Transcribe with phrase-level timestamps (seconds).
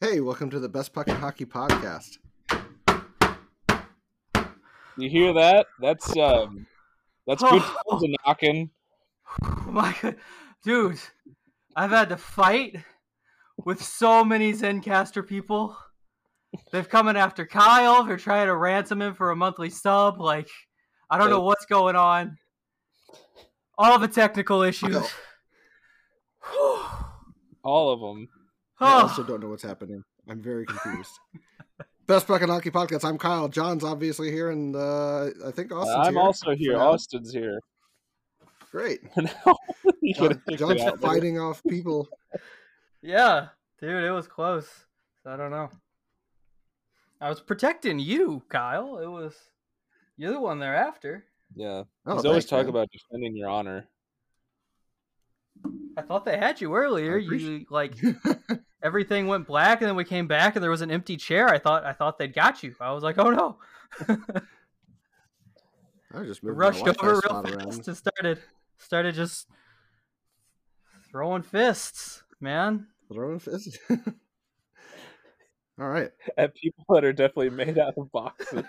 [0.00, 2.18] Hey, welcome to the Best Puck and Hockey Podcast.
[4.96, 5.66] You hear that?
[5.80, 6.68] That's um,
[7.26, 7.60] that's good
[7.90, 8.70] times a knocking.
[9.66, 10.14] My God.
[10.62, 11.00] dude,
[11.74, 12.76] I've had to fight
[13.64, 15.76] with so many Zencastr people.
[16.70, 18.04] They've coming after Kyle.
[18.04, 20.20] They're trying to ransom him for a monthly sub.
[20.20, 20.48] Like,
[21.10, 22.38] I don't know what's going on.
[23.76, 24.94] All the technical issues.
[27.64, 28.28] All of them.
[28.80, 30.04] I also don't know what's happening.
[30.28, 31.18] I'm very confused.
[32.06, 33.04] Best Puck and Hockey Podcast.
[33.04, 33.48] I'm Kyle.
[33.48, 36.72] John's obviously here, and uh, I think Austin's I'm here also here.
[36.74, 36.88] now.
[36.92, 37.60] Austin's here.
[38.70, 39.00] Great.
[40.00, 41.00] You John, John's out.
[41.00, 42.08] fighting off people.
[43.02, 43.48] Yeah,
[43.80, 44.66] dude, it was close.
[45.26, 45.68] I don't know.
[47.20, 48.98] I was protecting you, Kyle.
[48.98, 49.34] It was
[50.16, 51.24] you're the one they're after.
[51.54, 53.86] Yeah, Oh, he's always thanks, talking about defending your honor.
[55.96, 57.16] I thought they had you earlier.
[57.16, 57.94] You like
[58.82, 61.48] everything went black, and then we came back, and there was an empty chair.
[61.48, 62.74] I thought I thought they'd got you.
[62.80, 63.56] I was like, oh no.
[66.14, 67.86] I just We moved my rushed over real fast around.
[67.88, 68.38] and started
[68.78, 69.48] started just
[71.10, 72.86] throwing fists, man.
[73.12, 73.78] Throwing fists.
[75.80, 76.10] All right.
[76.36, 78.64] At people that are definitely made out of boxes.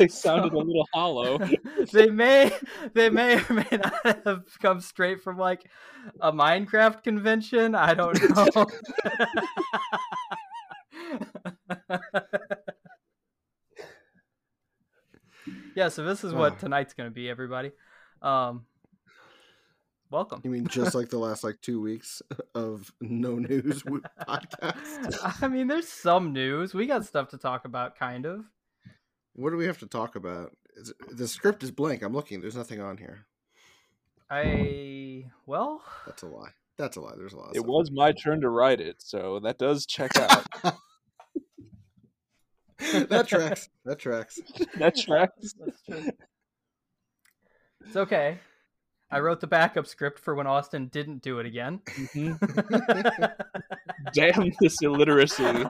[0.00, 1.38] They sounded a little hollow.
[1.92, 2.50] they may
[2.94, 5.62] they may or may not have come straight from like
[6.20, 7.74] a Minecraft convention.
[7.74, 8.18] I don't
[8.56, 8.66] know.
[15.74, 16.56] yeah, so this is what Oh.
[16.56, 17.72] tonight's gonna be, everybody.
[18.22, 18.66] Um
[20.10, 20.40] welcome.
[20.44, 22.22] You mean just like the last like two weeks
[22.54, 25.40] of no news podcast?
[25.42, 26.74] I mean, there's some news.
[26.74, 28.44] We got stuff to talk about, kind of.
[29.34, 30.50] What do we have to talk about?
[30.76, 32.02] Is the script is blank.
[32.02, 32.40] I'm looking.
[32.40, 33.26] There's nothing on here.
[34.30, 36.50] I well, That's a lie.
[36.78, 37.14] That's a lie.
[37.16, 37.50] There's a lot.
[37.50, 37.66] Of It stuff.
[37.68, 40.46] was my turn to write it, so that does check out.
[43.08, 43.68] that tracks.
[43.84, 44.38] That tracks.
[44.78, 45.54] that tracks.
[47.86, 48.38] It's okay.
[49.10, 51.80] I wrote the backup script for when Austin didn't do it again.
[51.86, 52.38] Mhm.
[54.12, 55.64] Damn this illiteracy.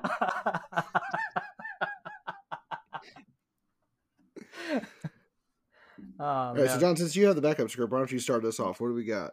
[6.20, 6.78] Oh, All right, so.
[6.78, 8.81] John, since you have the backup script, why don't you start us off?
[8.81, 9.32] What do we got?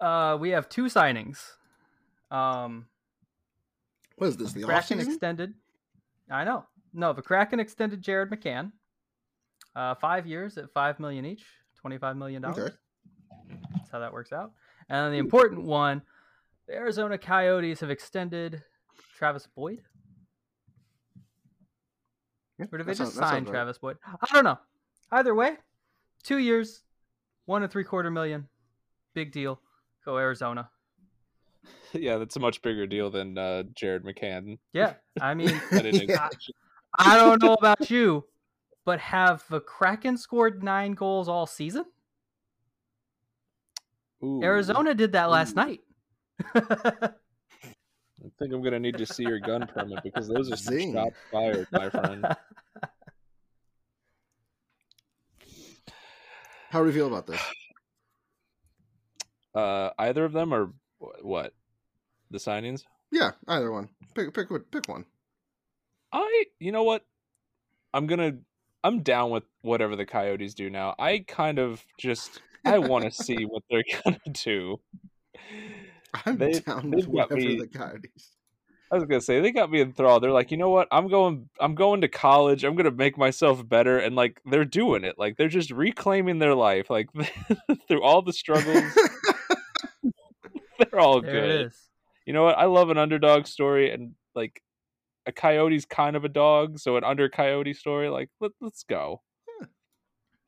[0.00, 1.38] uh, we have two signings.
[2.30, 2.86] Um,
[4.16, 4.52] What is this?
[4.52, 5.54] The Kraken extended.
[6.30, 6.64] I know.
[6.94, 8.72] No, the Kraken extended Jared McCann.
[9.76, 11.44] Uh, five years at five million each,
[11.76, 12.58] twenty-five million dollars.
[12.58, 12.76] Okay.
[13.76, 14.52] That's how that works out.
[14.88, 16.02] And then the important one,
[16.66, 18.62] the Arizona Coyotes have extended
[19.16, 19.80] Travis Boyd.
[22.58, 23.52] Yeah, Or did they just sign sounds right.
[23.52, 23.96] Travis Boyd?
[24.04, 24.58] I don't know.
[25.10, 25.56] Either way,
[26.22, 26.82] two years,
[27.46, 28.48] one and three quarter million.
[29.14, 29.60] Big deal.
[30.04, 30.70] Go Arizona.
[31.94, 34.58] Yeah, that's a much bigger deal than uh, Jared McCann.
[34.72, 34.94] Yeah.
[35.20, 36.30] I mean, I.
[36.98, 38.24] I don't know about you,
[38.84, 41.84] but have the Kraken scored nine goals all season?
[44.24, 45.56] Ooh, Arizona did that last Ooh.
[45.56, 45.80] night.
[46.54, 47.10] I
[48.38, 50.92] think I'm gonna need to see your gun permit because those are some Zing.
[50.94, 52.24] shots fired, my friend.
[56.72, 57.40] How do we feel about this?
[59.54, 60.72] Uh, either of them or
[61.20, 61.52] what?
[62.30, 62.84] The signings?
[63.10, 63.90] Yeah, either one.
[64.14, 65.04] Pick pick one- pick one.
[66.12, 67.04] I, you know what?
[67.92, 68.38] I'm gonna,
[68.82, 70.94] I'm down with whatever the Coyotes do now.
[70.98, 74.80] I kind of just, I want to see what they're gonna do.
[76.24, 78.30] I'm They- down with whatever me- the Coyotes.
[78.92, 80.22] I was gonna say they got me enthralled.
[80.22, 80.86] They're like, you know what?
[80.92, 81.48] I'm going.
[81.58, 82.62] I'm going to college.
[82.62, 85.18] I'm gonna make myself better, and like they're doing it.
[85.18, 86.90] Like they're just reclaiming their life.
[86.90, 87.08] Like
[87.88, 88.84] through all the struggles,
[90.78, 91.50] they're all there good.
[91.50, 91.78] it is.
[92.26, 92.58] You know what?
[92.58, 94.62] I love an underdog story, and like
[95.26, 98.10] a coyote's kind of a dog, so an under coyote story.
[98.10, 99.22] Like let, let's go.
[99.58, 99.66] Yeah.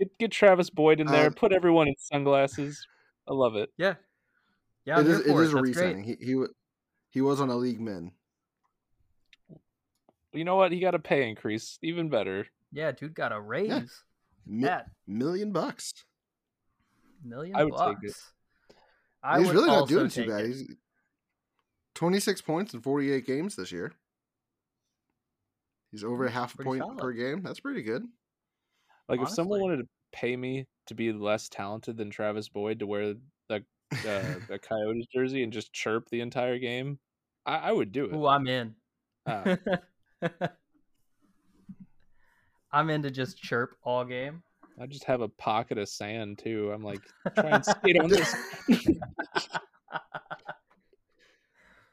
[0.00, 1.28] Get, get Travis Boyd in there.
[1.28, 2.86] Um, put everyone in sunglasses.
[3.26, 3.70] I love it.
[3.78, 3.94] Yeah.
[4.84, 5.64] Yeah, it I'm is it for a That's great.
[5.76, 6.04] re-signing.
[6.04, 6.44] He he
[7.08, 8.12] he was on a league min.
[10.34, 10.72] You know what?
[10.72, 11.78] He got a pay increase.
[11.82, 12.46] Even better.
[12.72, 14.02] Yeah, dude got a raise.
[14.46, 15.92] Mi- That million bucks.
[17.24, 18.04] million I would take bucks.
[18.70, 18.76] it.
[19.22, 20.40] I He's really not doing too bad.
[20.40, 20.46] it.
[20.48, 20.74] He's
[21.94, 23.92] 26 points in 48 games this year.
[25.92, 26.98] He's over a half a Pretty point solid.
[26.98, 27.42] per game.
[27.42, 28.04] That's pretty good.
[29.08, 32.86] Like if someone wanted to pay me to be less talented than Travis Boyd to
[32.86, 33.14] wear
[33.48, 36.98] the uh, a Coyotes jersey and just chirp the entire game,
[37.46, 38.14] I, I would do it.
[38.14, 38.74] Ooh, I'm in.
[39.26, 39.56] Ah,
[42.72, 44.42] I'm into just chirp all game.
[44.80, 46.72] I just have a pocket of sand too.
[46.72, 47.00] I'm like,
[47.34, 48.34] try and skate on this.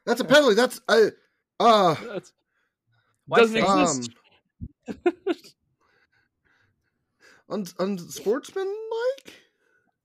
[0.06, 0.56] That's a penalty.
[0.56, 1.12] That's uh,
[1.60, 2.34] uh That's,
[3.30, 4.12] doesn't say- um, exist.
[7.50, 9.34] un- unsportsmanlike.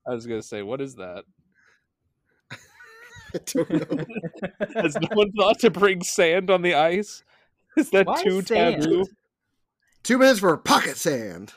[0.06, 1.24] I was gonna say, what is that?
[3.34, 4.04] I don't know.
[4.82, 7.24] Has no one thought to bring sand on the ice?
[7.80, 8.82] Is that Why too sand?
[8.82, 9.06] taboo?
[10.02, 11.52] Two minutes for pocket sand.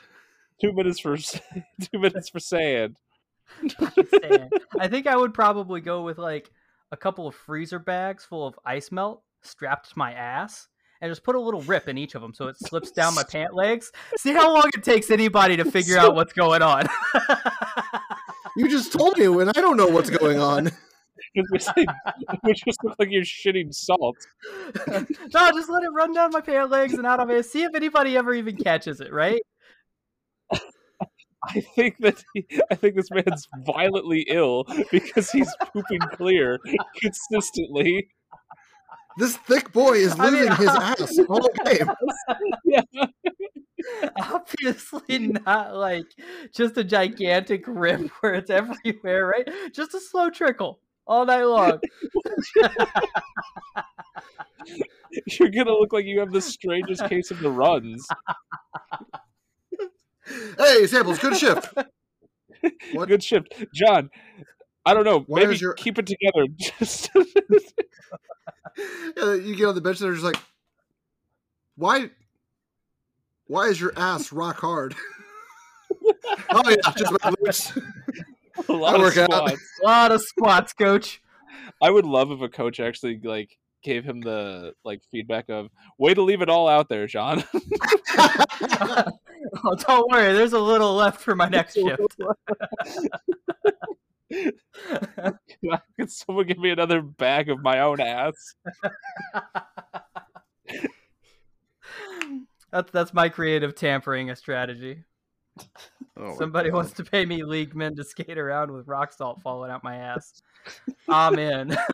[0.60, 1.16] Two minutes for
[1.80, 2.96] two minutes for sand.
[3.68, 4.52] Sand.
[4.78, 6.52] I think I would probably go with like
[6.92, 10.68] a couple of freezer bags full of ice melt strapped to my ass
[11.00, 13.24] and just put a little rip in each of them so it slips down my
[13.24, 13.90] pant legs.
[14.18, 16.86] See how long it takes anybody to figure out what's going on.
[18.56, 20.70] You just told me, and I don't know what's going on.
[21.34, 21.64] Which
[22.64, 24.16] just looks like you're shitting salt.
[24.88, 25.04] no,
[25.52, 27.46] just let it run down my pant legs and out of it.
[27.46, 29.40] See if anybody ever even catches it, right?
[31.42, 36.58] I think that he, I think this man's violently ill because he's pooping clear
[37.00, 38.08] consistently.
[39.16, 41.90] This thick boy is I mean, losing his ass all game.
[42.64, 42.82] Yeah.
[44.20, 46.06] Obviously not like
[46.54, 49.48] just a gigantic rip where it's everywhere, right?
[49.72, 51.80] Just a slow trickle all night long.
[55.38, 58.06] You're gonna look like you have the strangest case of the runs.
[60.58, 61.72] Hey, Samples, good shift.
[62.92, 63.08] What?
[63.08, 64.10] Good shift, John.
[64.84, 65.20] I don't know.
[65.26, 66.46] Why maybe is your- keep it together.
[66.78, 67.10] Just
[69.16, 70.40] Yeah, you get on the bench and they're just like,
[71.76, 72.10] why?
[73.46, 74.94] Why is your ass rock hard?
[76.50, 77.76] oh yeah, just my glutes.
[78.68, 79.30] a lot I of work out.
[79.30, 79.62] squats.
[79.82, 81.20] A lot of squats, coach.
[81.82, 86.12] I would love if a coach actually like gave him the like feedback of way
[86.14, 87.44] to leave it all out there, John.
[89.64, 91.98] Oh, don't worry, there's a little left for my next shift.
[95.98, 98.34] Can someone give me another bag of my own ass?
[102.70, 105.04] That's that's my creative tampering strategy.
[106.16, 109.70] Oh Somebody wants to pay me league men to skate around with rock salt falling
[109.70, 110.42] out my ass.
[111.08, 111.76] I'm in.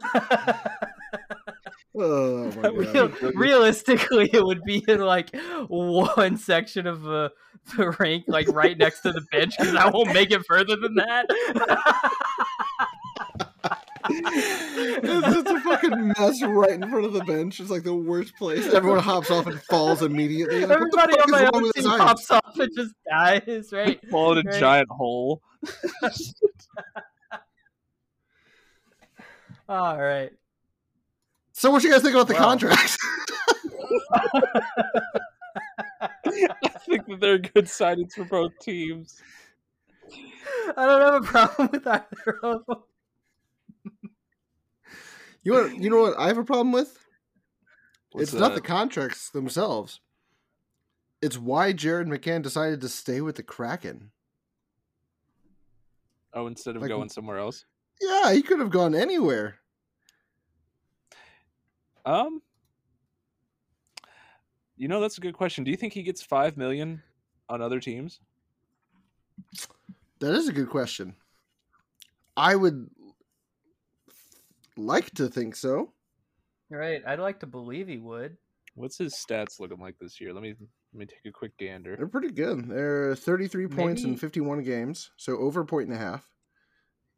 [1.99, 5.35] Oh Real, realistically, it would be in like
[5.69, 7.31] one section of uh,
[7.77, 10.97] the rink, like right next to the bench, because I won't make it further than
[10.97, 11.27] that.
[14.11, 17.61] it's just a fucking mess right in front of the bench.
[17.61, 18.67] It's like the worst place.
[18.67, 20.61] Everyone hops off and falls immediately.
[20.61, 22.01] Like, Everybody fuck on my wrong own with this team ice?
[22.01, 24.01] pops off and just dies, right?
[24.11, 24.61] Fall in a Right.
[24.61, 25.43] giant hole.
[29.69, 30.31] All right.
[31.53, 32.41] So, what you guys think about the Wow.
[32.41, 32.97] contracts?
[36.27, 39.21] I think that they're good signings for both teams.
[40.77, 42.77] I don't have a problem with either of them.
[45.47, 46.99] You want, you know what I have a problem with?
[48.11, 50.01] What's it's not the contracts themselves.
[51.23, 54.11] It's why Jared McCann decided to stay with the Kraken.
[56.35, 57.65] Oh, instead of Like- going somewhere else.
[58.01, 59.61] Yeah, he could have gone anywhere.
[62.05, 62.43] Um,
[64.77, 65.63] you know that's a good question.
[65.63, 67.03] Do you think he gets five million
[67.49, 68.21] on other teams?
[70.19, 71.15] That is a good question.
[72.37, 72.91] I would
[74.77, 75.93] like to think so.
[76.71, 77.03] Right.
[77.07, 78.37] I'd like to believe he would.
[78.75, 80.33] What's his stats looking like this year?
[80.35, 80.55] Let me
[80.93, 81.97] let me take a quick gander.
[81.97, 82.69] They're pretty good.
[82.69, 86.31] They're 33 points in 51 games, so over a point and a half.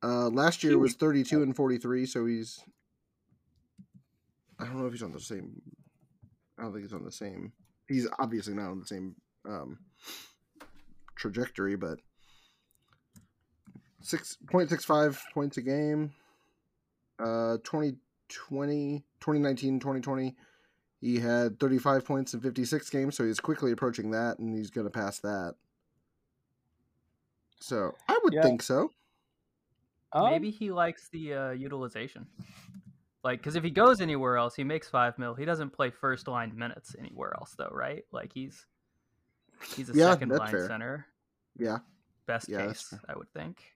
[0.02, 2.60] Uh, last year was 32 and 43, so he's.
[4.60, 5.60] I don't know if he's on the same.
[6.58, 7.52] I don't think he's on the same.
[7.88, 9.14] He's obviously not on the same
[9.48, 9.78] um,
[11.16, 11.98] trajectory, but
[14.00, 16.12] six point six five points a game.
[17.18, 20.36] Uh, 2020, 2019, 2020,
[21.00, 24.86] he had 35 points in 56 games, so he's quickly approaching that, and he's going
[24.86, 25.54] to pass that.
[27.60, 28.42] So I would Yeah.
[28.42, 28.92] think so.
[30.12, 32.26] Um, Maybe he likes the uh, utilization.
[33.24, 35.34] Like, because if he goes anywhere else, he makes five mil.
[35.34, 38.04] He doesn't play first line minutes anywhere else, though, right?
[38.12, 38.66] Like he's
[39.76, 40.66] he's a Yeah, second line fair.
[40.68, 41.06] center.
[41.58, 41.78] Yeah,
[42.26, 43.74] Best Yeah, case, I would think.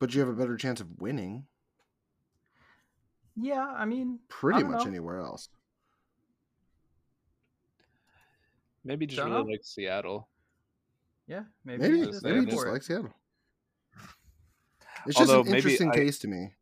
[0.00, 1.46] but you have a better chance of winning
[3.36, 4.90] Yeah, I mean, pretty don't much know.
[4.90, 5.48] anywhere else.
[8.84, 9.38] maybe just Dunno.
[9.40, 10.28] really like Seattle.
[11.26, 12.72] yeah, maybe, Maybe, just maybe just for it.
[12.72, 13.14] likes Seattle.
[15.06, 16.52] It's just Although an interesting I- case to me.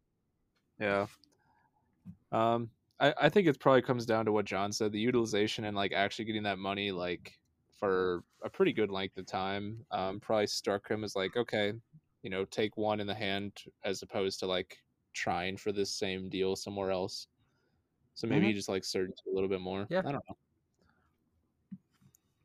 [0.81, 1.07] Yeah.
[2.31, 2.71] Um,
[3.01, 5.93] I, I think it probably comes down to what John said, the utilization and like
[5.93, 7.37] actually getting that money like
[7.81, 9.85] for a pretty good length of time.
[9.91, 11.73] Um, probably struck him as like, okay,
[12.23, 13.53] you know, take one in the hand
[13.85, 14.79] as opposed to like
[15.19, 17.27] trying for this same deal somewhere else.
[18.15, 18.49] So maybe Mhm.
[18.49, 19.87] he just like surged a little bit more.
[19.91, 20.01] Yeah.
[20.01, 20.37] I don't know.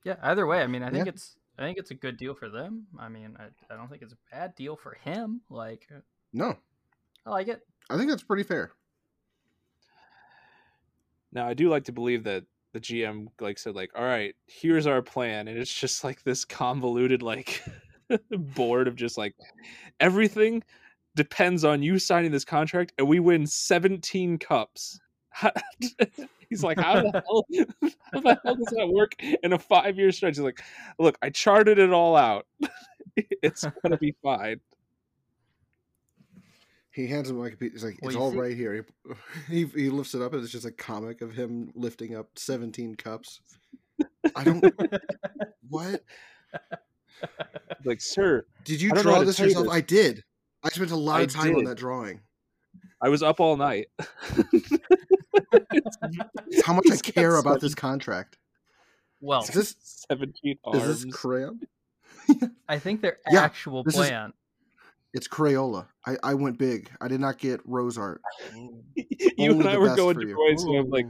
[0.04, 1.12] Yeah, either way, I mean, I think Yeah.
[1.14, 2.88] it's I think it's a good deal for them.
[2.98, 5.42] I mean, I, I don't think it's a bad deal for him.
[5.50, 5.88] Like,
[6.34, 6.58] No,
[7.28, 7.66] I like it.
[7.92, 8.72] I think that's pretty fair.
[11.32, 14.88] Now I do like to believe that the GM like said like, all right, here's
[14.88, 17.64] our plan, and it's just like this convoluted like
[18.32, 19.36] board of just like
[20.00, 20.64] everything
[21.16, 25.00] depends on you signing this contract, and we win 17 cups.
[26.50, 27.46] He's like, how the hell,
[28.14, 30.36] how the hell does that work in a five year stretch?
[30.36, 30.62] He's like,
[31.00, 32.46] look, I charted it all out.
[33.18, 34.60] it's gonna be fine.
[36.92, 37.72] He hands him like a piece.
[37.72, 38.86] He's like, it's you all see- right here.
[39.50, 42.94] He he lifts it up, and it's just a comic of him lifting up seventeen
[42.96, 43.42] cups.
[44.36, 44.64] I don't.
[45.70, 46.04] what
[47.84, 49.66] Like, sir, did you I don't know how draw this yourself?
[49.66, 49.74] this.
[49.74, 50.24] I did.
[50.64, 52.22] I spent a lot I of time on that drawing.
[53.02, 53.88] I was up all night.
[56.48, 58.38] It's how much I care about this contract.
[59.22, 59.76] Well, Is this
[60.10, 61.04] 17 is arms.
[61.04, 61.60] this crayon?
[62.70, 64.34] I think their Yeah, actual this is- plan.
[65.14, 65.86] It's Crayola.
[66.08, 66.90] I, I went big.
[67.00, 68.22] I did not get rose art.
[68.56, 70.36] you Only and I were going to you.
[70.36, 71.06] Royce, so I'm like,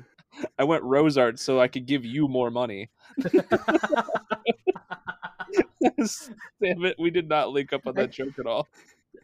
[0.60, 2.90] I went rose art so I could give you more money.
[6.62, 8.68] Damn it, we did not link up on that joke at all.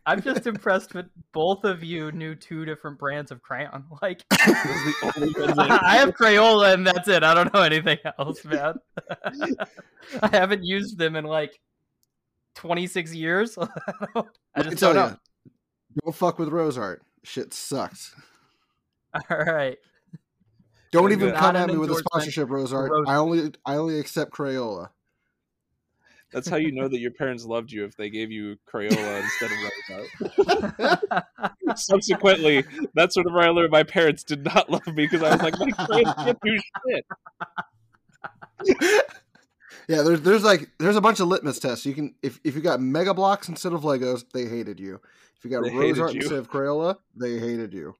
[0.05, 3.85] I'm just impressed that both of you knew two different brands of crayon.
[4.01, 7.23] Like, Those are the only ones that- I have Crayola and that's it.
[7.23, 8.75] I don't know anything else, man.
[10.21, 11.59] I haven't used them in like
[12.55, 13.57] 26 years.
[13.57, 13.67] I
[14.15, 14.25] Let
[14.57, 15.17] me just tell don't know.
[15.45, 15.51] you,
[16.05, 17.01] don't fuck with rose art.
[17.23, 18.15] Shit sucks.
[19.29, 19.77] All right.
[20.91, 21.35] Don't Very even good.
[21.37, 22.91] come at me with a sponsorship, rose art.
[22.91, 24.89] Rose- I only I only accept Crayola.
[26.31, 29.51] That's how you know that your parents loved you if they gave you Crayola instead
[29.51, 31.77] of rose art.
[31.77, 35.55] Subsequently, that's whenever I learned my parents did not love me because I was like,
[35.59, 36.57] my parents can't do
[36.87, 37.05] shit.
[39.87, 41.83] Yeah, there's there's like there's a bunch of litmus tests.
[41.83, 45.01] You can if if you got Mega Bloks instead of Legos, they hated you.
[45.35, 46.19] If you got They Rose hated Art you.
[46.21, 47.95] instead of Crayola, they hated you.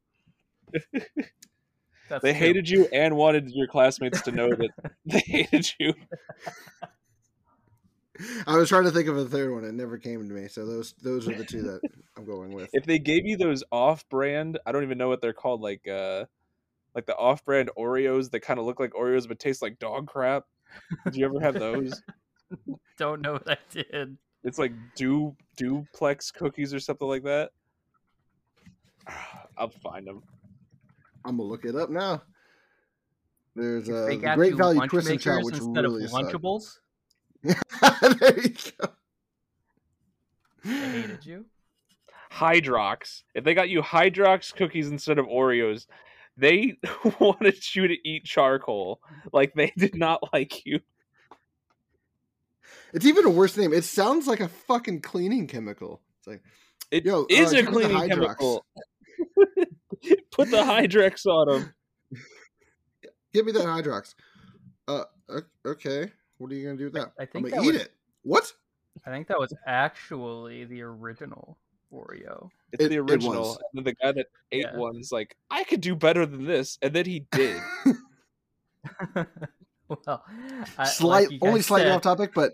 [2.10, 2.32] They true.
[2.34, 4.70] hated you and wanted your classmates to know that
[5.06, 5.94] they hated you.
[8.48, 9.64] I was trying to think of a third one.
[9.64, 10.48] It never came to me.
[10.48, 11.82] So those those are the two that
[12.18, 12.70] I'm going with.
[12.74, 16.26] if they gave you those off-brand, I don't even know what they're called, like uh,
[16.96, 20.46] like the off-brand Oreos that kind of look like Oreos but taste like dog crap.
[21.06, 22.02] Did you ever have those?
[22.98, 24.18] Don't know what I did.
[24.44, 27.52] It's like du duplex cookies or something like that.
[29.58, 30.24] I'll find them.
[31.26, 32.22] I'm gonna look it up now.
[33.56, 36.04] There's uh, They the got Great Value lunch Twist and Shout, makers which instead really
[36.06, 36.22] of suck.
[36.24, 36.78] Lunchables.
[37.44, 38.90] There you go.
[40.66, 41.46] I hated you.
[42.32, 43.24] Hydrox.
[43.34, 45.88] If they got you Hydrox cookies instead of Oreos,
[46.38, 46.78] they
[47.20, 49.02] wanted you to eat charcoal.
[49.34, 50.80] Like they did not like you.
[52.94, 53.74] It's even a worse name.
[53.74, 56.02] It sounds like a fucking cleaning chemical.
[56.20, 56.42] It's like
[56.92, 58.66] It is Yo, uh, a give me the cleaning chemical.
[60.32, 61.74] Put the Hydrox on them.
[63.34, 64.16] Give me that Hydrox.
[64.88, 65.04] Uh,
[65.66, 66.12] okay.
[66.40, 67.12] What are you gonna do with that?
[67.20, 67.94] I I'm gonna eat was- it.
[68.24, 68.54] What?
[69.06, 71.58] I think that was actually the original
[71.94, 72.50] Oreo.
[72.72, 73.42] It's It- the original.
[73.42, 73.58] was.
[73.58, 74.76] And then the guy that ate Yeah.
[74.78, 77.62] one's like, I could do better than this, and then he did.
[79.88, 80.24] well,
[80.78, 82.54] I, Slight, like only slightly said, off topic, but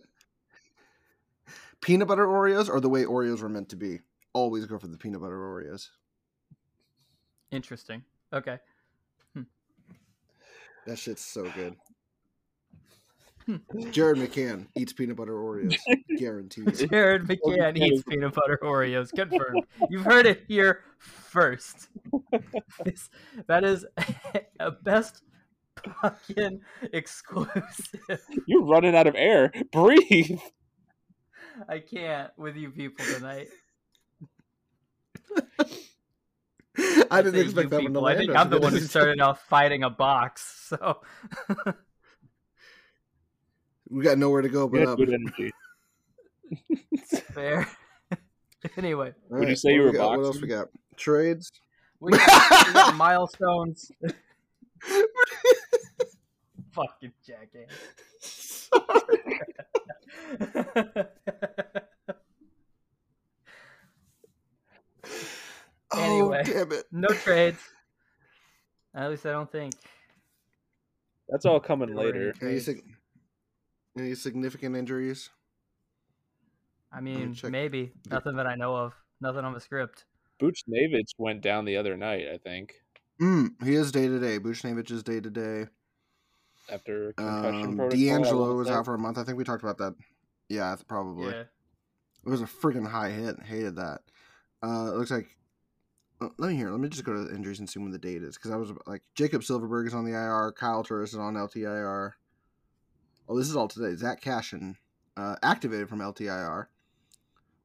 [1.82, 4.00] peanut butter Oreos are the way Oreos were meant to be.
[4.34, 5.90] Always go for the peanut butter Oreos.
[7.52, 8.04] Interesting.
[8.34, 8.60] Okay.
[9.34, 9.44] Hmm.
[10.88, 11.76] That shit's so good.
[13.92, 15.76] Jared McCann eats peanut butter Oreos,
[16.18, 16.90] guaranteed.
[16.90, 19.12] Jared oh, McCann eats peanut butter Oreos.
[19.12, 19.64] Confirmed.
[19.90, 21.90] You've heard it here first.
[22.84, 23.10] This-
[23.48, 23.86] that is
[24.60, 25.22] a best
[26.02, 26.62] fucking
[26.94, 28.22] exclusive.
[28.48, 29.52] You're running out of air.
[29.72, 30.40] Breathe.
[31.70, 33.48] I can't with you people tonight.
[37.12, 38.06] I didn't say expect you that one to people.
[38.06, 40.64] I think I'm the one who started off fighting a box.
[40.66, 41.02] So
[43.90, 44.98] We got nowhere to go but up.
[44.98, 45.52] good energy.
[47.34, 47.68] fair.
[48.78, 50.18] anyway, All Would you say what you we were got?
[50.18, 50.68] What else we got?
[50.98, 51.52] Trades.
[52.00, 53.92] we got, we got milestones.
[56.72, 58.70] Fucking jackass.
[65.92, 66.44] Oh, anyway.
[66.46, 66.86] Oh, damn it.
[66.92, 67.60] no trades.
[68.94, 69.74] At least I don't think.
[71.30, 72.82] That's all coming There were any later.
[73.98, 74.22] Any, trades.
[74.22, 75.30] sig- any significant injuries?
[76.92, 78.94] I mean, check maybe nothing that I know of.
[79.22, 80.06] Nothing on the script.
[80.42, 82.74] Buchnevich went down the other night, I think.
[83.22, 84.40] Mm, he is day to day.
[84.40, 85.66] Buchnevich is day to day.
[86.70, 88.74] After concussion Um, protocol, D'Angelo was say.
[88.74, 89.18] out for a month.
[89.18, 89.96] I think we talked about that.
[90.50, 91.28] Yeah, th- probably.
[91.32, 91.44] Yeah.
[92.26, 93.40] It was a freaking high hit.
[93.44, 94.02] Hated that.
[94.64, 95.28] Uh, it looks like.
[96.38, 96.72] let me hear.
[96.72, 98.56] Let me just go to the injuries and see when the date is because I
[98.56, 100.54] was like Jacob Silfverberg is on the IR.
[100.58, 102.14] Kyle Turris is on LTIR.
[103.28, 103.96] Oh, this is all today.
[103.96, 104.76] Zach Kassian
[105.18, 106.68] uh, activated from LTIR.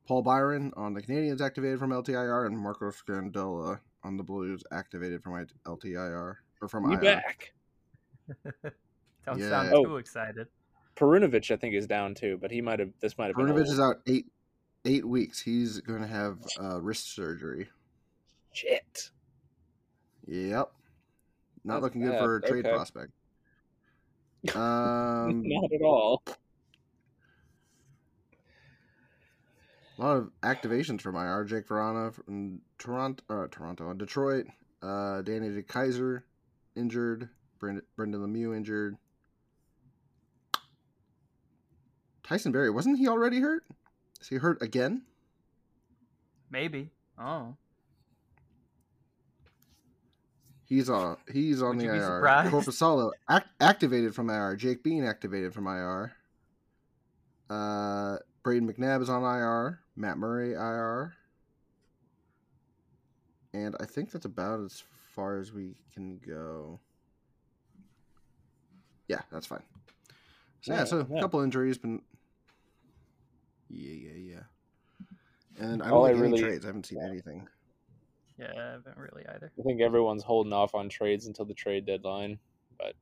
[0.06, 5.22] Paul Byron on the Canadiens activated from LTIR, and Marco Scandella on the Blues activated
[5.22, 7.00] from LTIR or from We IR.
[7.00, 7.52] back.
[9.26, 9.48] Don't Yeah.
[9.50, 9.84] sound Oh.
[9.84, 10.48] too excited.
[10.96, 12.90] Perunovic, I think, is down too, but he might have.
[13.00, 13.46] This might have been.
[13.46, 14.26] Brunovich is out eight
[14.84, 15.40] eight weeks.
[15.40, 17.68] He's going to have uh, wrist surgery.
[18.52, 19.10] Shit.
[20.26, 20.72] Yep.
[21.64, 22.74] Not That's looking good for a trade Okay.
[22.74, 23.12] prospect.
[24.54, 26.22] Um, Not at all.
[29.98, 31.44] a lot of activations from IR.
[31.44, 34.46] Jakub Vrana from Toronto, uh, Toronto, Detroit.
[34.82, 36.22] Uh, Danny DeKeyser
[36.74, 37.28] injured.
[37.58, 38.96] Brendan, Brendan Lemieux injured.
[42.22, 43.64] Tyson Barrie wasn't he already hurt?
[44.20, 45.02] Is he hurt again?
[46.50, 46.90] Maybe.
[47.18, 47.56] Oh.
[50.70, 51.16] He's on.
[51.30, 52.20] He's on Would the IR.
[52.48, 54.54] Korpisalo act, activated from IR.
[54.54, 56.12] Jake Bean activated from IR.
[57.50, 59.80] Uh, Brayden McNabb is on IR.
[59.96, 61.12] Matt Murray IR.
[63.52, 66.78] And I think that's about as far as we can go.
[69.08, 69.64] Yeah, that's fine.
[70.60, 71.90] So yeah, Yeah, so a couple injuries, but
[73.68, 74.40] yeah, yeah, yeah.
[75.58, 76.64] And I don't All I any really- trades.
[76.64, 77.48] I haven't seen anything.
[78.40, 79.52] Yeah, I haven't really either.
[79.58, 82.38] I think everyone's holding off on trades until the trade deadline,
[82.78, 82.94] but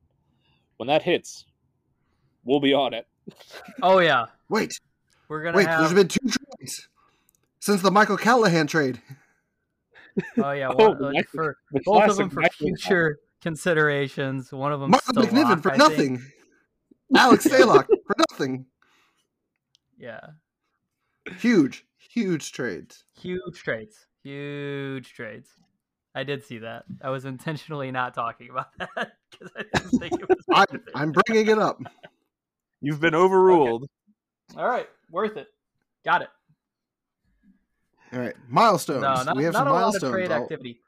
[0.77, 1.45] when that hits,
[2.43, 3.07] we'll be on it.
[3.81, 4.77] Oh yeah, Wait,
[5.29, 5.67] we're gonna wait.
[5.67, 5.79] have.
[5.79, 6.19] There's been two
[6.57, 6.89] trades
[7.59, 9.01] since the Michael Callahan trade.
[10.37, 14.51] Oh yeah, Oh, one, uh, Michael- for The both of them for Michael future considerations.
[14.51, 15.89] One of them Michael still McNiven locked, for I think.
[15.89, 16.21] nothing.
[17.15, 18.65] Alex Stalock for nothing.
[19.97, 20.19] Yeah,
[21.37, 23.03] Huge, huge trades.
[23.21, 25.49] huge trades, huge trades.
[26.15, 26.85] I did see that.
[27.01, 30.43] I was intentionally not talking about that because I didn't think it was.
[30.51, 31.79] I, I'm bringing it up.
[32.81, 33.87] You've been overruled.
[34.57, 35.47] All right, worth it.
[36.05, 36.29] Got it.
[38.11, 39.01] All right, milestones.
[39.01, 40.13] No, not, we have not some a lot of milestones.
[40.13, 40.79] trade activity.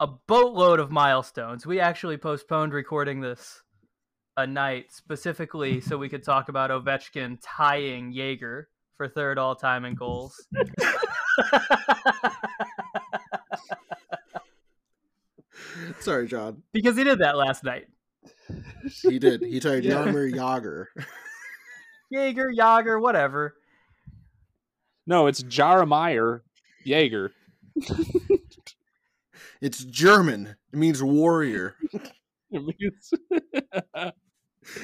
[0.00, 1.66] A boatload of milestones.
[1.66, 3.62] We actually postponed recording this
[4.36, 9.84] a night specifically so we could talk about Ovechkin tying Jaeger for third all time
[9.84, 10.46] in goals.
[16.00, 16.62] Sorry, John.
[16.72, 17.86] because he did that last night.
[19.02, 19.42] He did.
[19.42, 20.04] He tied Yeah.
[20.04, 20.88] Jaromir Yager.
[22.10, 23.54] Jaeger, Jager, whatever.
[25.06, 26.40] No, it's Jaromir
[26.84, 27.32] Jaeger.
[29.60, 30.54] It's German.
[30.72, 31.74] It means warrior.
[32.52, 33.10] It means-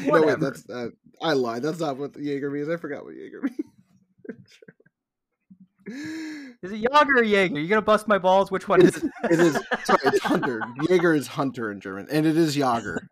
[0.04, 0.88] No, wait, that's uh,
[1.22, 1.62] I lied.
[1.62, 2.68] That's not what Jaeger means.
[2.68, 4.48] I forgot what Jaeger means.
[5.86, 7.58] Is it Jager or Jaeger?
[7.58, 8.50] You're gonna bust my balls?
[8.50, 9.10] Which one It is is.
[9.30, 9.54] It is.
[9.84, 10.60] Sorry, it's Hunter.
[10.88, 13.08] Jaeger is Hunter in German, and it is Jager.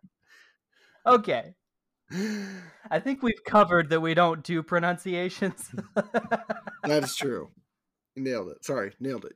[1.05, 1.53] Okay.
[2.91, 5.69] I think we've covered that we don't do pronunciations.
[6.85, 7.49] That is true.
[8.15, 8.65] You nailed it.
[8.65, 9.35] Sorry, nailed it.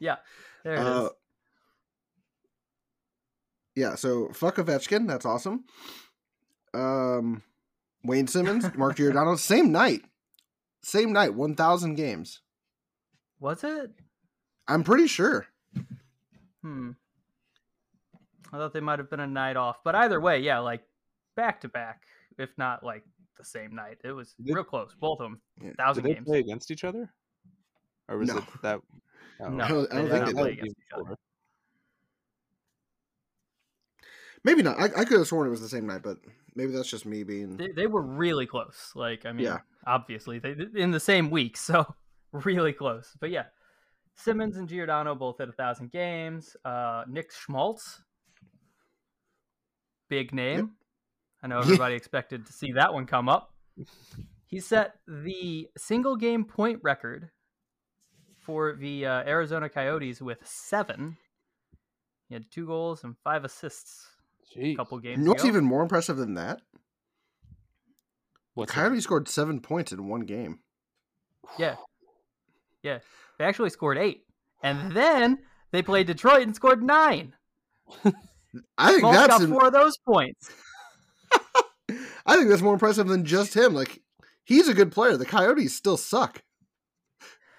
[0.00, 0.16] Yeah,
[0.64, 0.86] there it is.
[0.86, 1.08] Uh,
[3.76, 5.06] yeah, so fuck Ovechkin.
[5.06, 5.64] That's awesome.
[6.72, 7.42] Um,
[8.04, 10.00] Wayne Simmonds, Mark Giordano, same night.
[10.88, 12.40] Same night, 1,000 games.
[13.40, 13.90] Was it?
[14.66, 15.46] I'm pretty sure.
[16.62, 16.92] Hmm.
[18.50, 20.80] I thought they might have been a night off, but either way, yeah, like
[21.36, 22.04] back to back,
[22.38, 23.04] if not like
[23.36, 23.98] the same night.
[24.02, 25.72] It was Did- real close, both of them, Yeah.
[25.76, 26.26] thousand Did they games.
[26.26, 27.12] play against each other?
[28.08, 28.38] Or was No.
[28.38, 28.80] it that?
[29.40, 31.02] oh, No, I don't- I don't they think did it- not against each other.
[31.02, 31.18] before.
[34.44, 34.78] Maybe not.
[34.78, 36.18] I, I could have sworn it was the same night, but
[36.54, 37.56] maybe that's just me being.
[37.56, 38.92] They, they were really close.
[38.94, 39.58] Like, I mean, Yeah.
[39.86, 41.94] obviously they in the same week, so
[42.32, 43.16] really close.
[43.20, 43.44] But yeah,
[44.14, 46.56] Simmonds and Giordano both had a thousand games.
[46.64, 48.02] Uh, Nick Schmaltz,
[50.08, 50.72] big name.
[51.42, 53.52] I know everybody expected to see that one come up.
[54.46, 57.30] He set the single game point record
[58.40, 61.16] for the uh, Arizona Coyotes with seven.
[62.28, 64.06] He had two goals and five assists
[64.56, 64.76] a Jeez.
[64.76, 65.48] couple You games know what's ago.
[65.50, 66.60] even more impressive than that?
[68.54, 68.80] What's that?
[68.80, 70.60] Coyotes scored seven points in one game.
[71.58, 71.76] Yeah.
[72.84, 72.98] Yeah.
[73.38, 74.22] They actually scored eight.
[74.62, 75.38] And then
[75.72, 77.34] they played Detroit and scored nine.
[78.78, 80.48] I think Small's that's got im- four of those points.
[82.24, 83.74] I think that's more impressive than just him.
[83.74, 84.00] Like
[84.44, 85.16] he's a good player.
[85.16, 86.42] The Coyotes still suck.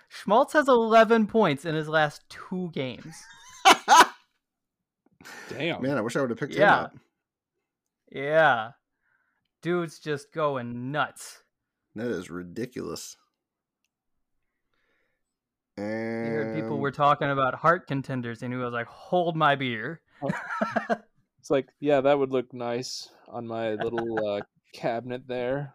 [0.07, 3.13] Schmaltz has 11 points in his last two games.
[5.49, 5.81] Damn.
[5.81, 6.95] Man, I wish I would have picked him up.
[8.11, 8.71] Yeah.
[9.61, 11.43] Dude's just going nuts.
[11.95, 13.17] That is ridiculous.
[15.77, 19.55] You And heard people were talking about Hart contenders, and he was like, "Hold my
[19.55, 20.01] beer."
[21.39, 24.41] It's like, yeah, that would look nice on my little uh,
[24.73, 25.73] cabinet there.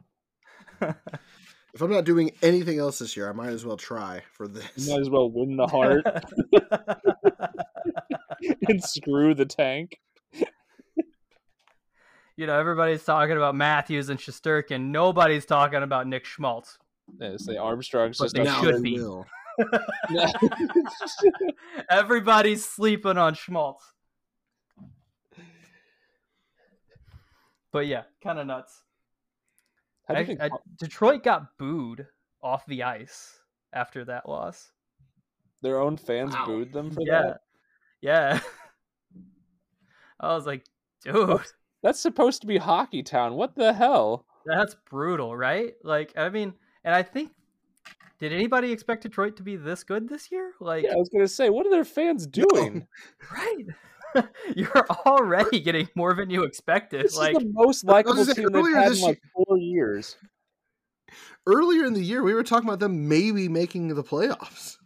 [0.80, 4.68] if I'm not doing anything else this year, I might as well try for this.
[4.76, 6.04] You might as well win the Hart
[8.68, 9.98] and screw the tank.
[12.36, 14.86] you know, everybody's talking about Matthews and Shesterkin.
[14.90, 16.78] Nobody's talking about Nick Schmaltz.
[17.20, 18.98] Yeah, say Armstrong's But just they should be.
[21.90, 23.92] Everybody's sleeping on Schmaltz.
[27.72, 28.82] But yeah, kind of nuts.
[30.06, 32.06] How do you I- think uh, I- Detroit got booed
[32.42, 33.38] off the ice
[33.72, 34.70] after that loss.
[35.62, 36.44] their own fans Wow.
[36.46, 37.40] booed them for Yeah, that?
[38.04, 38.40] Yeah.
[40.20, 40.64] I was like,
[41.02, 41.40] dude,
[41.82, 43.34] That's supposed to be Hockey Town.
[43.34, 44.26] What the hell?
[44.46, 45.72] that's brutal, right?
[45.82, 46.52] Like, I mean,
[46.84, 47.32] and I think,
[48.18, 50.52] did anybody expect Detroit to be this good this year?
[50.60, 52.86] Like, Yeah, I was gonna say, what are their fans doing?
[53.32, 53.64] right?
[54.54, 57.04] You're already getting more than you expected.
[57.04, 59.56] This like, is the most likable say, team they've earlier had in this like four
[59.56, 60.16] years.
[61.46, 64.76] Earlier in the year, we were talking about them maybe making the playoffs.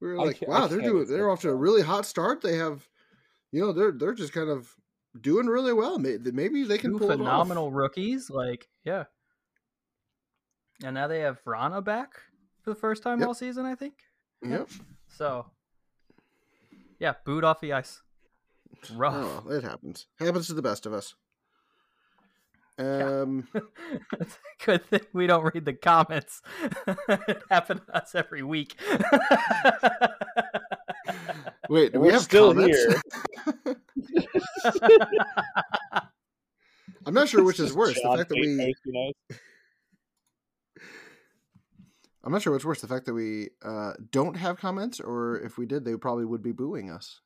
[0.00, 2.42] We were like, wow, they're doing they're off to a really hot start.
[2.42, 2.88] They have
[3.52, 4.74] you know, they're they're just kind of
[5.20, 5.98] doing really well.
[5.98, 8.28] Maybe they can two pull phenomenal rookies.
[8.28, 9.04] Like, yeah.
[10.84, 12.20] And now they have Vrana back
[12.62, 13.28] for the first time Yep.
[13.28, 13.94] all season, I think.
[14.42, 14.68] Yep.
[15.08, 15.46] So,
[16.98, 18.02] yeah, booed off the ice.
[18.94, 19.14] Rough.
[19.46, 20.06] Oh, it happens.
[20.18, 21.14] Happens to the best of us.
[22.78, 23.48] Um,
[24.20, 26.42] it's a good thing we don't read the comments.
[26.86, 28.76] it happens to us every week.
[31.70, 32.78] wait, we we're have still comments?
[32.78, 33.76] here.
[37.06, 38.74] I'm not sure which is worse: the fact that we.
[42.24, 45.56] I'm not sure what's worse: the fact that we uh, don't have comments, or if
[45.56, 47.20] we did, they probably would be booing us.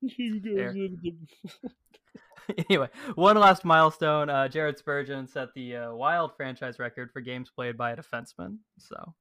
[0.00, 0.68] You guys Fair.
[0.68, 1.14] are the-
[2.70, 4.28] anyway, one last milestone.
[4.28, 8.58] Uh, Jared Spurgeon set the uh, Wild franchise record for games played by a defenseman.
[8.78, 9.14] So,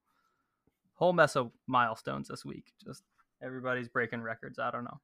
[0.94, 2.72] whole mess of milestones this week.
[2.84, 3.04] Just
[3.42, 4.60] everybody's breaking records.
[4.60, 5.00] I don't know.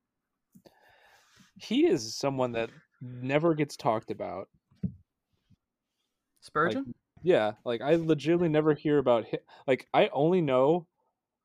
[1.57, 2.69] he is someone that
[3.01, 4.47] never gets talked about.
[6.41, 6.93] Spurgeon?
[7.21, 9.39] Yeah, like I legitimately never hear about him.
[9.67, 10.87] Like I only know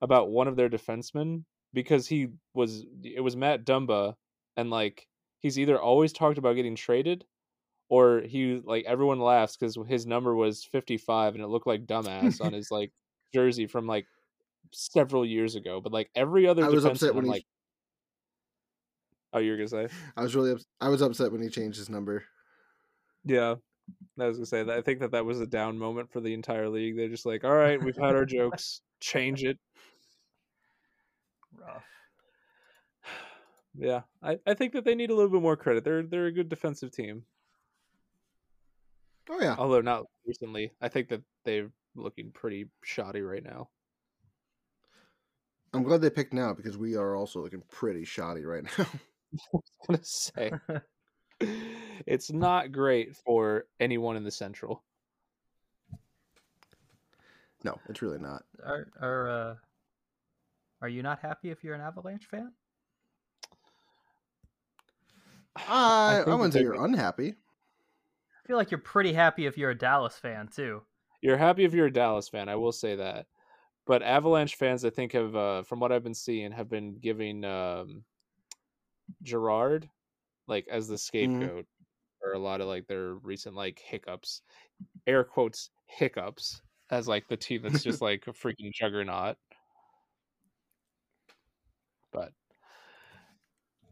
[0.01, 4.15] about one of their defensemen because he was it was Matt Dumba,
[4.57, 5.07] and like
[5.45, 7.27] he's either always talked about getting traded,
[7.91, 11.85] or he like everyone laughs because his number was fifty five and it looked like
[11.87, 12.91] dumbass on his like
[13.35, 14.07] jersey from like
[14.73, 15.83] several years ago.
[15.83, 17.47] But like every other I was upset when he- like,
[19.35, 19.89] oh, you're gonna say.
[20.17, 22.25] I was really ups- I was upset when he changed his number.
[23.27, 23.57] Yeah,
[24.19, 24.79] I was gonna say that.
[24.79, 26.97] I think that that was a down moment for the entire league.
[26.97, 29.59] They're just like, all right, we've had our jokes, change it.
[31.61, 31.85] Rough.
[33.77, 35.85] Yeah, I, I think that they need a little bit more credit.
[35.85, 37.25] They're they're a good defensive team,
[39.31, 40.73] Oh yeah, although not recently.
[40.81, 43.69] I think that they're looking pretty shoddy right now.
[45.73, 48.87] I'm glad they picked now because we are also looking pretty shoddy right now.
[48.87, 50.53] I was gonna say
[52.07, 54.85] it's not great for anyone in the Central.
[57.65, 58.45] no, it's really not.
[58.65, 59.55] Are are uh,
[60.83, 62.53] are you not happy if you're an Avalanche fan?
[65.57, 67.31] I, I, think wouldn't say they're you're unhappy.
[67.31, 70.83] I feel like you're pretty happy if you're a Dallas fan too.
[71.23, 73.27] You're happy if you're a Dallas fan, I will say that.
[73.87, 77.45] But Avalanche fans, I think, have uh, from what I've been seeing, have been giving
[77.45, 78.05] um,
[79.23, 79.89] Girard
[80.47, 81.67] like as the scapegoat
[82.21, 84.43] for a lot of like their recent like hiccups,
[85.07, 89.37] air quotes hiccups, as like the team that's just like a freaking juggernaut.
[92.13, 92.33] But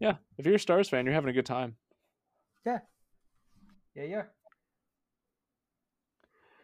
[0.02, 1.76] yeah, if you're a Stars fan, you're having a good time.
[2.66, 2.80] Yeah,
[3.94, 4.04] yeah.
[4.04, 4.22] Yeah.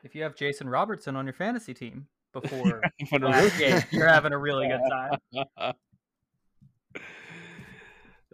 [0.03, 2.83] If you have Jason Robertson on your fantasy team before
[3.20, 5.18] last game, you're having a really good time.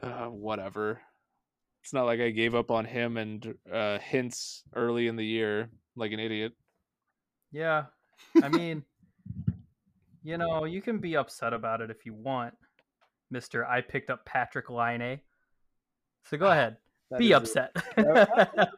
[0.03, 1.01] uh, whatever.
[1.83, 5.69] It's not like I gave up on him and uh, Hintz early in the year
[5.97, 6.53] like an idiot.
[7.53, 7.85] Yeah,
[8.43, 8.85] I mean,
[10.23, 12.55] you know, you can be upset about it if you want,
[13.31, 13.67] Mister.
[13.67, 15.21] I picked up Patrik Laine.
[16.31, 16.77] So go ah, ahead,
[17.11, 17.77] That be is a- upset.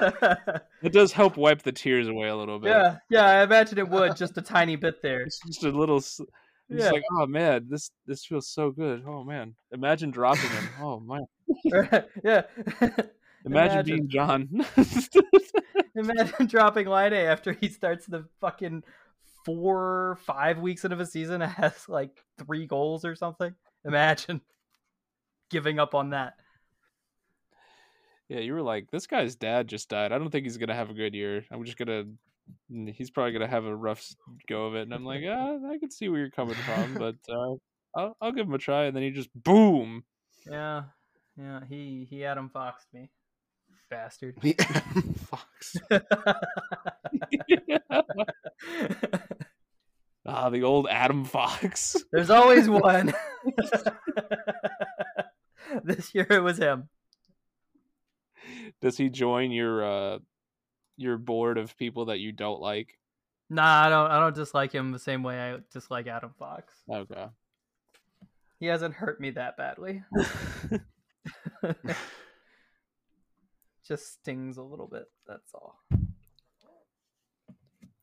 [0.80, 2.68] It does help wipe the tears away a little bit.
[2.70, 3.24] yeah, yeah.
[3.26, 5.22] I imagine it would just a tiny bit there.
[5.22, 6.20] It's just a little, s-
[6.68, 6.90] He's Yeah.
[6.90, 9.02] like, oh man, this this feels so good.
[9.06, 10.68] Oh man, imagine dropping him.
[10.80, 11.24] Oh man,
[12.22, 12.42] yeah.
[12.80, 13.10] imagine,
[13.46, 13.84] Imagine.
[13.86, 14.48] being John.
[15.96, 18.84] Imagine dropping Laine after he starts the fucking
[19.48, 23.54] four, five weeks into a season has like three goals or something.
[23.86, 24.42] Imagine
[25.50, 26.34] giving up on that.
[28.28, 30.12] yeah, you were like, this guy's dad just died.
[30.12, 31.44] I don't think he's gonna have a good year.
[31.50, 32.04] I'm just gonna.
[32.68, 34.06] He's probably gonna have a rough
[34.46, 37.16] go of it, and I'm like, ah, I can see where you're coming from, but
[37.32, 37.54] uh,
[37.96, 38.84] I'll I'll give him a try.
[38.84, 40.04] And then he just boom.
[40.50, 40.82] Yeah,
[41.38, 41.60] yeah.
[41.66, 43.10] He he Adam Foxed me,
[43.88, 44.36] bastard.
[44.42, 44.54] He-
[45.16, 45.76] Fox.
[50.26, 51.96] ah, the old Adam Fox.
[52.12, 53.14] There's always one.
[55.84, 56.88] this year it was him.
[58.80, 60.18] Does he join your uh
[60.96, 62.98] your board of people that you don't like?
[63.50, 64.10] Nah, I don't.
[64.10, 66.74] I don't dislike him the same way I dislike Adam Fox.
[66.90, 67.26] Okay.
[68.60, 70.02] He hasn't hurt me that badly.
[73.88, 75.06] Just stings a little bit.
[75.26, 75.80] That's all.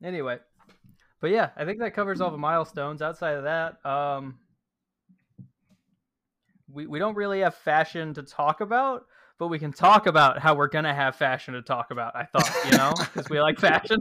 [0.04, 0.40] Anyway,
[1.22, 3.04] but yeah, I think that covers all the milestones.
[3.04, 4.40] Outside of that, um,
[6.72, 9.06] we we don't really have fashion to talk about,
[9.38, 12.16] but we can talk about how we're gonna have fashion to talk about.
[12.16, 14.00] I thought, you know, because we like fashion.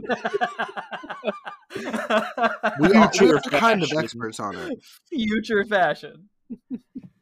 [2.79, 4.83] We are, we are kind of experts on it.
[5.09, 6.29] future fashion.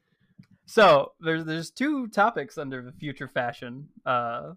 [0.73, 4.53] so there's there's two topics under the future fashion uh,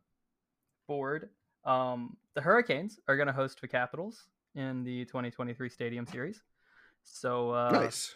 [0.88, 1.28] board.
[1.66, 4.24] Um, the Hurricanes are going to host the Capitals
[4.54, 6.40] in the 2023 Stadium Series,
[7.04, 8.14] so uh, nice.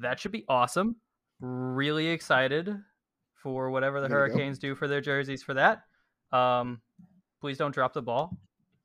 [0.00, 0.96] that should be awesome.
[1.38, 2.76] Really excited
[3.44, 4.18] for whatever the There.
[4.18, 5.82] Hurricanes do for their jerseys for that.
[6.32, 6.80] Um,
[7.40, 8.36] please don't drop the ball.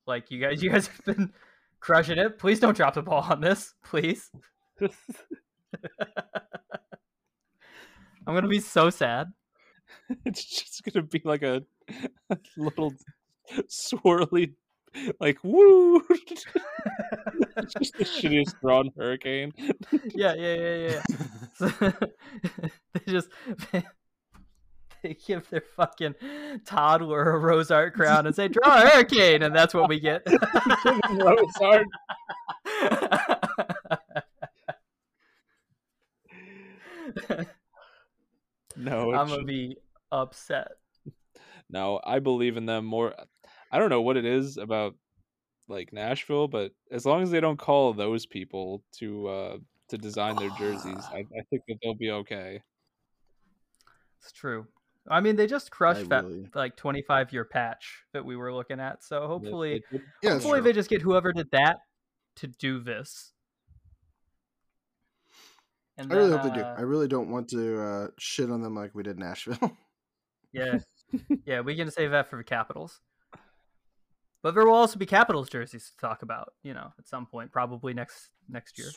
[0.06, 1.32] Like you guys, you guys have been
[1.80, 2.38] crushing it.
[2.38, 4.30] Please don't drop the ball on this, please.
[8.26, 9.32] I'm gonna be so sad.
[10.24, 11.62] it's just gonna be like a,
[12.30, 12.94] a little
[13.68, 14.54] swirly,
[15.20, 16.02] like woo.
[16.10, 19.52] it's just the shittiest drawn hurricane.
[20.14, 21.02] Yeah, yeah, yeah, yeah.
[21.56, 23.28] So, they just
[25.04, 26.16] they give their fucking
[26.64, 30.24] toddler a rose art crown and say, "Draw a hurricane," and that's what we get.
[30.24, 31.84] Rosard.
[38.90, 39.76] No, I'm gonna be
[40.12, 40.68] upset.
[41.70, 42.00] no.
[42.04, 43.14] I believe in them more.
[43.70, 44.94] I don't know what it is about
[45.68, 49.56] like Nashville, but as long as they don't call those people to uh
[49.88, 52.62] to design their jerseys, I, I think that they'll be okay.
[54.22, 54.66] It's true.
[55.06, 58.80] I mean, they just crushed that really- like 25 year patch that we were looking
[58.80, 59.04] at.
[59.04, 61.80] So hopefully, they did- Yeah, that's hopefully they just get whoever did that
[62.36, 63.33] to do this.
[65.96, 66.64] And I really then, hope they do.
[66.64, 69.76] uh, I really don't want to uh, shit on them like we did Nashville.
[70.52, 70.78] Yeah,
[71.46, 73.00] yeah, we can save that for the Capitals.
[74.42, 77.50] But there will also be Capitals jerseys to talk about, you know, at some point,
[77.50, 78.88] probably next next year.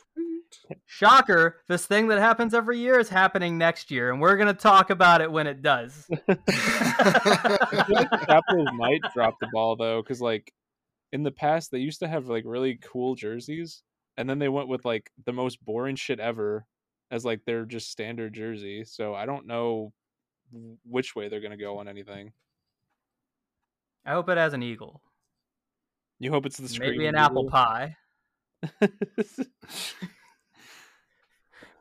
[0.86, 1.62] Shocker!
[1.68, 5.22] This thing that happens every year is happening next year, and we're gonna talk about
[5.22, 6.06] it when it does.
[6.30, 10.54] I feel like Capitals might drop the ball though, because like
[11.12, 13.84] in the past they used to have like really cool jerseys,
[14.18, 16.66] and then they went with like the most boring shit ever
[17.12, 18.84] as like their just standard jersey.
[18.84, 19.94] So I don't know
[20.86, 21.80] which way they're gonna go mm.
[21.80, 22.34] on anything.
[24.06, 25.02] I hope it has an eagle,
[26.20, 26.92] You hope it's the screen.
[26.92, 27.98] maybe screaming an apple pie,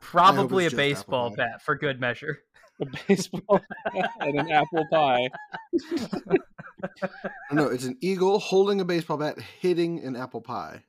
[0.01, 2.41] probably a it's just apple baseball bat for good measure.
[2.81, 3.61] a baseball
[3.95, 5.29] bat and an apple pie.
[7.53, 10.83] no, it's an eagle holding a baseball bat, hitting an apple pie.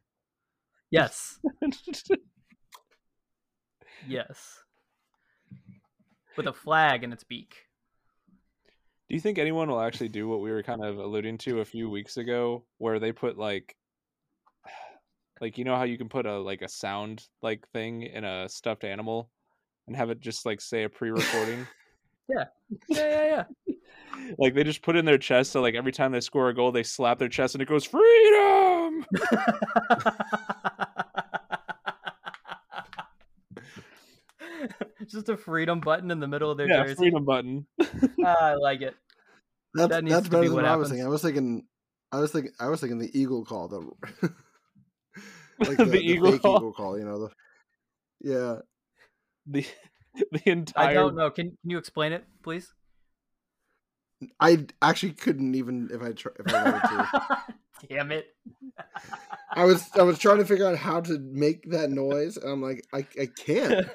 [0.89, 1.38] Yes,
[4.07, 4.63] yes,
[6.35, 7.55] with a flag in its beak.
[9.09, 11.65] Do you think anyone will actually do what we were kind of alluding to a
[11.65, 13.75] few weeks ago, where they put like,
[15.41, 18.49] like you know how you can put a like a sound like thing in a
[18.49, 19.29] stuffed animal,
[19.87, 21.65] and have it just like say a pre-recording?
[22.29, 22.43] Yeah,
[22.89, 23.43] yeah, yeah.
[23.67, 23.75] yeah.
[24.37, 26.53] like they just put it in their chest, so like every time they score a
[26.53, 29.05] goal, they slap their chest and it goes freedom.
[35.09, 36.95] Just a freedom button in the middle of their yeah, jersey.
[36.95, 37.65] freedom button.
[38.25, 38.95] Ah, I like it.
[39.73, 41.05] That's That needs that's to better be than what what I was thinking.
[41.05, 41.63] I was thinking,
[42.11, 43.79] I was thinking, I was thinking the eagle call, the
[45.59, 46.57] like The the, the eagle fake call.
[46.57, 46.97] eagle call.
[46.99, 47.29] You know the
[48.21, 48.55] yeah.
[49.45, 49.65] the
[50.31, 51.29] the entire I don't know.
[51.29, 52.73] Can can you explain it, please?
[54.39, 57.87] I actually couldn't even if I tr- if I wanted to.
[57.87, 58.27] damn it.
[59.51, 62.61] I was I was trying to figure out how to make that noise, and I'm
[62.61, 63.87] like, I, I can't.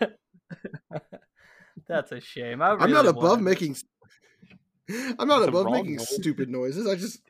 [1.89, 2.63] That's a shame.
[2.63, 3.77] I I'm not above wanted- making.
[5.19, 6.15] I'm not The above making noise.
[6.15, 6.87] stupid noises.
[6.87, 7.21] I just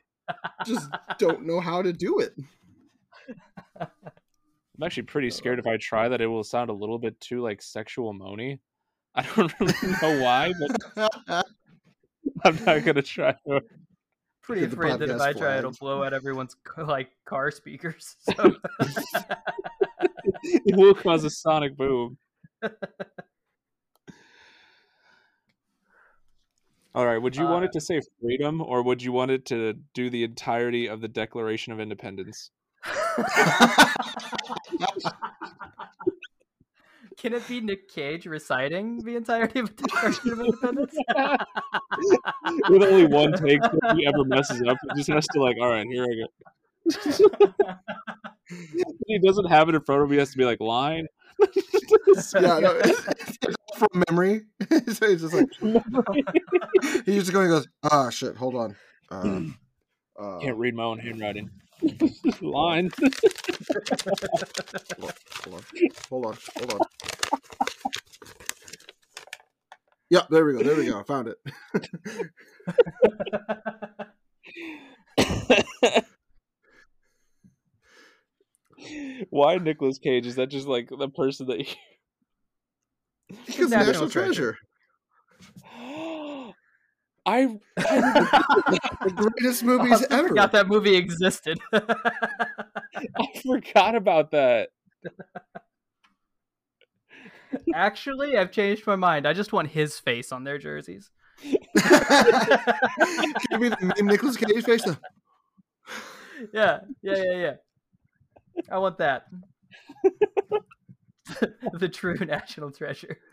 [0.65, 2.33] just don't know how to do it.
[3.79, 5.31] I'm actually pretty oh.
[5.31, 8.59] scared if I try that it will sound a little bit too like sexual moany.
[9.15, 11.45] I don't really know why, but
[12.43, 13.35] I'm not gonna try.
[13.47, 13.61] to-
[14.41, 18.17] Pretty Get afraid that if I try, it'll blow out everyone's like car speakers.
[18.19, 18.55] So
[20.43, 22.17] It will cause a sonic boom.
[26.95, 27.17] All right.
[27.17, 30.09] Would you want Uh, it to say freedom, or would you want it to do
[30.11, 32.51] the entirety of the Declaration of Independence?
[37.17, 40.93] Can it be Nick Cage reciting the entirety of the Declaration of Independence?
[42.69, 45.69] With only one take, if he ever messes up, he just has to like, all
[45.69, 46.27] right, here I go.
[49.07, 50.13] he doesn't have it in front of him.
[50.13, 51.07] He has to be like line.
[52.39, 53.37] Yeah, no, it's
[53.77, 54.43] from memory.
[54.93, 55.47] so he's just like
[57.05, 57.51] he's just going.
[57.51, 58.35] and Goes ah shit.
[58.37, 58.75] Hold on.
[59.11, 59.41] Uh,
[60.19, 61.49] uh, Can't read my own handwriting.
[62.41, 62.91] line.
[64.99, 65.13] Hold
[65.53, 65.63] on.
[66.09, 66.37] Hold on.
[66.57, 66.79] Hold on.
[70.09, 70.63] Yeah, there we go.
[70.63, 70.99] There we go.
[70.99, 71.33] I found
[75.87, 76.03] it.
[79.33, 80.27] Why Nicolas Cage?
[80.27, 81.57] Is that just like the person that?
[81.57, 81.65] You...
[83.47, 84.57] Because National National Treasure.
[85.73, 86.53] Treasure,
[87.25, 90.27] I the greatest Oh, movies I ever.
[90.27, 91.57] forgot that movie existed.
[91.73, 94.69] I forgot about that.
[97.73, 99.27] Actually, I've changed my mind.
[99.27, 101.09] I just want his face on their jerseys.
[101.41, 101.53] Give
[103.59, 104.83] me the meme Nicolas Cage face.
[104.83, 104.97] though.
[106.53, 107.53] Yeah, yeah, yeah, yeah.
[108.69, 109.27] I want that.
[111.73, 113.17] the true national treasure.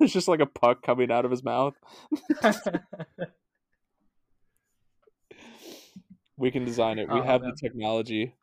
[0.00, 1.74] It's just like a puck coming out of his mouth.
[6.36, 7.08] We can design it.
[7.08, 7.52] We Oh, have man.
[7.52, 8.34] the technology.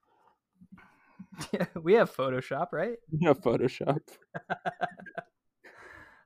[1.51, 2.97] Yeah, we have Photoshop, right?
[3.11, 3.99] We have Photoshop.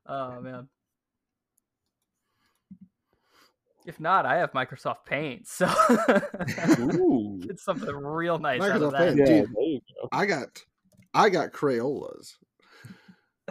[0.05, 0.67] Oh man.
[3.85, 5.67] If not, I have Microsoft Paint, so
[6.79, 7.39] Ooh.
[7.45, 9.15] get something real nice out of Microsoft that.
[9.15, 9.29] Paint.
[9.29, 9.81] Yeah, Dude.
[10.01, 10.09] go.
[10.11, 10.47] I got,
[11.13, 12.33] I got Crayolas.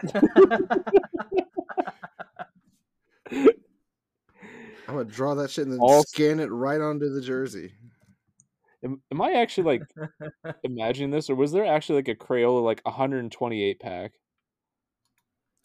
[3.30, 3.48] I'm
[4.88, 7.72] gonna draw that shit and then All- scan it right onto the jersey.
[8.82, 9.82] Am, am I actually like
[10.64, 14.12] imagining this, or was there actually like a Crayola like 128 pack?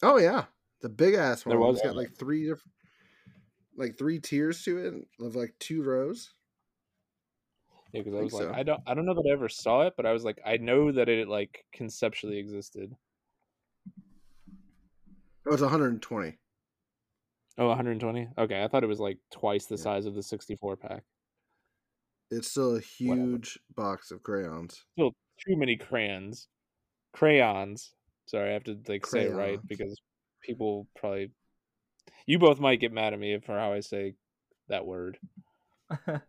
[0.02, 0.44] Oh yeah,
[0.80, 1.50] the big ass one.
[1.50, 2.72] There was It's got like three different,
[3.80, 6.30] like three tiers to it of like two rows.
[7.92, 8.60] Yeah, because I Think was like, so.
[8.60, 10.58] I don't, I don't know that I ever saw it, but I was like, I
[10.58, 12.94] know that it like conceptually existed.
[15.46, 16.38] Oh, it's 120.
[17.58, 18.28] Oh, 120.
[18.38, 19.82] Okay, I thought it was like twice the Yeah.
[19.82, 21.02] size of the 64 pack.
[22.30, 24.84] It's still a huge box of crayons.
[24.92, 25.12] Still
[25.44, 26.46] too many crayons,
[27.12, 27.92] crayons.
[28.26, 30.00] Sorry, I have to like say it right because
[30.44, 31.32] people probably,
[32.26, 34.14] you both might get mad at me for how I say
[34.68, 35.18] that word.
[36.06, 36.20] I'm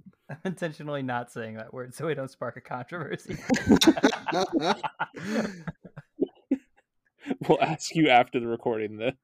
[0.44, 3.36] intentionally not saying that word so we don't spark a controversy.
[7.48, 9.16] We'll ask you after the recording then.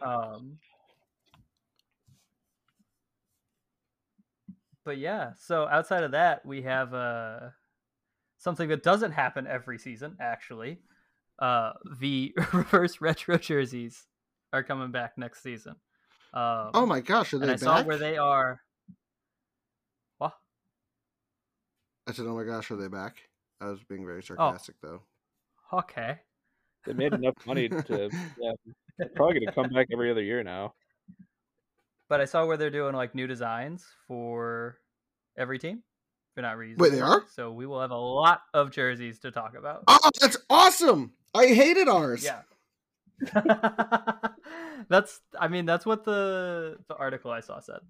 [0.00, 0.58] Um,
[4.84, 7.40] but yeah, so outside of that, we have uh,
[8.38, 10.16] something that doesn't happen every season.
[10.20, 10.78] Actually,
[11.38, 14.06] uh, the reverse retro jerseys
[14.52, 15.76] are coming back next season.
[16.34, 17.86] Um, oh my gosh, are and they I saw back?
[17.86, 18.60] where they are.
[20.18, 20.34] What?
[22.06, 23.16] I said, oh my gosh, are they back?
[23.60, 25.02] I was being very sarcastic though.
[25.72, 26.18] Okay.
[26.86, 30.74] They made enough money to, yeah, probably gonna come back every other year now.
[32.08, 34.78] But I saw where they're doing like new designs for
[35.36, 35.82] every team.
[36.34, 36.78] They're not reusing.
[36.78, 37.24] Wait, they are?
[37.34, 39.84] So we will have a lot of jerseys to talk about.
[39.88, 41.12] Oh, that's awesome!
[41.34, 42.24] I hated ours.
[42.24, 42.42] Yeah.
[44.88, 47.80] that's I mean that's what the the article I saw said.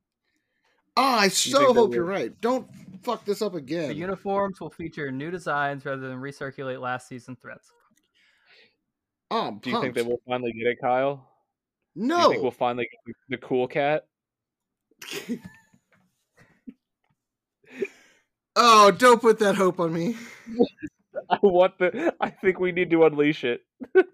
[0.97, 2.33] Oh, I think so hope you're right.
[2.41, 2.69] Don't
[3.03, 3.89] fuck this up again.
[3.89, 7.71] The uniforms will feature new designs rather than recirculate last season threads.
[9.31, 11.29] oh, I'm Do you think they will finally get it, Kyle?
[11.95, 12.31] Do you No.
[12.31, 14.07] think we'll finally get the- the cool cat?
[18.57, 20.17] oh, don't put that hope on me.
[21.31, 22.15] I want the.
[22.21, 23.63] I think we need to unleash it.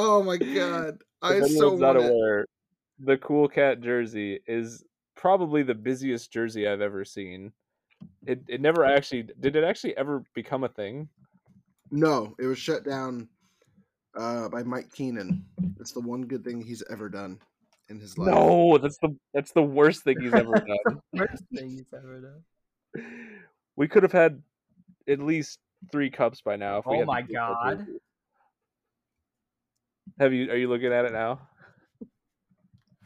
[0.00, 2.12] Oh my god, If I so anyone's not want it.
[2.12, 2.46] aware,
[3.00, 4.84] the cool cat jersey is
[5.16, 7.52] probably the busiest jersey I've ever seen.
[8.24, 11.08] It it never actually did it actually ever become a thing?
[11.90, 13.28] No, it was shut down
[14.16, 15.44] uh, by Mike Keenan.
[15.80, 17.40] It's the one good thing he's ever done
[17.88, 18.32] in his life.
[18.32, 20.52] No, that's the that's the worst thing he's ever
[20.86, 21.00] done.
[21.12, 23.04] Worst thing he's ever done.
[23.74, 24.40] we could have had
[25.08, 25.58] at least
[25.92, 26.78] three cups by now.
[26.78, 27.78] If Oh had my God.
[27.78, 27.98] jersey.
[30.20, 30.50] Have you?
[30.50, 31.40] Are you looking at it now?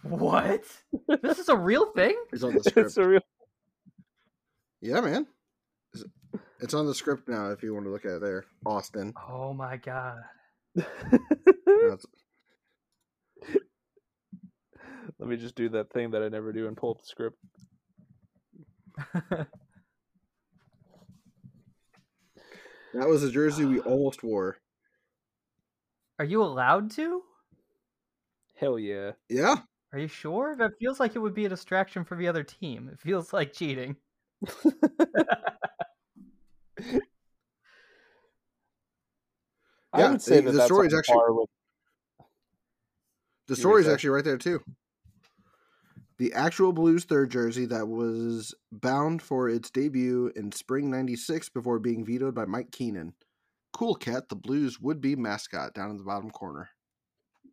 [0.02, 0.64] What?
[1.22, 2.16] This is a real thing?
[2.32, 2.78] It's on the script.
[2.86, 3.20] it's a real.
[4.80, 5.26] Yeah, man.
[5.94, 7.50] It's- It's on the script now.
[7.50, 9.12] If you want to look at it there, Austin.
[9.28, 10.18] Oh my god.
[10.74, 12.06] That's-
[15.18, 17.36] Let me just do that thing that I never do and pull up the script.
[22.94, 23.84] That was a jersey we ah.
[23.84, 24.56] almost wore.
[26.18, 27.22] Are you allowed to?
[28.56, 29.12] Hell yeah.
[29.28, 29.56] Yeah.
[29.92, 30.54] Are you sure?
[30.56, 32.88] That feels like it would be a distraction for the other team.
[32.92, 33.96] It feels like cheating.
[39.92, 41.48] I Yeah, would say the- that the story's actually- with
[43.48, 44.62] The You story's actually right there too.
[46.22, 51.80] The actual Blues third jersey that was bound for its debut in spring '96 before
[51.80, 53.14] being vetoed by Mike Keenan.
[53.72, 56.70] Cool Cat, the Blues would be mascot down in the bottom corner.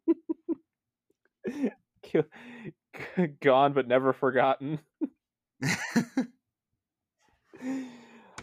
[3.41, 4.77] gone but never forgotten.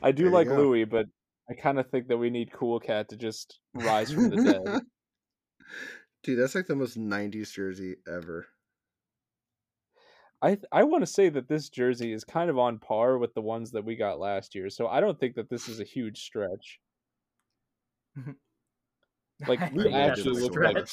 [0.03, 0.49] I do There like.
[0.49, 1.07] Louis, but
[1.49, 4.65] I kind of think that we need Cool Cat to just rise from the dead.
[6.25, 8.49] Dude, that's like the most '90s jersey ever.
[10.43, 13.41] I I want to say that this jersey is kind of on par with the
[13.41, 16.21] ones that we got last year, so I don't think that this is a huge
[16.23, 16.81] stretch.
[19.47, 20.89] Like, we think actually a look like-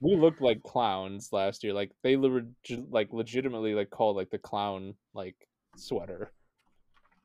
[0.00, 1.72] We looked like clowns last year.
[1.72, 2.42] Like they were
[2.90, 5.36] like legitimately like called like the clown like
[5.76, 6.32] sweater.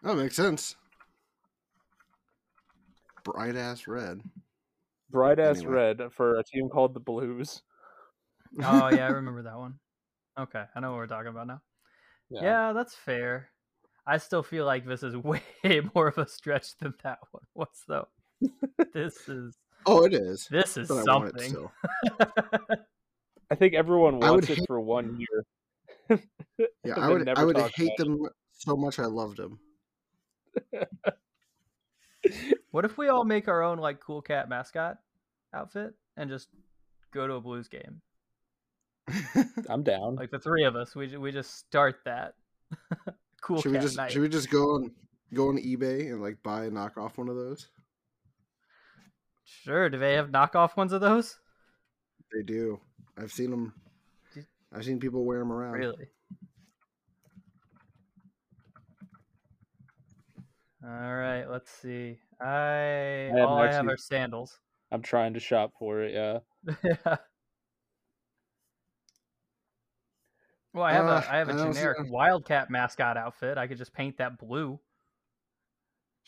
[0.03, 0.75] That makes sense.
[3.23, 4.21] Bright ass red.
[5.09, 5.73] Bright ass Anyway.
[5.73, 7.63] red for a team called the Blues.
[8.63, 9.79] oh yeah, I remember that one.
[10.39, 11.61] Okay, I know what we're talking about now.
[12.29, 12.73] Yeah.
[12.73, 13.49] that's fair.
[14.07, 15.41] I still feel like this is way
[15.93, 18.07] more of a stretch than that one was though.
[18.93, 20.47] this is Oh, it is.
[20.49, 21.49] this is But I something.
[21.49, 21.71] still.
[23.51, 25.45] I think everyone I would wants it hate- for one year.
[26.83, 27.25] Yeah, I would.
[27.25, 28.99] never I would hate about them so much.
[28.99, 29.59] I loved them.
[32.71, 34.97] What if we all make our own like cool cat mascot
[35.53, 36.49] outfit and just
[37.13, 38.01] go to a blues game?
[39.69, 40.15] I'm down.
[40.15, 42.33] Like the three of us, we we just start that
[43.41, 44.11] cool should we just night.
[44.11, 44.91] should we just go on
[45.33, 47.67] go on eBay and like buy a knockoff one of those?
[49.45, 49.89] Sure.
[49.89, 51.39] Do they have knockoff ones of those?
[52.31, 52.79] They do.
[53.17, 53.73] I've seen them.
[54.73, 55.73] I've seen people wear them around.
[55.73, 56.05] Really?
[60.83, 61.45] All right.
[61.49, 62.19] Let's see.
[62.39, 64.59] I, haven't all I have actually- are sandals.
[64.91, 66.13] I'm trying to shop for it.
[66.13, 66.39] Yeah.
[66.83, 67.15] yeah.
[70.73, 73.57] Well, I have Uh, a I have a I generic wildcat mascot outfit.
[73.57, 74.79] I could just paint that blue.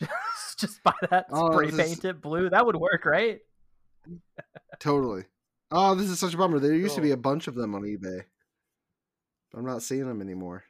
[0.58, 2.50] just buy that Oh, spray this is- paint it blue.
[2.50, 3.40] That would work, right?
[4.80, 5.24] Totally.
[5.70, 6.58] Oh, this is such a bummer.
[6.58, 8.24] There used to be a bunch of them on eBay.
[9.52, 10.64] But I'm not seeing them anymore.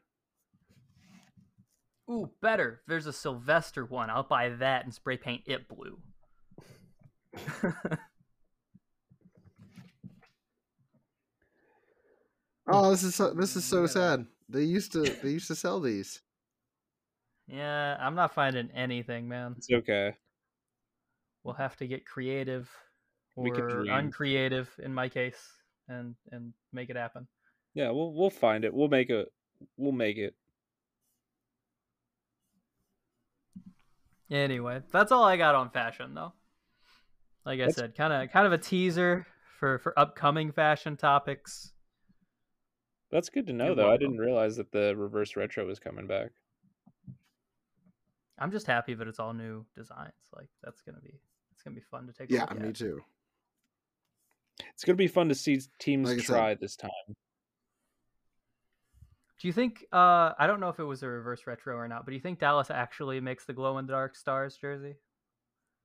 [2.10, 2.82] Ooh, better.
[2.86, 4.10] There's a Sylvester one.
[4.10, 5.98] I'll buy that and spray paint it blue.
[12.72, 14.00] Oh, this is so, this is so Look at that.
[14.18, 14.26] sad.
[14.48, 16.20] They used to they used to sell these.
[17.46, 19.54] yeah, I'm not finding anything, man.
[19.56, 20.14] It's okay.
[21.44, 22.70] We'll have to get creative
[23.34, 23.46] or
[23.90, 25.40] uncreative in my case
[25.88, 27.26] and and make it happen.
[27.74, 28.74] Yeah, we'll we'll find it.
[28.74, 29.32] We'll make it.
[29.76, 30.34] We'll make it.
[34.30, 36.32] Anyway, that's all I got on fashion though.
[37.44, 39.26] Like I That's- said, kind of kind of a teaser
[39.58, 41.71] for for upcoming fashion topics.
[43.12, 43.92] That's good to know, You're though.
[43.92, 46.30] I didn't realize that the reverse retro was coming back.
[48.38, 50.14] I'm just happy that it's all new designs.
[50.34, 51.20] Like that's gonna be
[51.52, 52.30] it's gonna be fun to take.
[52.30, 52.74] A Yeah, look me at.
[52.74, 53.00] too.
[54.72, 56.90] It's gonna be fun to see teams Like I said- try this time.
[59.40, 59.84] Do you think?
[59.92, 62.20] Uh, I don't know if it was a reverse retro or not, but do you
[62.22, 64.94] think Dallas actually makes the glow in the dark stars jersey?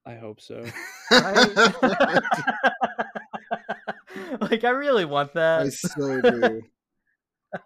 [0.05, 0.63] I hope so.
[1.11, 1.55] Right?
[4.41, 5.61] like I really want that.
[5.61, 5.73] I that.
[5.73, 6.61] so do.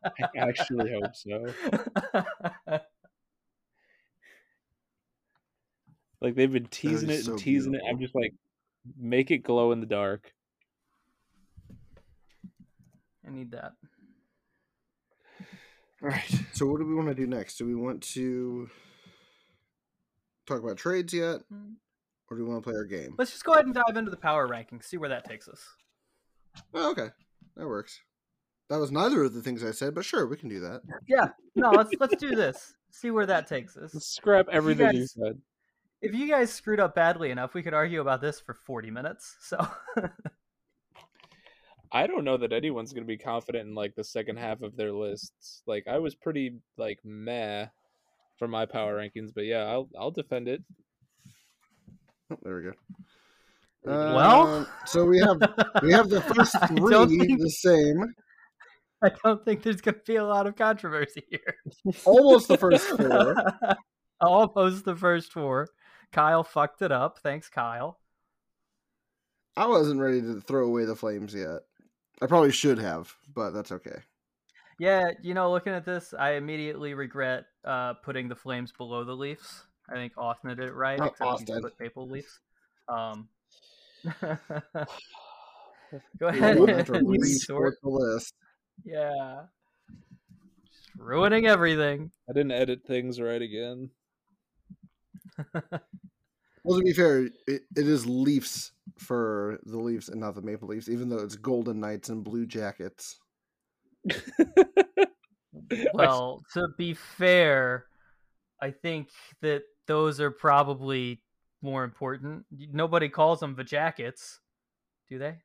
[0.06, 1.54] I actually hope so.
[6.22, 7.82] Like they've been teasing is it and so teasing it.
[7.90, 8.34] I'm just like,
[8.98, 10.32] make it glow in the dark.
[13.28, 13.74] I need that.
[16.04, 16.42] All right.
[16.54, 17.58] So what do we want to do next?
[17.58, 18.70] Do we want to
[20.46, 21.76] talk about trades yet, Mm.
[22.30, 23.16] or do we want to play our game?
[23.18, 24.86] Let's just go ahead and dive into the power rankings.
[24.86, 25.64] See where that takes us.
[26.74, 27.10] Oh, okay,
[27.56, 28.00] that works.
[28.72, 30.82] That was neither of the things I said, but sure, we can do that.
[31.06, 31.28] Yeah.
[31.56, 32.74] No, let's let's do this.
[32.90, 33.94] See where that takes us.
[33.94, 35.42] Let's scrap everything you guys- said.
[36.02, 39.36] If you guys screwed up badly enough, we could argue about this for 40 minutes.
[39.42, 39.58] So
[41.92, 44.94] I don't know that anyone's gonna be confident in like the second half of their
[44.94, 45.62] lists.
[45.68, 47.66] Like I was pretty like meh
[48.40, 50.64] for my power rankings, but yeah, I'll I'll defend it.
[52.32, 52.72] Oh, there we go.
[53.84, 55.42] Well- Um, so we have
[55.84, 58.02] we have the first I three think- the same,
[59.04, 61.56] I don't think there's going to be a lot of controversy here.
[62.06, 63.36] almost the first four.
[64.22, 65.68] Almost the first four.
[66.12, 67.18] Kyle fucked it up.
[67.24, 67.98] Thanks, Kyle.
[69.58, 71.62] I wasn't ready to throw away the flames yet.
[72.22, 74.02] I probably should have, but that's okay.
[74.80, 79.16] Yeah, you know, looking at this, I immediately regret uh, putting the Flames below the
[79.16, 79.64] Leafs.
[79.90, 80.98] I think Austin did it right.
[80.98, 81.62] Except Austin.
[81.62, 82.40] put Maple Leafs.
[82.88, 83.28] Um,
[86.18, 87.76] go ahead don't have to and resort.
[87.84, 88.34] the list.
[88.84, 89.44] Yeah,
[90.66, 92.12] just ruining everything.
[92.30, 93.90] I didn't edit things right again.
[96.64, 100.68] Well, to be fair, it, it is Leafs for the Leafs and not the Maple
[100.68, 103.20] Leafs, even though it's Golden Knights and Blue Jackets.
[105.94, 107.86] Well, to be fair,
[108.62, 109.10] I think
[109.42, 111.22] that those are probably
[111.62, 112.46] more important.
[112.52, 114.40] Nobody calls them the jackets,
[115.10, 115.38] do they?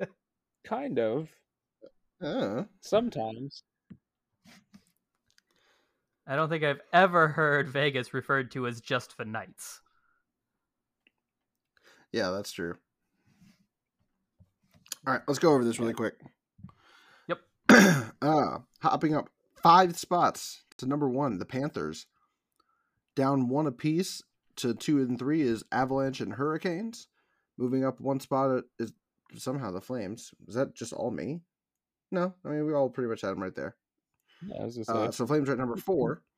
[0.64, 1.28] kind of.
[2.22, 3.62] Uh, Sometimes.
[6.26, 9.80] I don't think I've ever heard Vegas referred to as just for Knights.
[12.12, 12.76] yeah, that's true.
[15.06, 16.14] All right, let's go over this really quick.
[17.28, 17.40] Yep.
[18.22, 19.28] uh, hopping up
[19.62, 22.06] five spots to number one, the Panthers.
[23.14, 24.22] Down one apiece
[24.56, 27.06] to two and three is Avalanche and Hurricanes.
[27.58, 28.92] Moving up one spot is
[29.38, 30.32] somehow the Flames.
[30.48, 31.40] Is that just all me?
[32.10, 33.76] No, I mean we all pretty much had them right there.
[34.46, 35.06] Yeah, I was gonna say.
[35.08, 36.22] Uh, so Flames are at number four.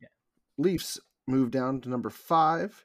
[0.00, 0.08] Yeah.
[0.58, 0.98] Leafs
[1.28, 2.84] move down to number five.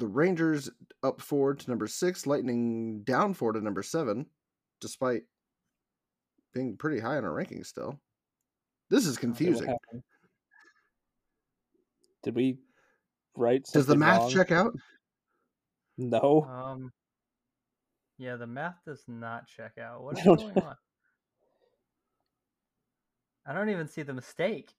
[0.00, 0.68] The Rangers
[1.04, 2.26] up four to number six.
[2.26, 4.26] Lightning down four to number seven,
[4.80, 5.22] despite
[6.52, 8.00] being pretty high in our rankings still.
[8.90, 9.68] This is confusing.
[9.68, 10.02] happened?
[12.24, 12.58] Did we
[13.36, 14.30] write Does the math wrong?
[14.30, 14.74] check out?
[15.96, 16.42] No.
[16.48, 16.92] Um,
[18.18, 20.02] yeah, the math does not check out.
[20.04, 20.76] What I is don't- going on?
[23.46, 24.70] I don't even see the mistake.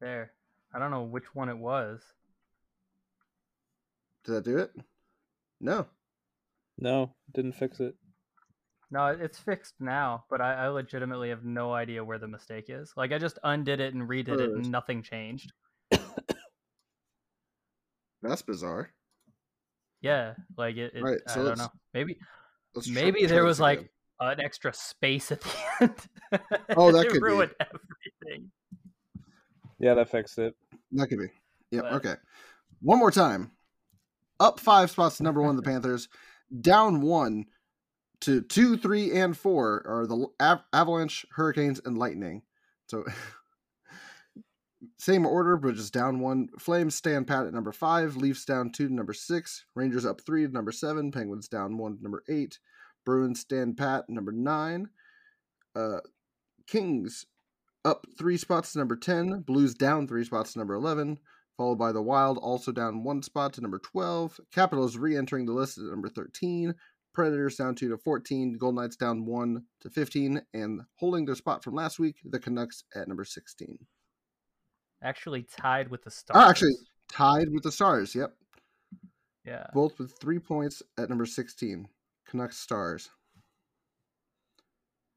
[0.00, 0.32] There.
[0.74, 2.00] I don't know which one it was.
[4.24, 4.72] Did that do it?
[5.60, 5.86] No.
[6.78, 7.94] No, didn't fix it.
[8.94, 12.92] No, it's fixed now, but I, I legitimately have no idea where the mistake is.
[12.96, 15.52] Like, I just undid it and redid it, and nothing changed.
[18.22, 18.90] That's bizarre.
[20.00, 20.92] Yeah, like it.
[20.94, 21.72] it Right, I don't know.
[21.92, 22.18] Maybe
[22.88, 23.88] maybe try there this was like again.
[24.20, 25.94] an extra space at the end.
[26.76, 27.20] Oh, that It could be.
[27.20, 28.48] ruined everything.
[29.80, 30.54] Yeah, that fixed it.
[30.92, 31.30] That could be.
[31.72, 31.82] Yep.
[31.82, 32.14] But- Okay.
[32.80, 33.50] One more time.
[34.38, 36.08] Up five spots to number one, the Panthers.
[36.60, 37.46] Down one
[38.20, 42.42] to two, three, and four are the Av- Avalanche, Hurricanes, and Lightning.
[42.88, 43.04] So
[44.98, 46.48] same order, but just down one.
[46.58, 48.16] Flames stand pat at number five.
[48.16, 49.64] Leafs down two to number six.
[49.74, 51.10] Rangers up three to number seven.
[51.10, 52.58] Penguins down one to number eight.
[53.04, 54.88] Bruins stand pat at number nine.
[55.74, 56.00] Uh,
[56.66, 57.26] Kings
[57.84, 59.40] up three spots to number 10.
[59.40, 61.18] Blues down three spots to number 11.
[61.56, 64.40] Followed by the Wild, also down one spot to number 12.
[64.52, 66.74] Capitals re entering the list at number 13.
[67.14, 68.58] Predators down two to 14.
[68.58, 70.42] Golden Knights down one to 15.
[70.52, 73.78] And holding their spot from last week, the Canucks at number 16.
[75.02, 76.36] Actually tied with the Stars.
[76.44, 76.74] Ah, actually-
[77.08, 78.14] Tied with the Stars.
[78.14, 78.34] Yep.
[79.44, 79.66] yeah.
[79.72, 81.86] Both with three points at number 16.
[82.26, 83.10] Canucks Stars.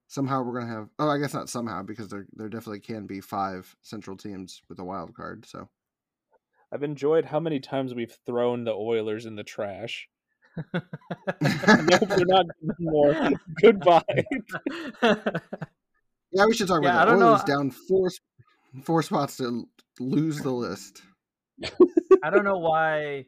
[0.10, 3.20] Somehow we're gonna have oh I guess not somehow because there there definitely can be
[3.20, 5.68] five central teams with a wild card, so
[6.72, 10.08] I've enjoyed how many times we've thrown the Oilers in the trash.
[10.74, 13.32] Nope, we're not getting more.
[13.62, 14.26] Goodbye.
[16.32, 17.12] Yeah, we should talk Yeah, I about that.
[17.12, 17.42] don't know.
[17.46, 18.10] Down four
[18.84, 19.68] four spots to
[20.00, 21.02] lose the list.
[22.24, 23.26] I don't know why.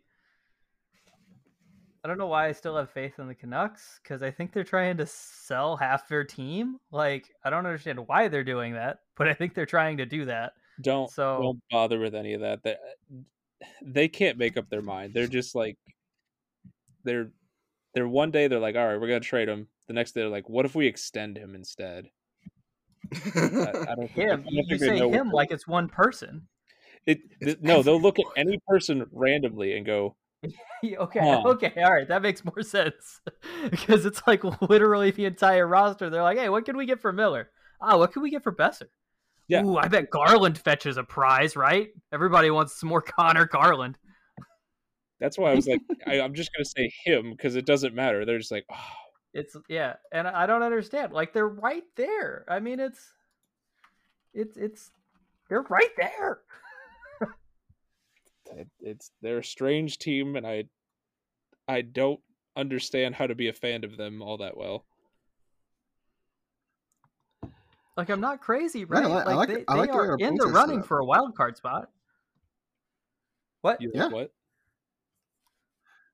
[2.04, 4.64] I don't know why I still have faith in the Canucks because I think they're
[4.64, 6.78] trying to sell half their team.
[6.92, 10.26] Like I don't understand why they're doing that, but I think they're trying to do
[10.26, 10.54] that.
[10.82, 12.64] Don't So- don't bother with any of that.
[12.64, 12.80] That
[13.82, 15.14] they can't make up their mind.
[15.14, 15.78] They're just like
[17.04, 17.32] they're
[17.94, 19.68] they're one day they're like, all right, we're gonna trade him.
[19.88, 22.10] The next day they're like, what if we extend him instead?
[23.14, 24.44] I, I don't think, I Him.
[24.44, 26.48] don't You think they say know him like it's one person.
[27.06, 27.20] it.
[27.42, 30.16] th- no, they'll look at any person randomly and go,
[30.86, 31.42] okay, Huh.
[31.46, 33.20] okay, all right, that makes more sense
[33.72, 36.10] because it's like literally the entire roster.
[36.10, 37.50] They're like, hey, what can we get for Miller?
[37.82, 38.88] Ah, what can we get for Boeser?
[39.48, 39.64] Yeah.
[39.64, 41.90] Ooh, I bet Garland fetches a prize, right?
[42.14, 43.98] Everybody wants some more Conor Garland.
[45.20, 48.26] That's why I was like, I, I'm just gonna say him because it doesn't matter.
[48.26, 48.76] They're just like, oh,
[49.34, 51.12] It's yeah, and I I don't understand.
[51.14, 52.46] Like they're right there.
[52.48, 53.12] I mean, it's
[54.34, 54.92] it's it's
[55.50, 56.40] they're right there.
[58.56, 60.66] it, it's they're a strange team, and I
[61.68, 62.20] I don't
[62.56, 64.86] understand how to be a fan of them all that well.
[67.98, 69.06] Like I'm not crazy, Yeah, I right?
[69.10, 71.36] like- I like, like- they, I like they are in the running for a wild
[71.36, 71.90] card spot.
[73.62, 73.82] What?
[73.82, 74.08] You Yeah.
[74.08, 74.32] what?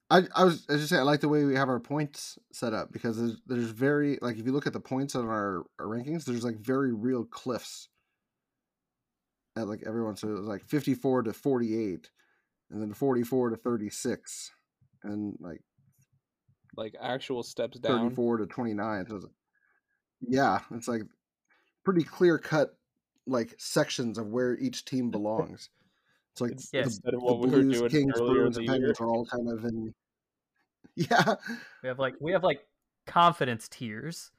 [0.09, 2.37] I, I was I was just saying I like the way we have our points
[2.51, 5.65] set up because there's there's very like if you look at the points on our,
[5.79, 7.89] our rankings, there's like very real cliffs.
[9.57, 12.09] At like everyone, so it was like 54 to 48,
[12.69, 14.51] and then 44 to 36,
[15.03, 15.61] and like
[16.75, 18.09] Like actual steps down.
[18.09, 19.05] 34 to 29.
[19.07, 19.25] So it's,
[20.21, 21.03] yeah, it's like
[21.85, 22.77] pretty clear cut
[23.25, 25.69] like sections of where each team belongs.
[26.35, 26.85] It's like It's- the, Yes.
[26.87, 28.67] Instead of the what we were Blues, doing Kings, Bruins, and.
[28.67, 29.93] Penguins are all kind of in.
[30.97, 31.35] Yeah,
[31.81, 32.59] We have like we have like
[33.07, 34.31] confidence tiers.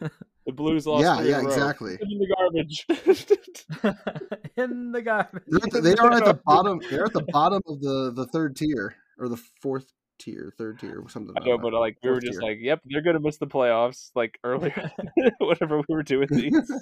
[0.00, 1.02] The Blues lost.
[1.04, 1.98] yeah, yeah, exactly.
[2.00, 2.86] In the garbage.
[4.56, 5.42] in the garbage.
[5.46, 6.80] They're at the, they are at the bottom.
[6.90, 11.00] They're at the bottom of the the third tier or the fourth tier, third tier,
[11.00, 11.34] or something.
[11.40, 11.62] I know, that.
[11.62, 12.48] but like we were just tier.
[12.48, 14.10] like, yep, they're gonna miss the playoffs.
[14.14, 14.90] Like earlier,
[15.38, 16.72] whatever we were doing these.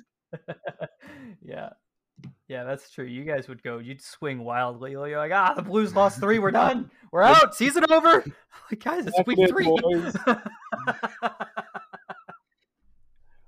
[1.43, 1.71] yeah.
[2.49, 3.05] Yeah, that's true.
[3.05, 4.93] You guys would go, you'd swing wildly.
[4.93, 6.39] You're like, ah, the Blues lost three.
[6.41, 6.91] We're done.
[7.13, 7.55] We're out.
[7.55, 8.25] Season over.
[8.71, 9.65] Like, guys, it's Fuck week three.
[10.27, 10.37] yeah,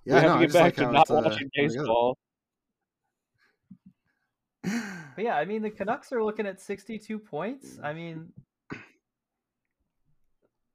[0.05, 2.19] we have no, to I get back like to not it's, uh, watching baseball.
[4.65, 7.79] But yeah, I mean, the Canucks are looking at 62 points.
[7.83, 8.33] I mean,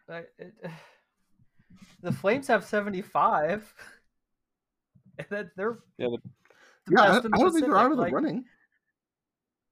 [0.10, 0.54] I- it,
[2.02, 3.74] the Flames have 75.
[5.18, 6.47] And that they're Yeah, the- the
[6.90, 8.46] Yeah, I, in the I don't think they're out of the like- running.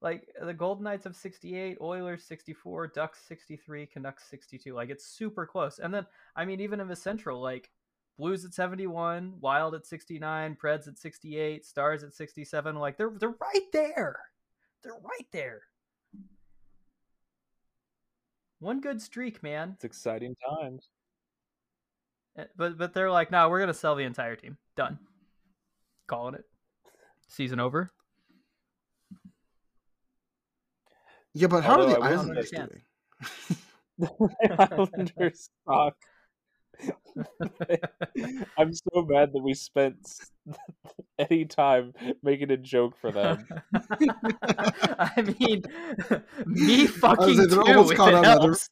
[0.02, 4.74] like the Golden Knights of 68, Oilers 64, Ducks 63, Canucks 62.
[4.74, 5.80] Like it's super close.
[5.80, 6.06] And then
[6.36, 7.72] I mean even in the Central like
[8.18, 13.30] Blues at 71, Wild at 69, Preds at 68, Stars at 67, like they're they're
[13.42, 14.20] right there.
[14.84, 15.62] They're right there.
[18.60, 19.72] One good streak, man.
[19.76, 20.88] it's exciting times.
[22.38, 24.58] Eh, But but they're like, "No, we're going to sell the entire team.
[24.76, 24.98] Done."
[26.08, 26.46] Calling it.
[27.28, 27.92] Season over.
[31.34, 32.82] Yeah, but how Although are the I will Islanders understand.
[34.00, 34.12] doing?
[34.60, 35.96] Islanders suck.
[38.58, 39.98] I'm so mad that we spent
[41.18, 43.48] any time making a joke for them.
[45.00, 45.64] I mean,
[46.46, 47.70] me fucking was like, they're too.
[47.72, 48.40] almost caught it on now.
[48.40, 48.70] They're- helps.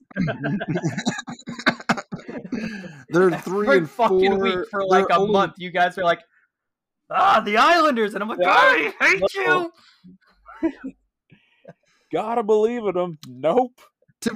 [3.09, 4.39] they're three Every and fucking four.
[4.39, 5.53] week for they're like a only- month.
[5.57, 6.19] You guys are like,
[7.13, 8.49] ah, the Islanders, and I'm like, Yeah.
[8.49, 9.71] I hate No.
[10.63, 10.71] you.
[12.11, 13.17] Gotta believe in them.
[13.27, 13.79] Nope.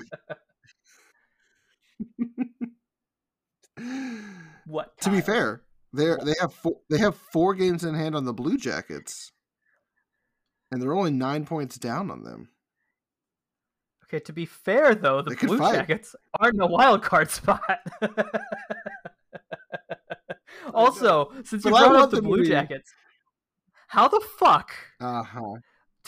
[4.65, 4.97] What?
[5.01, 5.61] to be fair,
[5.93, 9.31] they they have four, they have four games in hand on the Blue Jackets,
[10.71, 12.49] and they're only nine points down on them.
[14.05, 15.75] Okay, to be fair though, the They Blue fight.
[15.75, 17.79] Jackets aren't in a wild card spot.
[20.73, 22.93] also, since you But brought up the Blue be- Jackets,
[23.87, 25.55] how the fuck Uh huh.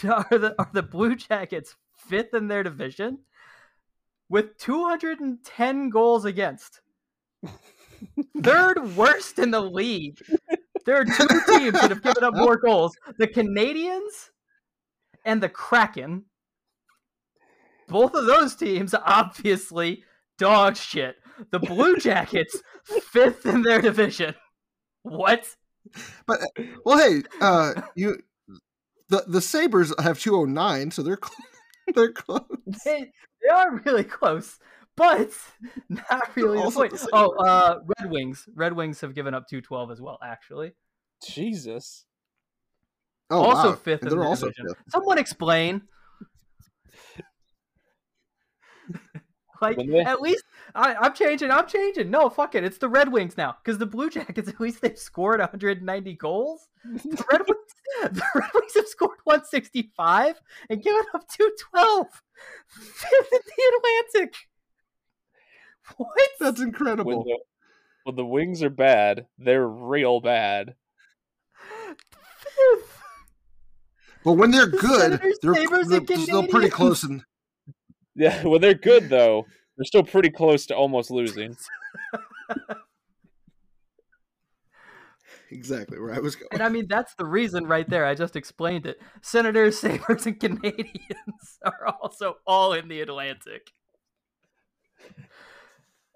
[0.31, 3.19] are the are the Blue Jackets fifth in their division
[4.29, 6.81] with 210 goals against?
[8.43, 10.17] Third worst in the league.
[10.85, 14.29] There are two teams that have given up more goals: the Canadiens
[15.25, 16.25] and the Kraken.
[17.89, 20.03] Both of those teams, obviously,
[20.37, 21.15] dog shit.
[21.51, 24.35] The Blue Jackets, fifth in their division.
[25.03, 25.45] What?
[26.27, 26.41] But
[26.85, 28.17] well, hey, uh, you
[29.09, 31.45] the the Sabres have two oh nine, so they're cl-
[31.95, 32.43] they're close.
[32.85, 33.11] They,
[33.41, 34.59] they are really close,
[34.95, 35.31] but
[35.89, 36.91] not really the point.
[36.93, 38.47] the Oh, uh, Red Wings.
[38.53, 40.73] Red Wings have given up 212 as well, actually.
[41.25, 42.05] Jesus.
[43.31, 43.75] Oh, also wow.
[43.75, 44.67] fifth in they're their also division.
[44.67, 44.77] fifth.
[44.89, 45.83] Someone explain.
[49.61, 50.43] Like they- at least
[50.75, 51.51] I, I'm changing.
[51.51, 52.09] I'm changing.
[52.09, 52.63] No, fuck it.
[52.63, 56.69] It's the Red Wings now because the Blue Jackets at least they've scored 190 goals.
[56.83, 57.73] The Red Wings,
[58.13, 62.07] the Red Wings have scored 165 and given up 212.
[62.67, 63.77] Fifth in the
[64.13, 64.35] Atlantic.
[65.97, 66.29] What?
[66.39, 67.23] That's when incredible.
[67.23, 67.37] the,
[68.03, 70.75] when the wings are bad, they're real bad.
[72.37, 73.01] Fifth.
[74.23, 77.03] But when they're The good, Senators, they're, Sabres, they're still pretty close.
[77.03, 77.23] And
[78.19, 79.47] Yeah, when they're good though,
[79.77, 81.57] they're still pretty close to almost losing.
[85.51, 86.49] exactly where I was going.
[86.51, 88.05] And I mean, that's the reason right there.
[88.05, 89.01] I just explained it.
[89.21, 93.71] Senators, Sabres, and Canadiens are also all in the Atlantic.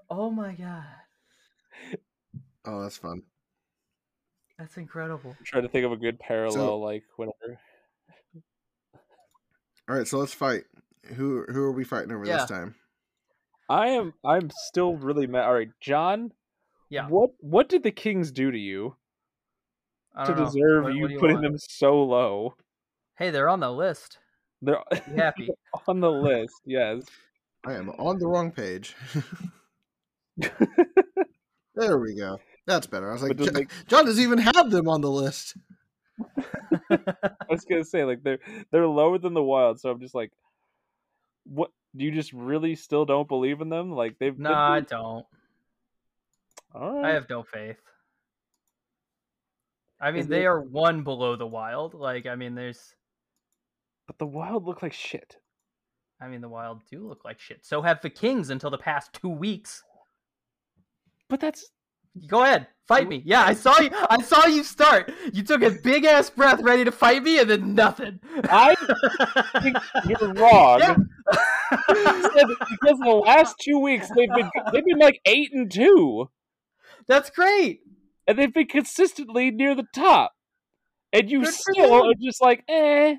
[0.10, 0.84] Oh my god.
[2.66, 3.24] Oh, that's fun.
[4.60, 5.36] That's incredible.
[5.38, 7.60] I'm trying to think of a good parallel, like whenever.
[9.90, 10.64] All right, so let's fight.
[11.16, 12.38] Who who are we fighting over Yeah.
[12.38, 12.76] this time?
[13.70, 14.14] I am.
[14.26, 15.46] I'm still really mad.
[15.46, 16.32] All right, John.
[16.90, 17.08] Yeah.
[17.08, 18.96] What What did the Kings do to you
[20.26, 20.46] to know.
[20.46, 21.48] deserve What- you what do putting want?
[21.48, 22.56] them so low?
[23.18, 24.20] Hey, they're on the list.
[24.62, 25.50] They're Be happy.
[25.88, 26.62] on the list.
[26.66, 27.04] Yes.
[27.66, 28.96] I am on the wrong page.
[31.76, 32.40] there we go.
[32.66, 33.10] That's better.
[33.10, 35.56] I was like, But does, "Jo- like, John doesn't even have them on the list.
[36.90, 36.98] I
[37.50, 38.40] was gonna say like they're
[38.72, 40.32] they're lower than the Wild, so I'm just like,
[41.46, 41.72] what?
[41.96, 43.92] Do you just really still don't believe in them?
[43.92, 45.26] Like they've no, been I don't.
[46.74, 47.78] All I have no faith.
[50.00, 51.94] I mean, Is they it- are one below the Wild.
[51.94, 52.96] Like, I mean, there's.
[54.08, 55.38] But the Wild look like shit.
[56.20, 57.66] I mean, the Wild do look like shit.
[57.66, 59.84] So have the Kings until the past two weeks.
[61.30, 61.70] But that's
[62.28, 63.24] Go ahead, fight me.
[63.26, 63.90] Yeah, I saw you.
[63.92, 65.12] I saw you start.
[65.34, 68.20] You took a big ass breath, ready to fight me, and then nothing.
[68.44, 68.76] I
[69.62, 70.80] think you're wrong.
[70.80, 70.96] Yeah.
[71.88, 76.30] Because the last two weeks they've been they've been like eight and two,
[77.08, 77.82] That's great.
[78.28, 80.34] and they've been consistently near the top.
[81.12, 83.16] And you Good still are just like, eh.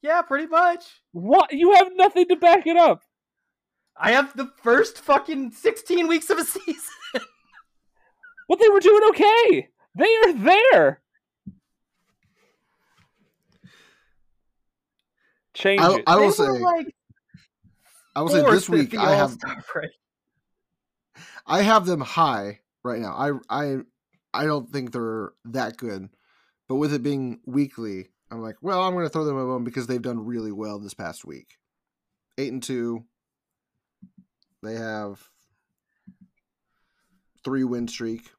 [0.00, 0.84] Yeah, pretty much.
[1.12, 1.52] What?
[1.52, 3.02] You have nothing to back it up.
[3.96, 6.82] I have the first fucking 16 weeks of a season.
[8.48, 9.68] But they were doing okay.
[9.96, 11.00] They are there.
[15.54, 16.04] Change I, it.
[16.06, 16.94] I will say, like
[18.16, 19.90] I will say this week I have All-Star.
[21.46, 23.12] I have them high right now.
[23.48, 23.78] I I
[24.32, 26.08] I don't think they're that good,
[26.68, 29.64] but with it being weekly, I'm like, well, I'm going to throw them a bone
[29.64, 31.58] because they've done really well this past week.
[32.38, 33.04] Eight and two.
[34.62, 35.28] They have
[37.44, 38.30] three win streak,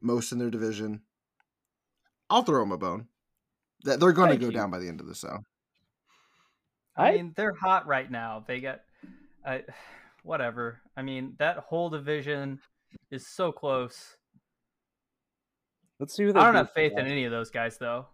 [0.00, 1.02] most in their division.
[2.30, 3.08] I'll throw them a bone.
[3.84, 4.52] That they're going to go you.
[4.52, 5.40] down by the end of this, though.
[6.96, 8.44] I I- mean, they're hot right now.
[8.46, 8.80] They got,
[9.44, 9.64] I,
[10.22, 10.80] whatever.
[10.96, 12.60] I mean, that whole division
[13.10, 14.16] is so close.
[15.98, 18.06] Let's see who they I don't have faith in any of those guys, though.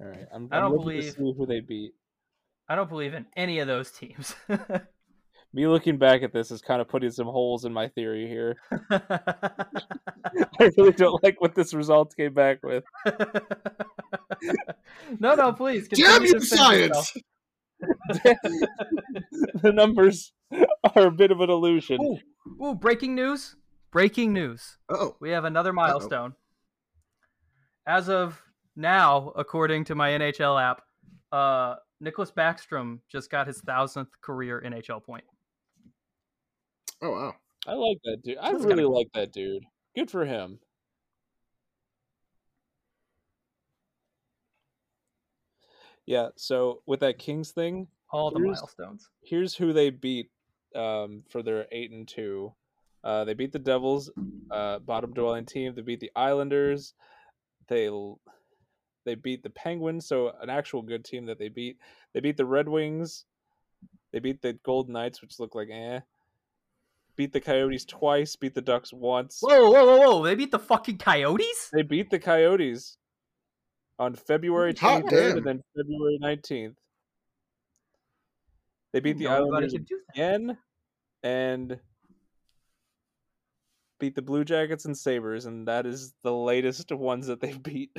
[0.00, 1.92] All right, I'm, I I'm don't looking believe- to see who they beat.
[2.68, 4.34] I don't believe in any of those teams.
[5.54, 8.56] Me looking back at this is kind of putting some holes in my theory here.
[8.90, 12.82] I really don't like what this result came back with.
[15.20, 15.86] no, no, please.
[15.86, 17.06] Damn you, to defend yourself.
[17.06, 17.12] science!
[19.62, 20.32] the numbers
[20.96, 22.00] are a bit of an illusion.
[22.02, 22.18] Ooh,
[22.60, 23.54] ooh, breaking news!
[23.92, 24.78] Breaking news.
[24.88, 26.34] Oh, We have another milestone.
[27.86, 28.42] As of
[28.74, 30.82] now, according to my NHL app,
[31.30, 35.22] uh, Nicklas Backstrom just got his thousandth career NHL point.
[37.02, 37.34] Oh wow.
[37.66, 38.38] I like that dude.
[38.38, 39.64] I That's really kinda like that dude.
[39.96, 40.58] Good for him.
[46.06, 49.08] Yeah, so with that Kings thing, All the milestones.
[49.22, 50.30] here's who they beat
[50.74, 52.52] um, for their eight and two.
[53.02, 54.10] Uh, they beat the Devils,
[54.50, 55.74] uh, bottom dwelling team.
[55.74, 56.94] They beat the Islanders.
[57.68, 57.90] They
[59.04, 61.78] they beat the Penguins, so an actual good team that they beat.
[62.12, 63.24] They beat the Red Wings.
[64.12, 66.00] They beat the Golden Knights, which look like eh.
[67.16, 68.36] Beat the Coyotes twice.
[68.36, 69.38] Beat the Ducks once.
[69.40, 70.24] Whoa, whoa, whoa, whoa!
[70.24, 71.70] They beat the fucking Coyotes.
[71.72, 72.96] They beat the Coyotes
[73.98, 76.74] on February Hot 23rd and then February 19th.
[78.92, 80.12] They beat the Nobody Islanders can do that.
[80.14, 80.58] again
[81.22, 81.78] and
[84.00, 87.90] beat the Blue Jackets and Sabres, and that is the latest ones that they've beat.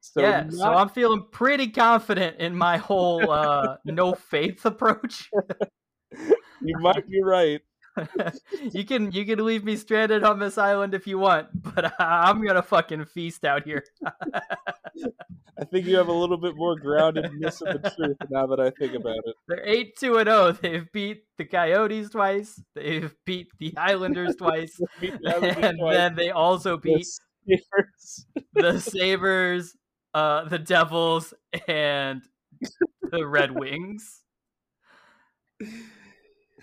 [0.00, 5.30] so yeah, so I'm feeling pretty confident in my whole uh, no faith approach.
[6.12, 7.60] you might be right.
[8.72, 12.44] you can you can leave me stranded on this island if you want, but I'm
[12.44, 13.84] gonna fucking feast out here.
[15.58, 18.70] I think you have a little bit more groundedness of the truth now that I
[18.70, 19.34] think about it.
[19.48, 20.52] They're eight two and zero.
[20.52, 22.62] They've beat the Coyotes twice.
[22.74, 28.26] They've beat the Islanders twice, the Islanders and twice, then they also the beat Sabres.
[28.54, 29.76] the Sabres,
[30.14, 31.34] uh, the Devils,
[31.66, 32.22] and
[33.10, 34.20] the Red Wings.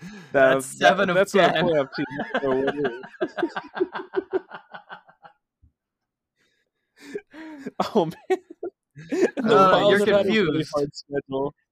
[0.32, 1.64] That- That's seven of that's what a 10.
[1.66, 3.02] playoff team is for winning.
[7.94, 8.38] Oh man.
[9.10, 11.04] Uh, you're Wild have had a really confused.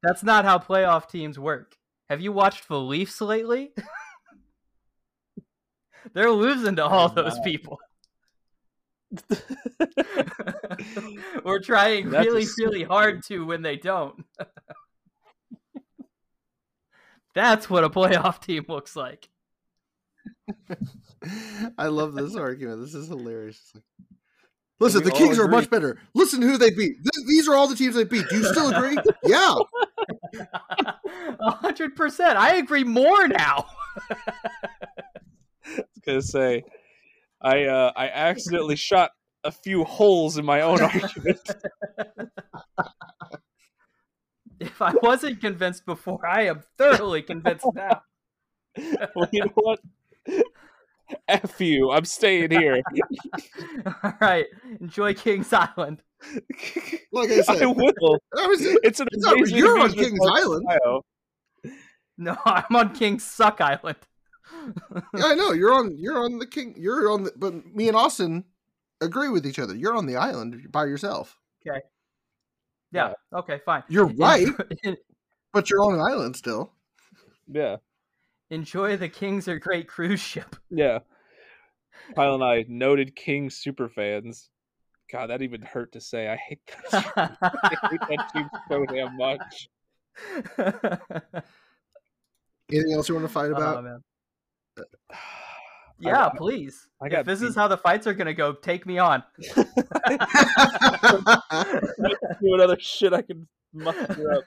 [0.01, 1.75] That's not how playoff teams work.
[2.09, 3.73] Have you watched the Leafs lately?
[6.15, 7.81] They're losing to all those people.
[11.45, 14.25] We're trying That's really, really hard to when they don't.
[17.37, 19.29] That's what a playoff team looks like.
[21.79, 22.81] I love this argument.
[22.81, 23.61] This is hilarious.
[23.75, 23.83] Like,
[24.81, 25.99] Listen, the all Kings are much better.
[26.15, 26.97] Listen to who they beat.
[26.97, 28.27] Th- these are all the teams they beat.
[28.31, 28.97] Do you still agree?
[29.27, 29.55] yeah.
[31.39, 32.39] A hundred percent.
[32.39, 33.67] I agree more now.
[34.09, 36.65] I was gonna say,
[37.43, 39.11] I uh, I accidentally shot
[39.45, 41.41] a few holes in my own argument.
[44.67, 48.03] If I wasn't convinced before, I am thoroughly convinced now.
[49.15, 49.81] well, you know what?
[51.29, 51.91] F you.
[51.93, 52.83] I'm staying here.
[54.03, 54.47] All right,
[54.81, 56.03] enjoy Kings Island.
[57.13, 58.19] Like I said, I will.
[58.37, 60.67] I was, It's an It's not- amazing you're on Kings Island.
[60.67, 61.03] Ohio.
[62.19, 63.99] No, I'm on Kings Suck Island.
[65.15, 65.97] yeah, I know you're on.
[65.97, 66.75] You're on the king.
[66.77, 67.33] You're on the.
[67.37, 68.45] But me and Austin
[69.01, 69.75] agree with each other.
[69.77, 71.39] You're on the island by yourself.
[72.93, 73.13] Yeah.
[73.33, 73.61] Okay.
[73.65, 73.83] Fine.
[73.89, 74.47] You're right,
[75.53, 76.73] but you're on an island still.
[77.49, 77.77] Yeah,
[78.51, 80.57] Enjoy the Kings are great cruise ship.
[80.71, 81.01] yeah.
[82.15, 84.51] Kyle and I, noted King super fans.
[85.11, 86.29] God, that even hurt to say.
[86.29, 86.61] I hate
[86.91, 87.13] that.
[87.43, 89.69] I hate that team so damn much.
[92.71, 93.85] Anything else you want to fight Oh, about?
[93.85, 94.01] man.
[95.99, 96.89] Yeah, I- please.
[97.03, 99.23] I got if this is how the fights are gonna go, take me on.
[102.41, 104.45] Do another shit I can muster up.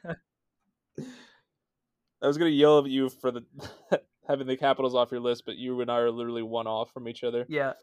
[2.22, 3.44] I was gonna yell at you for the
[4.28, 7.08] having the capitals off your list, but you and I are literally one off from
[7.08, 7.46] each other.
[7.50, 7.74] yeah,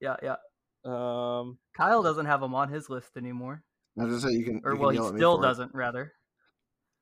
[0.00, 0.36] yeah, yeah.
[0.84, 3.62] Um, Kyle doesn't have them on his list anymore,
[4.00, 4.60] I just say you can.
[4.64, 5.72] or you can well, he yell at still doesn't.
[5.74, 6.12] Rather.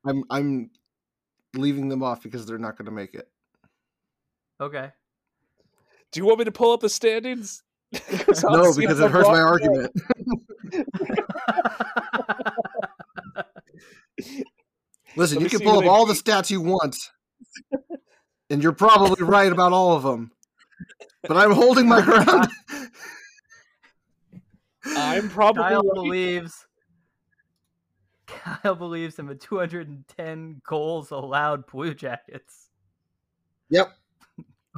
[0.05, 0.69] I'm I'm
[1.55, 3.27] leaving them off because they're not going to make it.
[4.59, 4.89] Okay.
[6.11, 7.63] Do you want me to pull up the standings?
[8.43, 9.91] No, because it hurts my argument.
[15.17, 16.95] Listen, Let you can pull up they all the stats you want,
[18.49, 20.31] and you're probably right about all of them.
[21.27, 22.47] But I'm holding my ground.
[24.85, 25.93] I'm probably Kyle right.
[25.93, 26.65] believes.
[28.25, 32.69] Kyle believes in the 210 goals allowed Blue Jackets.
[33.69, 33.93] Yep.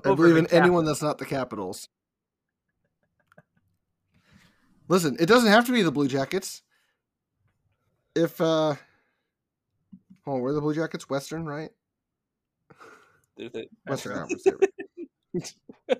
[0.05, 1.87] I believe the in anyone that's not the Capitals.
[4.87, 6.61] Listen, it doesn't have to be the Blue Jackets.
[8.15, 8.75] If uh
[10.25, 11.09] Oh, where are the Blue Jackets?
[11.09, 11.69] Western, right?
[13.37, 14.43] There's a- Western Conference.
[14.43, 15.45] there we go.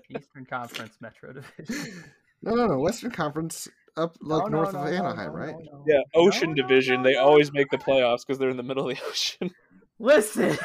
[0.18, 2.04] Eastern Conference Metro Division.
[2.42, 2.78] No, no, no.
[2.78, 5.54] Western Conference up like No, no, north no, of no, Anaheim, no, right?
[5.54, 5.84] no, no.
[5.86, 7.02] Yeah, Ocean No, no, Division.
[7.02, 9.50] no, they always make the playoffs because they're in the middle of the ocean.
[9.98, 10.56] Listen,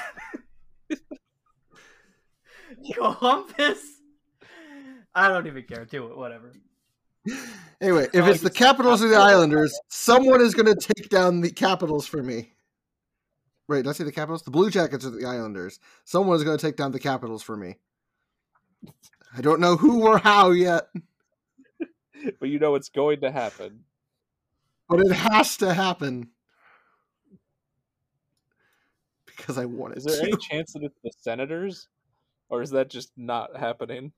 [2.93, 4.01] Columbus.
[5.15, 5.85] I don't even care.
[5.85, 6.17] Do it.
[6.17, 6.51] Whatever.
[7.81, 11.51] Anyway, if it's the Capitals or the Islanders, someone is going to take down the
[11.51, 12.53] Capitals for me.
[13.67, 14.41] Wait, did I say the Capitals?
[14.43, 15.79] The Blue Jackets or the Islanders?
[16.05, 17.75] Someone is going to take down the Capitals for me.
[19.35, 20.87] I don't know who or how yet,
[22.39, 23.83] but you know it's going to happen.
[24.87, 26.29] but it has to happen
[29.27, 30.23] because I want it Is there to.
[30.23, 31.89] any chance that it's the Senators,
[32.49, 34.11] or is that just not happening?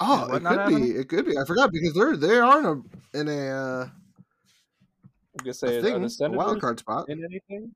[0.00, 0.82] Oh, it could happening?
[0.84, 0.90] be.
[0.98, 1.38] It could be.
[1.38, 5.78] I forgot because they're they are in a in a, uh, I'm gonna a say,
[5.78, 7.08] are thing, the a wild card spot.
[7.08, 7.72] in anything?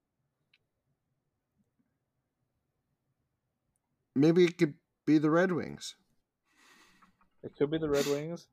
[4.14, 5.95] Maybe it could be the Red Wings.
[7.45, 8.47] It could be the Red Wings.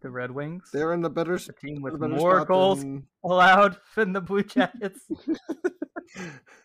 [0.00, 0.70] The Red Wings.
[0.72, 4.20] They're in the better, the team with better more spot goals than- allowed than the
[4.20, 5.00] Blue Jackets.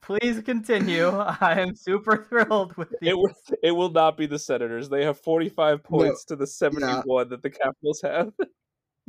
[0.00, 1.08] Please continue.
[1.08, 3.08] I am super thrilled with the.
[3.08, 3.34] It will.
[3.62, 4.88] It will not be the Senators.
[4.88, 8.32] They have 45 points to the 71 that the Capitals have.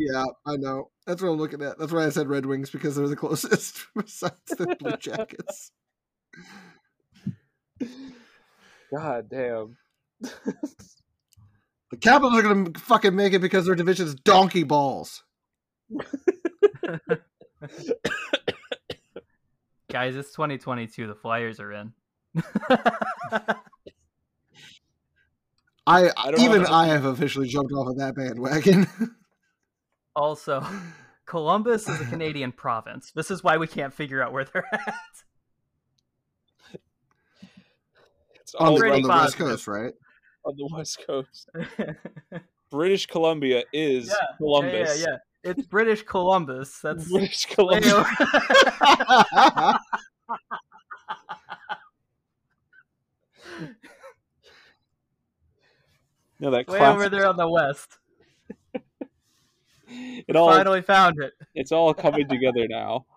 [0.01, 0.91] Yeah, I know.
[1.05, 1.77] That's what I'm looking at.
[1.77, 5.73] That's why I said Red Wings because they're the closest besides the Blue Jackets.
[8.95, 9.75] God damn.
[10.21, 15.21] The Capitals are gonna fucking make it because their division is donkey balls.
[19.89, 21.07] Guys, it's 2022.
[21.07, 21.93] The Flyers are in.
[25.87, 26.71] I, I don't even know.
[26.71, 28.87] I have officially jumped off of that bandwagon.
[30.15, 30.63] also,
[31.25, 33.11] Columbus is a Canadian province.
[33.15, 34.93] This is why we can't figure out where they're at.
[38.41, 39.37] It's on the, on the West.
[39.37, 39.93] Coast, right?
[40.45, 41.49] on the West Coast.
[42.69, 44.99] British Columbia is Yeah, Columbus.
[44.99, 45.17] Yeah, yeah, yeah.
[45.43, 46.79] It's British Columbus.
[46.81, 48.05] That's British way Columbia.
[56.39, 56.95] No, that way classic.
[56.95, 57.97] over there on the west.
[60.27, 61.33] It all Finally found it.
[61.55, 63.05] it's all coming together now.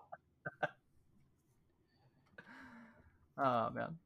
[3.35, 3.97] Oh man.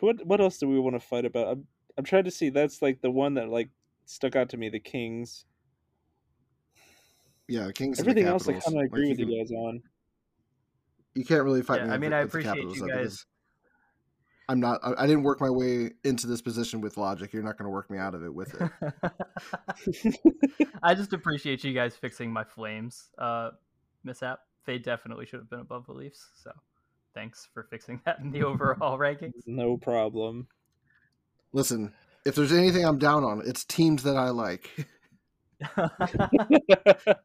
[0.00, 1.46] What what else do we want to fight about?
[1.48, 2.50] I'm I'm trying to see.
[2.50, 3.68] That's like the one that like
[4.04, 4.68] stuck out to me.
[4.68, 5.44] The Kings.
[7.48, 7.98] Yeah, Kings.
[7.98, 8.64] and the Everything else I Capitals.
[8.74, 9.82] kind of agree Like, with you, you guys on.
[11.14, 11.92] you can't really fight Yeah, me.
[11.94, 13.24] I mean, I appreciate you guys.
[14.50, 14.80] I'm not.
[14.82, 17.32] I, I didn't work my way into this position with logic.
[17.34, 20.14] You're not going to work me out of it with it.
[20.82, 23.50] I just appreciate you guys fixing my flames uh,
[24.04, 24.40] mishap.
[24.64, 26.30] They definitely should have been above the Leafs.
[26.42, 26.50] So
[27.14, 29.32] thanks for fixing that in the overall rankings.
[29.46, 30.46] No problem.
[31.52, 31.92] Listen,
[32.24, 34.70] if there's anything I'm down on, it's teams that I like.
[35.76, 37.16] I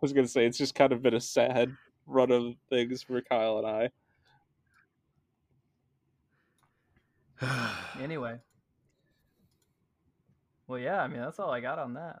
[0.00, 1.74] was gonna say it's just kind of been a sad
[2.06, 3.90] run of things for Kyle and
[7.40, 7.90] I.
[8.00, 8.36] anyway.
[10.68, 12.20] Well, yeah, I mean, that's all I got on that.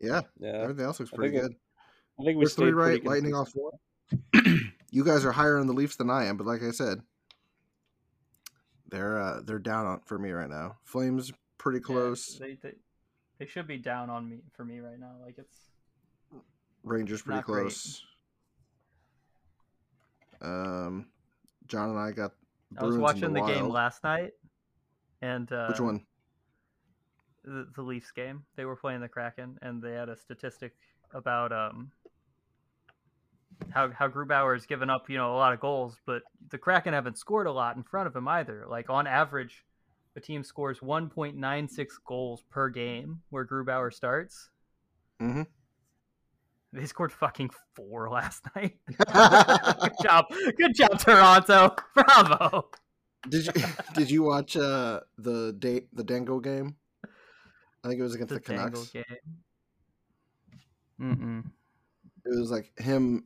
[0.00, 1.54] yeah, Yeah, everything else looks I pretty it- good.
[2.20, 3.74] I think we We're three right, lightning off consistent.
[4.32, 4.52] four.
[4.92, 7.00] you guys are higher on the Leafs than I am, but like I said,
[8.88, 10.76] they're uh, they're down on for me right now.
[10.84, 12.38] Flames pretty Yeah, close.
[12.38, 12.74] they, they,
[13.38, 15.12] they should be down on me for me right now.
[15.24, 15.56] Like it's
[16.82, 17.62] Rangers pretty not great.
[17.62, 18.04] close.
[20.40, 21.06] Um,
[21.66, 22.32] John and I got.
[22.76, 24.32] I was watching the, game last night,
[25.22, 26.04] and uh, Which one?
[27.44, 28.44] The, the Leafs game.
[28.56, 30.74] They were playing the Kraken, and they had a statistic
[31.12, 31.92] about um
[33.70, 36.92] how how Grubauer has given up, you know, a lot of goals, but the Kraken
[36.92, 38.64] haven't scored a lot in front of him either.
[38.68, 39.64] Like on average,
[40.16, 44.50] a team scores 1.96 goals per game where Grubauer starts.
[45.20, 45.46] Mhm.
[46.72, 48.78] They scored fucking four last night.
[48.88, 51.76] Good job, good job, Toronto.
[51.94, 52.70] Bravo.
[53.28, 53.52] Did you
[53.94, 56.76] did you watch uh the date the Dangle game?
[57.82, 58.90] I think it was against The the, Canucks.
[58.90, 59.04] Game.
[61.00, 61.44] Mm-mm.
[62.24, 63.24] It was like him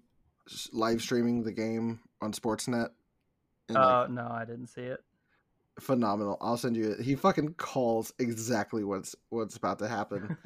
[0.72, 2.91] live streaming the game on Sportsnet.
[3.68, 5.01] And, like, no, I didn't see it.
[5.81, 6.37] Phenomenal.
[6.41, 7.01] I'll send you it.
[7.01, 10.37] He fucking calls exactly what's what's about to happen.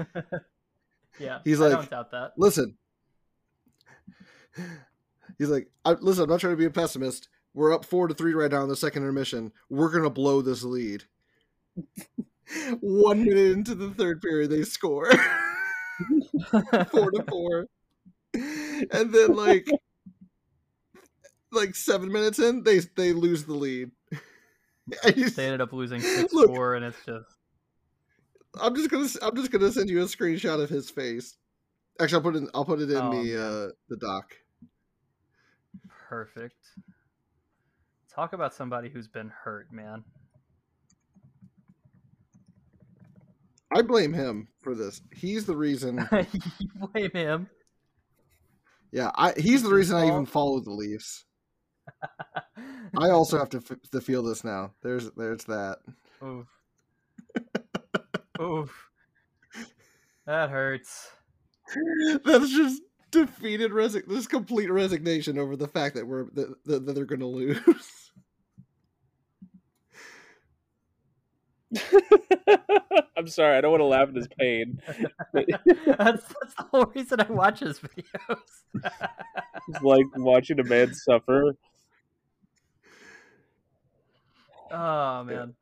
[1.19, 2.33] yeah, He's I like- don't doubt that.
[2.37, 2.77] listen.
[5.39, 7.29] He's like, I, listen, I'm not trying to be a pessimist.
[7.55, 9.53] We're up four to three right now in the second intermission.
[9.71, 11.05] We're gonna blow this lead.
[12.81, 15.11] One minute into the third period, they score
[16.91, 17.67] four to four,
[18.35, 19.67] and then like
[21.51, 23.91] like seven minutes in, they they lose the lead.
[25.15, 26.49] Just, They ended up losing six Look.
[26.49, 27.27] four, and it's just
[28.61, 31.37] I'm just gonna I'm just gonna send you a screenshot of his face.
[32.01, 32.49] Actually, I'll put it.
[32.55, 33.41] I'll put it in Oh, the man.
[33.41, 34.35] uh, the doc.
[36.09, 36.57] perfect.
[38.15, 40.05] Talk about somebody who's been hurt, man.
[43.75, 45.01] I blame him for this.
[45.15, 46.07] He's the reason.
[46.59, 47.49] you blame him.
[48.91, 50.29] Yeah, I he's the reason I even fault.
[50.29, 51.25] follow the Leafs.
[52.99, 54.73] I also have to f- to feel this now.
[54.83, 55.79] There's there's that.
[56.23, 56.47] Oof.
[58.41, 58.89] Oof.
[60.27, 61.11] That hurts.
[62.25, 64.03] That's just defeated resign.
[64.07, 68.13] This complete resignation over the fact that we're that, that, that they're going to lose.
[73.17, 74.81] I'm sorry, I don't want to laugh at his pain.
[75.33, 75.47] that's,
[75.97, 78.39] that's the whole reason I watch his videos.
[78.75, 81.57] It's like watching a man suffer.
[84.73, 85.55] Oh man.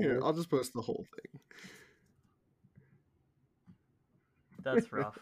[0.00, 1.40] Here, I'll just post the whole thing.
[4.64, 5.18] That's rough.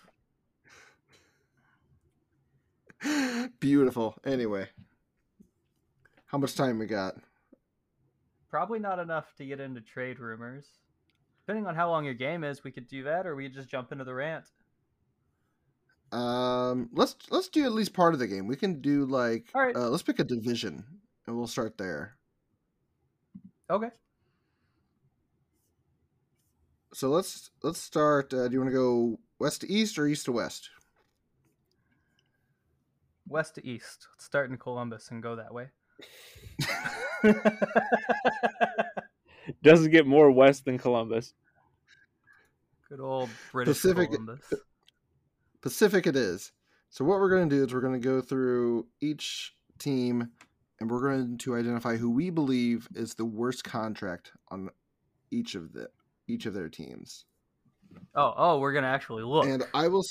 [3.61, 4.17] Beautiful.
[4.25, 4.69] Anyway,
[6.27, 7.17] how much time we got?
[8.49, 10.65] Probably not enough to get into trade rumors.
[11.45, 13.69] Depending on how long your game is, we could do that, or we could just
[13.69, 14.45] jump into the rant.
[16.13, 18.47] Um, let's let's do at least part of the game.
[18.47, 19.75] We can do like All right.
[19.75, 20.85] uh, let's pick a division
[21.27, 22.17] and we'll start there.
[23.71, 23.89] Okay.
[26.93, 28.33] so let's let's start.
[28.33, 30.71] Uh, do you want to go west to east or east to west?
[33.27, 34.07] West to east.
[34.15, 35.69] Let's start in Columbus and go that way.
[39.63, 41.35] Doesn't get more west than Columbus.
[42.89, 44.41] Good old British Pacific- Columbus.
[45.63, 46.53] Pacific it is.
[46.91, 50.29] So what we're going to do is we're going to go through each team
[50.81, 54.71] and we're going to identify who we believe is the worst contract on
[55.31, 55.89] each of the
[56.27, 57.25] each of their teams.
[58.15, 59.47] Oh, oh, we're gonna actually look.
[59.47, 60.03] And I will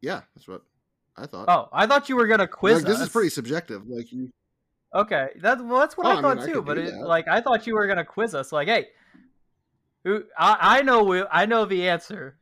[0.00, 0.62] Yeah, that's what
[1.16, 1.48] I thought.
[1.48, 3.86] Oh, I thought you were gonna quiz like, this is pretty subjective.
[3.86, 4.30] Like you
[4.94, 6.62] Okay, that's well, that's what Oh, I I mean, thought I too.
[6.62, 8.52] But it, like, I thought you were gonna quiz us.
[8.52, 8.88] Like, hey,
[10.04, 10.24] who?
[10.36, 11.04] I, I know.
[11.04, 12.38] we- I know the answer.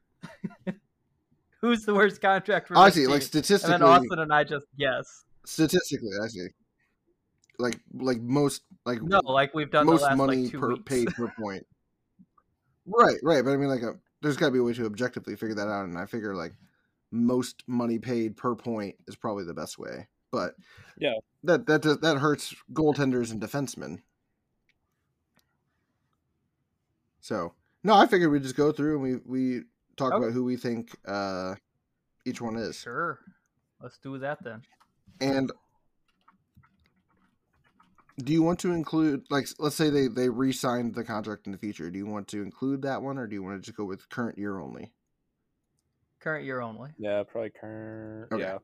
[1.61, 2.77] Who's the worst contract for?
[2.79, 5.25] I see, like statistically And then Austin and I just guess.
[5.45, 6.47] Statistically, I see.
[7.59, 10.69] Like like most like No, like we've done most the last money like two per
[10.71, 10.83] weeks.
[10.85, 11.67] paid per point.
[12.87, 13.45] Right, right.
[13.45, 15.69] But I mean, like, a, there's got to be a way to objectively figure that
[15.69, 16.55] out, and I figure like
[17.13, 20.09] most money paid per point is probably the best way.
[20.33, 20.55] But
[20.99, 21.15] Yeah.
[21.45, 24.01] that that does, that hurts goaltenders and defensemen.
[27.21, 29.17] So no, I figured we'd just go through and we
[29.59, 29.63] we
[29.97, 30.25] talk Okay.
[30.25, 31.55] about who we think uh
[32.25, 33.19] each one is, Sure,
[33.81, 34.63] let's do that then.
[35.21, 35.53] And.
[38.19, 41.59] Do you want to include like let's say they they re-signed the contract in the
[41.59, 41.91] future?
[41.91, 44.07] Do you want to include that one or do you want to just go with
[44.11, 44.93] current year only?
[46.21, 46.91] Current year only.
[46.99, 48.31] Yeah, probably current.
[48.31, 48.43] Okay.
[48.43, 48.59] Yeah.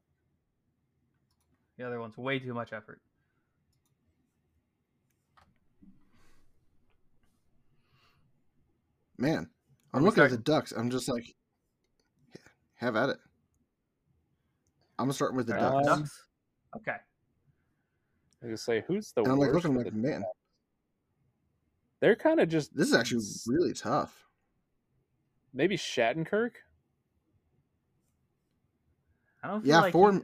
[1.79, 3.01] The other one's way too much effort.
[9.17, 9.49] Man,
[9.95, 10.73] I'm we looking at the Ducks.
[10.73, 11.35] I'm just like,
[12.75, 13.19] have at it.
[14.99, 16.26] I'm starting with the Uh, Ducks, Ducks.
[16.75, 16.93] Okay.
[16.93, 16.97] I
[18.43, 20.25] was gonna say who's the and I'm like looking like, the- man,
[22.01, 24.27] They're kind of just this is actually really tough.
[25.55, 26.53] maybe Shattenkirk.
[29.43, 30.21] I don't feel Yeah, like four- he-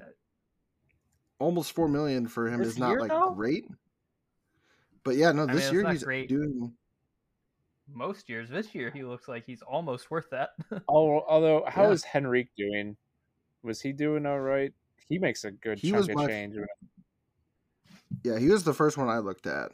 [1.38, 3.34] Almost four million for him This is not year, like though?
[3.34, 3.66] great,
[5.02, 6.28] but yeah, no, I mean, this year he's great.
[6.28, 6.72] doing.
[7.88, 8.48] most years.
[8.48, 10.50] This year, he looks like he's almost worth that.
[10.88, 11.90] Al- Although, how Yeah.
[11.90, 12.96] is Henrique doing?
[13.64, 14.72] Was he doing all right?
[15.08, 16.56] He makes a good He chunk of my- change.
[18.24, 19.72] Yeah, he was the first one I looked at.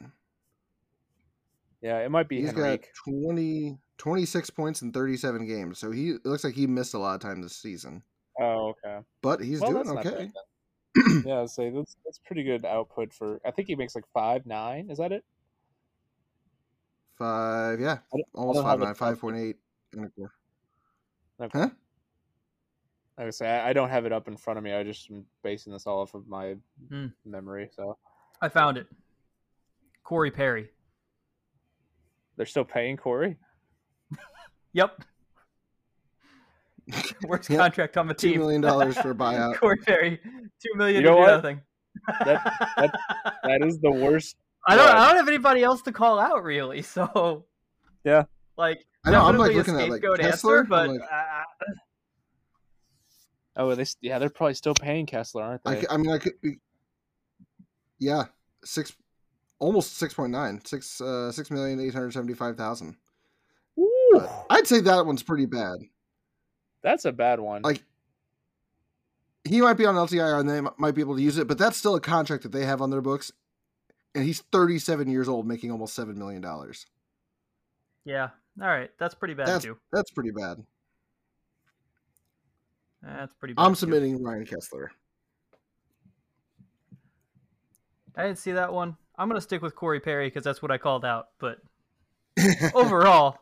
[1.81, 2.89] Yeah, it might be He's got Henrique.
[3.05, 7.15] 20, 26 points in 37 games, so he it looks like he missed a lot
[7.15, 8.03] of time this season.
[8.39, 8.99] Oh, okay.
[9.21, 10.31] But he's well, doing bad okay.
[11.25, 13.39] yeah, say that's that's pretty good output for.
[13.45, 14.89] I think he makes like five nine.
[14.89, 15.23] Is that it?
[17.17, 17.99] Five, yeah,
[18.33, 19.57] almost five nine, five point eight
[19.93, 20.33] and a quarter.
[21.41, 21.59] Okay.
[21.59, 21.69] Huh?
[23.19, 24.73] I say I I don't have it up in front of me.
[24.73, 26.55] I just am basing this all off of my
[26.89, 27.07] Hmm.
[27.25, 27.69] memory.
[27.75, 27.97] So
[28.41, 28.87] I found it.
[30.03, 30.69] Corey Perry.
[32.37, 33.37] they're still paying Corey.
[34.73, 35.03] Yep.
[37.27, 37.59] Worst Yep.
[37.59, 38.33] contract on the team.
[38.33, 39.57] Two million dollars for a buyout.
[39.57, 40.19] Corey Perry.
[40.23, 41.35] Two million You know to do what?
[41.35, 41.61] nothing.
[42.25, 42.93] That-
[43.43, 44.37] That is the worst.
[44.67, 44.85] I don't.
[44.85, 45.01] Yeah.
[45.01, 46.81] I don't have anybody else to call out really.
[46.81, 47.45] So
[48.03, 48.23] Yeah.
[48.57, 50.25] like I know, I'm, like, looking at, like, scapegoat Kesler,
[50.59, 51.43] answer, but like- uh,
[53.59, 55.81] Oh, they yeah, they're probably still paying Kesler, aren't I, they?
[55.81, 56.33] c- I mean, I could.
[57.99, 58.23] Yeah,
[58.63, 58.93] six,
[59.59, 62.95] almost six point nine, six, uh, six million eight hundred seventy five thousand.
[63.77, 65.75] Ooh, I'd say that one's pretty bad.
[66.81, 67.61] that's a bad one.
[67.63, 67.83] Like,
[69.43, 71.75] he might be on LTIR and they might be able to use it, but that's
[71.77, 73.31] still a contract that they have on their books,
[74.15, 76.85] and he's thirty seven years old, making almost seven million dollars.
[78.05, 78.29] yeah.
[78.61, 79.77] All right, that's pretty bad That's too.
[79.91, 80.65] that's pretty bad.
[83.01, 83.63] That's pretty bad.
[83.63, 83.79] I'm too.
[83.79, 84.87] submitting Ryan Kesler.
[88.15, 88.97] I didn't see that one.
[89.17, 91.27] I'm gonna stick with Corey Perry because that's what I called out.
[91.39, 91.59] But
[92.73, 93.37] overall,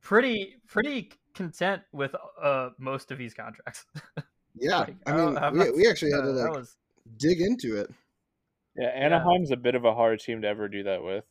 [0.00, 3.86] pretty pretty content with uh most of these contracts.
[4.56, 6.58] yeah, Like, I I mean, I'm we, not- we actually had to uh, that like
[6.58, 6.76] was
[7.16, 7.90] dig into it.
[8.76, 11.24] Yeah, Anaheim's a bit of a hard team to ever do that with.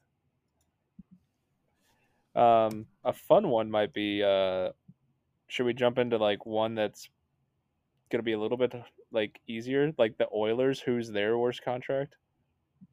[2.36, 4.22] Um, a fun one might be.
[4.22, 4.70] Uh,
[5.48, 7.10] should we jump into like one that's
[8.10, 8.74] gonna be a little bit
[9.12, 10.80] like easier, like the Oilers?
[10.80, 12.16] Who's their worst contract?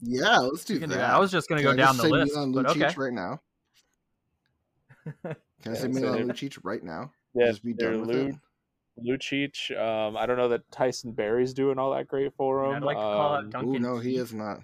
[0.01, 0.89] Yeah, let's do that.
[0.89, 1.11] do that.
[1.11, 2.83] I was just gonna Can go I down just the say list, Milan but Lucic
[2.83, 2.95] okay.
[2.97, 3.41] right now.
[5.23, 5.37] Can
[5.67, 7.13] I Yeah, say so Milan they're- Lucic right now?
[7.35, 8.37] Yeah, Just be done with Lu- it.
[9.05, 9.77] Lucic.
[9.77, 12.77] Um, I don't know that Tyson Barrie's doing all that great for him.
[12.77, 13.85] I'd like to call out Um, Duncan.
[13.85, 14.61] Oh no, he is not.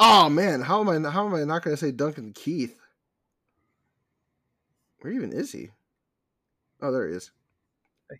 [0.00, 1.10] Oh man, how am I?
[1.10, 2.78] How am I not going to say Duncan Keith?
[5.00, 5.70] Where even is he?
[6.82, 7.30] Oh, there he is.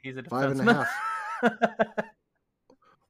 [0.03, 0.87] He's a Five and.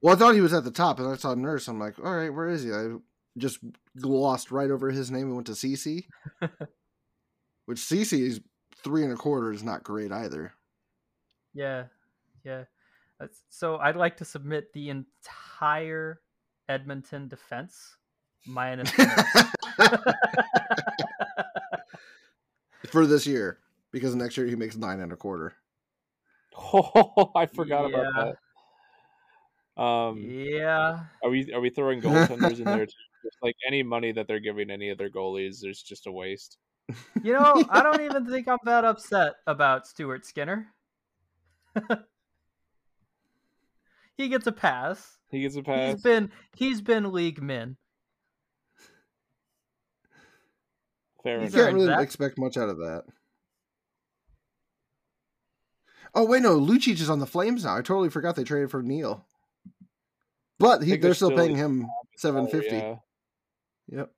[0.01, 1.67] Well, I thought he was at the top, and I saw Nurse.
[1.67, 2.73] I'm like, all right, where is he?
[2.73, 2.95] I
[3.37, 3.59] just
[4.01, 6.05] glossed right over his name and went to Cece.
[7.67, 8.41] Which Cece's
[8.77, 10.55] three and a quarter is not great either.
[11.53, 11.87] Yeah,
[12.45, 12.65] yeah.
[13.49, 16.21] So I'd like to submit the entire
[16.69, 17.97] Edmonton defense
[18.47, 18.91] minus.
[22.87, 23.59] For this year,
[23.91, 25.57] because next year he makes nine and a quarter.
[26.59, 28.01] Oh, I forgot Yeah.
[28.01, 28.37] about
[29.77, 29.83] that.
[29.83, 32.93] Um, yeah, are we are we throwing goaltenders in there too?
[33.25, 36.59] Just like any money that they're giving any of their goalies, there's just a waste.
[37.23, 40.69] you know, I don't even think I'm that upset about Stuart Skinner.
[44.17, 45.19] he gets a pass.
[45.31, 45.93] He gets a pass.
[45.93, 47.77] He's been he's been league min.
[51.23, 51.55] Fair You enough.
[51.55, 52.01] can't really that.
[52.01, 53.05] expect much out of that.
[56.19, 57.75] Oh wait, no, Lucic is on the Flames now.
[57.77, 59.25] I totally forgot they traded for Neal.
[60.59, 61.87] But he, they're they're still still- paying him
[62.17, 62.75] seven fifty.
[62.77, 62.97] Yeah.
[63.89, 64.11] Yep.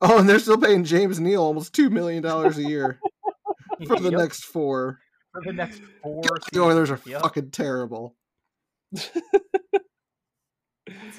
[0.00, 2.98] Oh, and they're still paying James Neal almost two million dollars a year
[3.86, 4.98] for the Yep, next four.
[5.32, 6.22] for the next four.
[6.52, 7.22] The Oilers are Yep.
[7.22, 8.16] fucking terrible.
[8.92, 9.10] It's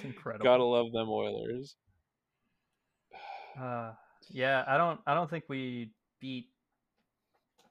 [0.03, 0.44] incredible.
[0.44, 1.77] Gotta love them Oilers.
[3.57, 3.94] Uh,
[4.30, 4.99] yeah, I don't.
[5.07, 6.49] I don't think we beat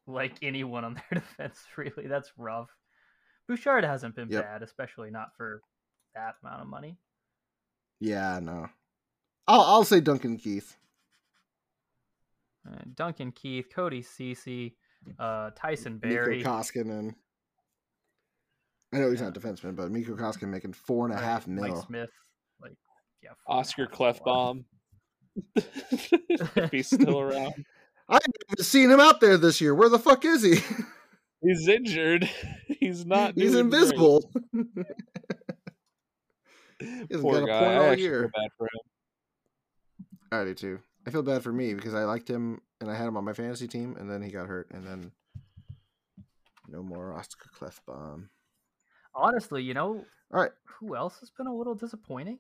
[0.07, 1.59] like anyone on their defense.
[1.77, 2.70] Really, that's rough.
[3.49, 4.43] Bouchard hasn't been Yep.
[4.43, 5.62] bad, especially not for
[6.15, 6.97] that amount of money.
[8.01, 8.69] Yeah, no.
[9.47, 10.77] I'll I'll say Duncan Keith.
[12.69, 14.74] Uh, Duncan Keith, Cody Cece,
[15.19, 16.43] uh, Tyson Mikko Barrie.
[16.43, 17.15] Koskinen.
[18.93, 21.49] I know he's not a defenseman, but Mikko Koskinen making four and a right, half
[21.49, 21.74] Mike.
[21.87, 22.11] Smith,
[22.61, 22.77] like
[23.23, 24.65] yeah, four and a Oscar half mil.
[24.65, 24.65] Klefbom.
[26.57, 27.65] if he's still around.
[28.53, 29.74] I haven't even seen him out there this year.
[29.74, 30.59] Where the fuck is he?
[31.43, 32.29] He's injured.
[32.81, 33.35] He's not.
[33.35, 34.31] he's invisible.
[36.81, 37.59] hasn't Poor got a guy.
[37.59, 38.20] point I actually year.
[38.23, 38.81] feel bad for him.
[40.31, 40.81] I do too.
[41.07, 43.33] I feel bad for me because I liked him and I had him on my
[43.33, 45.12] fantasy team, and then he got hurt, and then
[46.69, 48.29] no more Oscar Klefbom.
[49.15, 52.39] Honestly, you know All right, who else has been a little disappointing?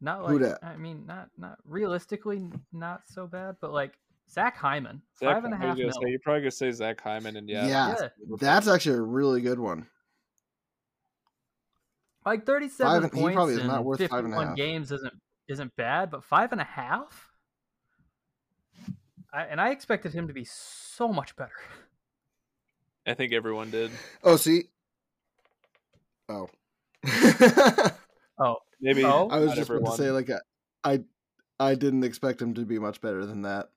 [0.00, 0.58] Not Who like?
[0.62, 3.98] I mean, not not realistically, not so bad, but like
[4.30, 6.72] Zach Hyman, Zach, five and a I was half gonna say, you're probably gonna say
[6.72, 7.88] Zach Hyman, and yeah, Yeah.
[7.94, 9.86] that's- that's actually a really good one.
[12.24, 14.56] Like thirty-seven Five and- he points probably is in not worth five fifty-one half.
[14.56, 15.14] games isn't
[15.48, 17.30] isn't bad, but five and a half.
[19.32, 21.54] I, and I expected him to be so much better.
[23.06, 23.92] I think everyone did.
[24.24, 24.64] Oh, see.
[26.28, 26.48] Oh.
[28.38, 29.28] Oh, Maybe Oh.
[29.30, 30.40] I was just about to say like I,
[30.84, 31.04] I,
[31.58, 33.70] I didn't expect him to be much better than that.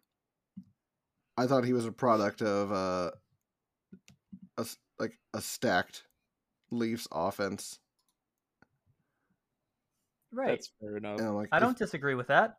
[1.40, 3.12] I thought he was a product of uh,
[4.58, 6.04] a s- like a stacked
[6.72, 7.80] Leafs offense,
[10.32, 10.50] right.
[10.50, 11.20] That's fair enough.
[11.20, 12.58] and I'm like, I don't disagree with that.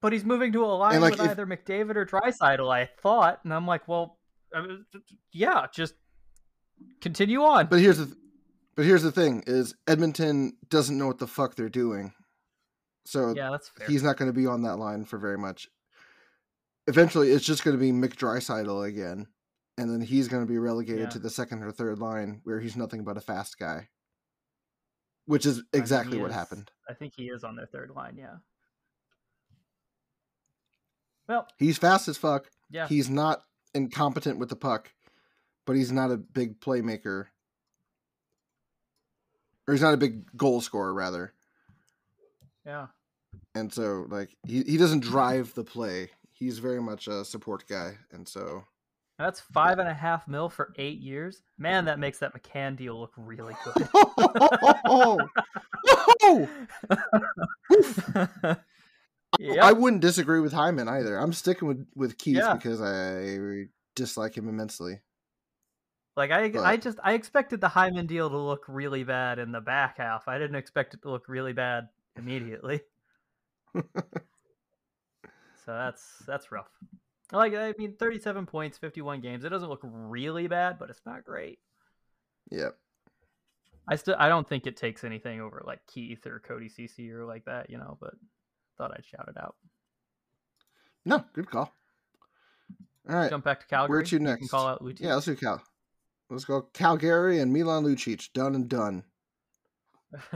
[0.00, 3.40] But he's moving to a line like, with if- either McDavid or Draisaitl, I thought,
[3.44, 4.18] and I'm like, well,
[5.32, 5.94] yeah, just
[7.00, 7.66] continue on.
[7.66, 8.16] But here's the, th-
[8.76, 12.12] but here's the thing: is Edmonton doesn't know what the fuck they're doing,
[13.06, 13.86] so yeah, that's fair.
[13.88, 15.68] he's not going to be on that line for very much.
[16.86, 19.26] Eventually, it's just going to be Mick Draisaitl again,
[19.78, 21.08] and then he's going to be relegated Yeah.
[21.10, 23.88] to the second or third line, where he's nothing but a fast guy.
[25.26, 26.70] Which is exactly what is- happened.
[26.88, 28.16] I think he is on their third line.
[28.18, 28.36] Yeah.
[31.26, 32.50] Well, He's fast as fuck.
[32.70, 32.86] yeah.
[32.86, 33.42] He's not
[33.72, 34.92] incompetent with the puck,
[35.64, 37.28] but he's not a big playmaker.
[39.66, 41.32] Or he's not a big goal scorer, rather.
[42.66, 42.88] yeah.
[43.54, 46.10] And so, like, he, he doesn't drive the play.
[46.44, 47.96] He's very much a support guy.
[48.12, 48.64] And so,
[49.18, 51.42] That's five and a half mil for eight years.
[51.56, 53.88] Man, that makes that McCann deal look really good.
[54.84, 55.18] oh,
[59.38, 59.64] yeah.
[59.64, 61.16] I wouldn't disagree with Hyman either.
[61.16, 62.54] I'm sticking with with Keith Yeah.
[62.54, 65.00] because I dislike him immensely.
[66.16, 69.60] Like I, I just I expected the Hyman deal to look really bad in the
[69.60, 70.28] back half.
[70.28, 72.82] I didn't expect it to look really bad immediately.
[75.64, 76.68] so that's that's rough.
[77.32, 79.44] Like I mean, thirty-seven points, fifty-one games.
[79.44, 81.58] It doesn't look really bad, but it's not great.
[82.50, 82.76] Yep.
[83.88, 87.24] I still I don't think it takes anything over like Keith or Cody Cece or
[87.24, 87.96] like that, you know.
[88.00, 88.14] But
[88.78, 89.56] thought I'd shout it out.
[91.04, 91.72] No, good call.
[93.08, 93.28] All right.
[93.30, 93.96] Jump back to Calgary.
[93.98, 94.48] Where to next?
[94.50, 95.00] call out Lucic.
[95.00, 95.62] Yeah, let's do Cal.
[96.30, 98.32] Let's go Calgary and Milan Lucic.
[98.32, 99.04] Done and done.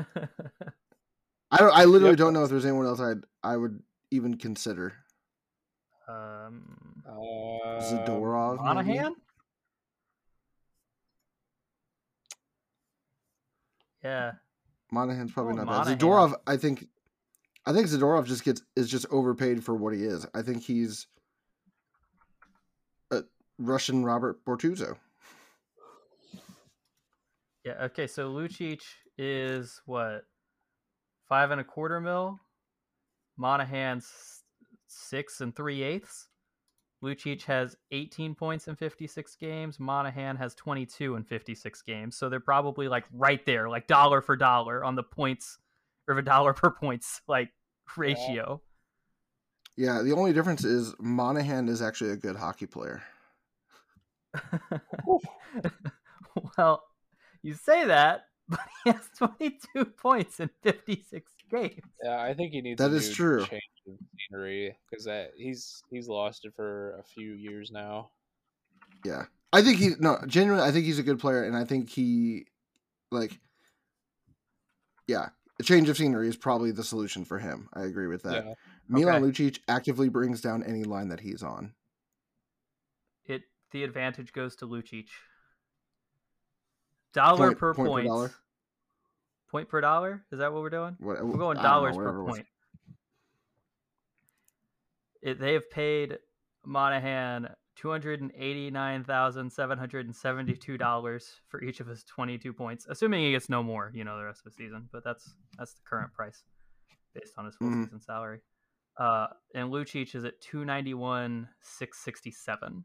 [1.51, 1.75] I don't.
[1.75, 2.19] I literally Yep.
[2.19, 4.95] don't know if there's anyone else I'd I would even consider.
[6.09, 6.63] Um,
[7.81, 8.57] Zadorov.
[8.57, 8.65] maybe?
[8.99, 9.15] Monahan.
[14.03, 14.33] Yeah,
[14.93, 15.87] Monahan's probably Oh, not Monahan.
[15.87, 15.99] bad.
[16.01, 16.87] Zadorov, I think,
[17.67, 20.25] I think Zadorov just gets is just overpaid for what he is.
[20.35, 21.07] I think he's
[23.11, 23.25] a
[23.59, 24.97] Russian Robert Bortuzzo.
[27.65, 27.85] Yeah.
[27.87, 28.07] Okay.
[28.07, 28.81] So Lucic
[29.19, 30.25] is what
[31.29, 32.39] five and a quarter mil.
[33.37, 34.38] Monahan's
[34.89, 36.29] six and three eighths.
[37.03, 39.79] Lucic has 18 points in 56 games.
[39.79, 42.17] Monahan has 22 in 56 games.
[42.17, 45.59] So they're probably like right there, like dollar for dollar on the points
[46.09, 47.51] or a dollar per points like
[47.97, 48.61] ratio.
[49.77, 53.01] Yeah, the only difference is Monahan is actually a good hockey player.
[56.59, 56.83] well,
[57.43, 61.81] you say that, but he has 22 points in 56 games.
[62.03, 63.45] Yeah, I think he needs That a is true.
[63.47, 63.63] change
[64.31, 68.11] of scenery because he's he's lost it for a few years now.
[69.05, 69.25] Yeah.
[69.53, 72.47] I think he no, genuinely I think he's a good player and I think he
[73.11, 73.39] like
[75.07, 77.69] yeah, a change of scenery is probably the solution for him.
[77.73, 78.45] I agree with that.
[78.45, 78.55] Yeah,
[78.89, 79.33] Milan Okay.
[79.51, 81.73] Lucic actively brings down any line that he's on.
[83.25, 83.43] It
[83.73, 85.07] the advantage goes to Lucic.
[87.15, 88.07] Dollar Point- per point per point.
[88.07, 88.35] dollar?
[89.51, 90.23] Point per dollar?
[90.31, 90.95] Is that what we're doing?
[91.01, 92.37] What, We're going I know, dollars per whatever was.
[92.37, 92.47] point.
[95.23, 96.19] It, they have paid
[96.65, 101.81] Monahan two hundred and eighty nine thousand seven hundred and seventy two dollars for each
[101.81, 104.53] of his twenty two points, assuming he gets no more, you know, the rest of
[104.53, 104.89] the season.
[104.93, 106.43] But that's that's the current price
[107.15, 107.85] based on his full Mhm.
[107.85, 108.41] season salary.
[108.97, 112.85] Uh, and Lucic is at two ninety one six sixty seven.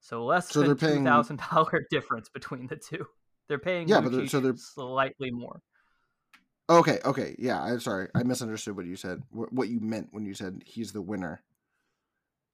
[0.00, 3.06] So less So than they're two paying- thousand dollar difference between the two.
[3.48, 5.60] They're paying Yeah, yeah, but they're- so they're- slightly more.
[6.70, 7.34] Okay, okay.
[7.38, 8.08] Yeah, I'm sorry.
[8.14, 9.22] I misunderstood what you said.
[9.30, 11.42] Wh- What you meant when you said he's the winner.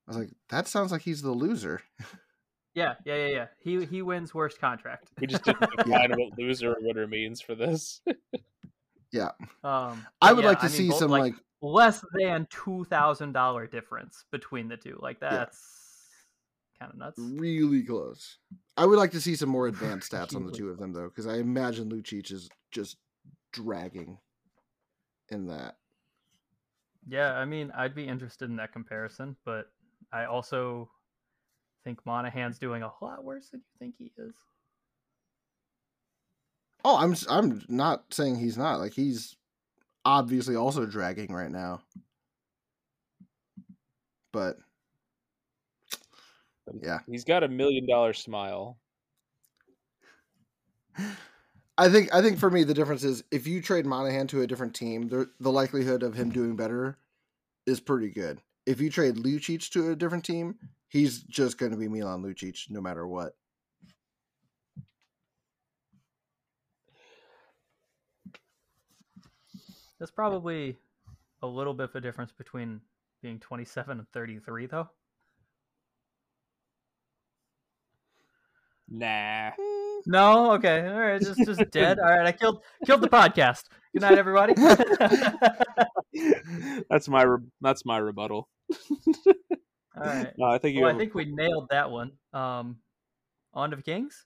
[0.08, 1.82] I was like, that sounds like he's the loser.
[2.74, 3.46] Yeah, yeah, yeah, yeah.
[3.58, 5.10] He he wins worst contract.
[5.20, 8.00] we just didn't define what loser or winner means for this.
[9.12, 9.30] Yeah.
[9.64, 13.32] um, I would yeah, like to mean, see both- some like, less than two thousand
[13.32, 14.98] dollar difference between the two.
[15.00, 15.58] Like that's
[16.78, 17.18] kind of nuts.
[17.18, 18.38] really close.
[18.76, 21.08] I would like to see some more advanced stats on the two of them though,
[21.08, 22.96] because I imagine Lucic is just
[23.56, 24.18] dragging
[25.30, 25.76] in that.
[27.08, 29.66] Yeah, I mean, I'd be interested in that comparison, but
[30.12, 30.90] I also
[31.84, 34.34] think Monahan's doing a lot worse than you think he is.
[36.84, 38.78] Oh, I'm I'm not saying he's not.
[38.78, 39.36] Like he's
[40.04, 41.80] obviously also dragging right now.
[44.32, 44.58] But
[46.82, 46.98] Yeah.
[47.06, 48.78] He's got a million dollar smile.
[51.78, 54.46] I think I think for me the difference is if you trade Monahan to a
[54.46, 56.96] different team, the the likelihood of him doing better
[57.66, 58.40] is pretty good.
[58.64, 60.56] If you trade Lucic to a different team,
[60.88, 63.36] he's just going to be Milan Lucic no matter what.
[69.98, 70.76] That's probably
[71.42, 72.80] a little bit of a difference between
[73.22, 74.90] being 27 and 33, though.
[78.88, 79.50] Nah.
[80.06, 81.98] No, okay, all right, just just dead.
[81.98, 83.64] All right, I killed killed the podcast.
[83.92, 84.54] Good night, everybody.
[86.88, 88.48] that's my re- that's my rebuttal.
[89.96, 90.32] all right.
[90.38, 90.82] No, I think you.
[90.82, 92.12] Well, I have a think we nailed that one.
[92.32, 92.76] Um,
[93.54, 94.24] on to the Kings.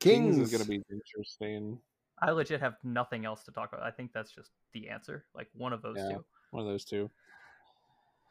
[0.00, 1.78] Kings Kings is going to be interesting.
[2.20, 3.84] I legit have nothing else to talk about.
[3.86, 5.24] I think that's just the answer.
[5.34, 6.16] Like one of those Yeah.
[6.16, 6.24] two.
[6.50, 7.10] One of those two.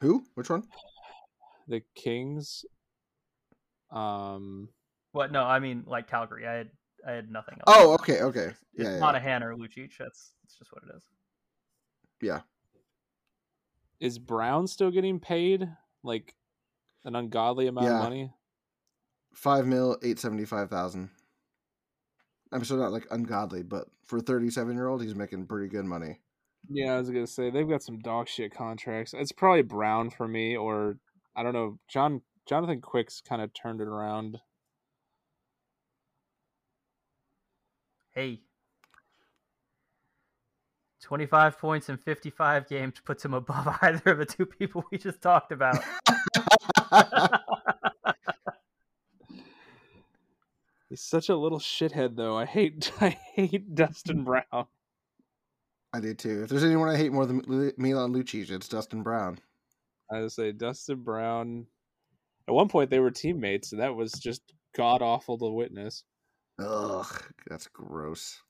[0.01, 0.23] who?
[0.35, 0.63] Which one?
[1.67, 2.65] The Kings.
[3.91, 4.69] Um.
[5.13, 5.31] What?
[5.31, 6.45] No, I mean like Calgary.
[6.45, 6.69] I had
[7.07, 7.63] I had nothing else.
[7.77, 8.47] Oh, okay, okay.
[8.47, 8.99] It's Yeah, yeah.
[8.99, 9.91] Monahan or Lucic.
[9.97, 11.03] That's that's just what it is.
[12.21, 12.41] Yeah.
[13.99, 15.69] Is Brown still getting paid
[16.03, 16.35] like
[17.05, 17.97] an ungodly amount Yeah.
[17.97, 18.33] of money?
[19.33, 21.09] Five mil, eight seventy five thousand.
[22.51, 25.67] I'm still not like ungodly, but for a thirty seven year old, he's making pretty
[25.69, 26.19] good money.
[26.69, 29.13] Yeah, I was gonna say they've got some dog shit contracts.
[29.13, 30.97] It's probably Brown for me, or
[31.35, 31.77] I don't know.
[31.87, 34.39] John Jonathan Quick's kind of turned it around.
[38.13, 38.41] Hey.
[41.01, 45.21] 25 points in 55 games puts him above either of the two people we just
[45.21, 45.83] talked about.
[50.89, 52.37] He's such a little shithead, though.
[52.37, 54.67] I hate I hate Dustin Brown.
[55.91, 56.43] I do too.
[56.43, 59.39] If there's anyone I hate more than Lu- Milan Lucic, it's Dustin Brown.
[60.11, 61.65] I would say Dustin Brown.
[62.47, 64.41] At one point, they were teammates, and that was just
[64.75, 66.03] god awful to witness.
[66.59, 68.41] Ugh, that's gross.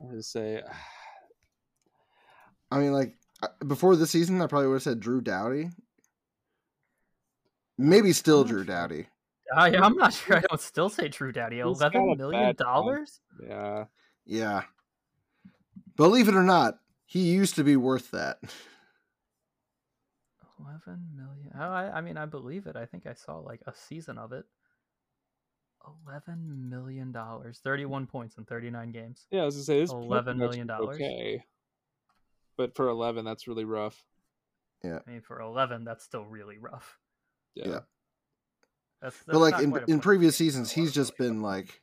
[0.00, 0.62] I would say
[2.70, 3.14] I mean, like
[3.66, 5.70] before this season, I probably would have said Drew Doughty.
[7.78, 8.64] Maybe still Drew sure.
[8.64, 9.06] Doughty.
[9.54, 10.36] I, I'm not sure.
[10.36, 11.56] I don't still say Drew Doughty.
[11.56, 13.20] He's got Eleven a million bad dollars?
[13.42, 13.84] yeah.
[14.26, 14.62] Yeah.
[15.96, 18.38] Believe it or not, he used to be worth that.
[20.60, 21.52] Eleven million.
[21.58, 22.76] Oh, I, I mean, I believe it.
[22.76, 24.44] I think I saw like a season of it.
[25.86, 29.26] Eleven million dollars, thirty-one points in thirty-nine games.
[29.30, 30.70] Yeah, I was gonna say this $11 million.
[30.70, 31.44] Okay,
[32.56, 34.04] but for eleven, that's really rough.
[34.84, 36.98] Yeah, I mean, for eleven, that's still really rough.
[37.54, 37.68] Yeah.
[37.68, 37.78] Yeah.
[39.00, 41.30] That's, that's but like in in previous seasons, he's just players.
[41.30, 41.80] been like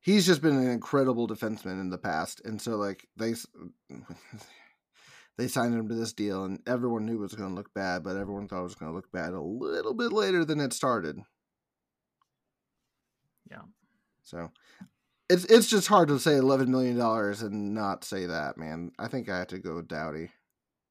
[0.00, 3.34] he's just been an incredible defenseman in the past, and so like they
[5.38, 8.02] they signed him to this deal, and everyone knew it was going to look bad,
[8.02, 10.72] but everyone thought it was going to look bad a little bit later than it
[10.72, 11.18] started.
[13.50, 13.62] Yeah.
[14.22, 14.50] So
[15.28, 18.92] it's it's just hard to say eleven million dollars and not say that, man.
[18.98, 20.30] I think I have to go with Doughty.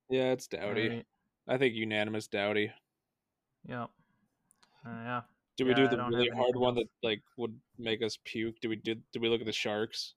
[0.10, 0.90] Yeah, it's Doughty.
[0.90, 1.06] Right.
[1.48, 2.72] I think unanimous Doughty.
[3.68, 3.84] Yeah.
[4.86, 5.22] Uh, yeah.
[5.58, 8.56] Do we Yeah, do the really hard one that like would make us puke?
[8.62, 8.96] Do we do?
[9.14, 10.14] Do we look at the sharks,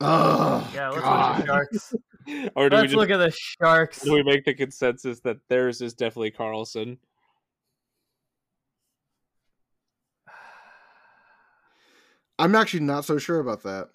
[0.00, 0.90] Oh, Yeah.
[0.90, 1.18] Let's God.
[1.18, 1.94] look at the Sharks.
[2.56, 4.00] or do Let's just look at the Sharks.
[4.02, 6.98] do we make the consensus that theirs is definitely Karlsson?
[12.38, 13.88] I'm actually not so sure about that.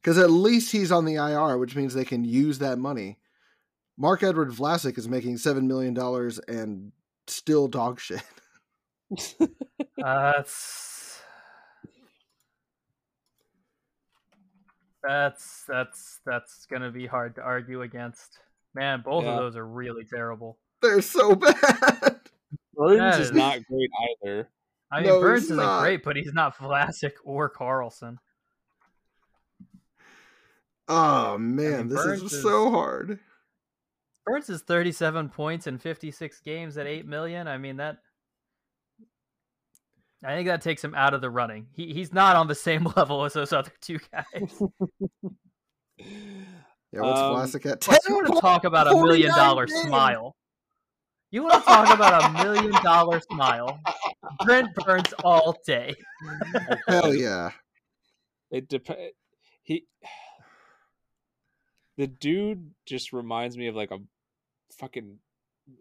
[0.00, 3.18] Because at least he's on the IR, which means they can use that money.
[3.96, 5.96] Marc-Edouard Vlasic is making $7 million
[6.48, 6.92] and
[7.26, 8.22] still dog shit.
[9.10, 9.22] Uh,
[9.96, 11.20] that's
[15.02, 18.38] that's that's that's gonna be hard to argue against.
[18.74, 19.32] Man, both Yeah.
[19.32, 20.58] of those are really terrible.
[20.82, 22.20] They're so bad.
[22.74, 23.90] Burns That is is- not great
[24.24, 24.48] either.
[24.94, 25.80] I mean, No, Burns isn't not.
[25.82, 28.16] great, but he's not Vlasic or Karlsson.
[30.88, 31.88] Oh, man.
[31.88, 33.18] this Burns is is- so hard.
[34.26, 37.46] Burns is 37 points in 56 games at 8 million.
[37.48, 37.98] I mean that
[40.24, 41.66] I think that takes him out of the running.
[41.74, 44.62] He he's not on the same level as those other two guys.
[46.92, 47.80] Yeah, what's Um, Vlasic at?
[47.80, 50.36] Plus, you want to talk about a million dollar smile.
[51.32, 53.80] You want to talk about a million dollar smile.
[54.44, 55.94] Brent Burns all day.
[56.88, 57.50] Hell yeah.
[58.50, 59.12] It depends.
[59.62, 59.84] He,
[61.96, 63.98] the dude just reminds me of like a
[64.78, 65.18] fucking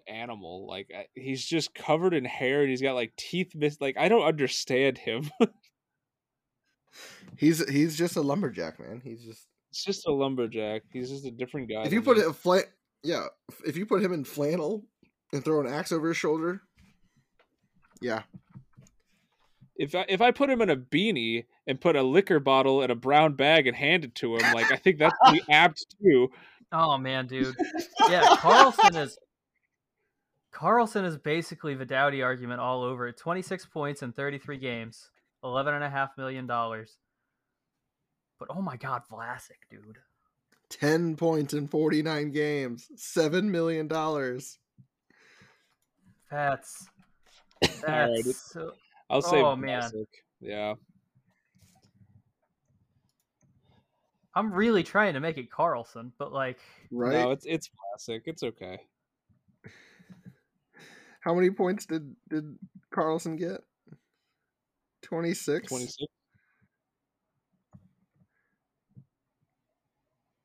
[0.07, 0.67] animal.
[0.67, 3.81] Like I- he's just covered in hair and he's got like teeth missed.
[3.81, 5.29] Like I don't understand him.
[7.37, 9.01] He's he's just a lumberjack, man.
[9.03, 10.83] He's just it's just a lumberjack.
[10.91, 11.81] He's just a different guy.
[11.83, 12.23] if you put me.
[12.23, 12.63] it in flan,
[13.03, 13.25] yeah,
[13.65, 14.85] if you put him in flannel
[15.33, 16.61] and throw an axe over his shoulder,
[18.01, 18.21] yeah,
[19.75, 22.91] if I, if I put him in a beanie and put a liquor bottle in
[22.91, 26.29] a brown bag and hand it to him, like I think that's the apt too.
[26.71, 27.55] Oh man, dude.
[28.09, 29.17] Yeah, Karlsson is
[30.53, 35.09] Karlsson is basically the Doughty argument all over 26 points in 33 games,
[35.43, 36.97] 11 and a half million dollars.
[38.39, 39.97] But oh my god, Vlasic, dude.
[40.69, 44.57] ten points in forty nine games, seven million dollars.
[46.31, 46.87] That's
[47.63, 48.71] All right, it- that's so,
[49.09, 49.89] I'll say Oh, man.
[50.39, 50.75] Yeah.
[54.35, 56.59] I'm really trying to make it Karlsson, but like
[56.91, 57.13] Right?
[57.13, 58.23] No, it's it's classic.
[58.25, 58.79] It's okay.
[61.21, 62.57] How many points did did
[62.93, 63.61] Karlsson get?
[65.01, 65.67] Twenty six.
[65.67, 66.05] Twenty six.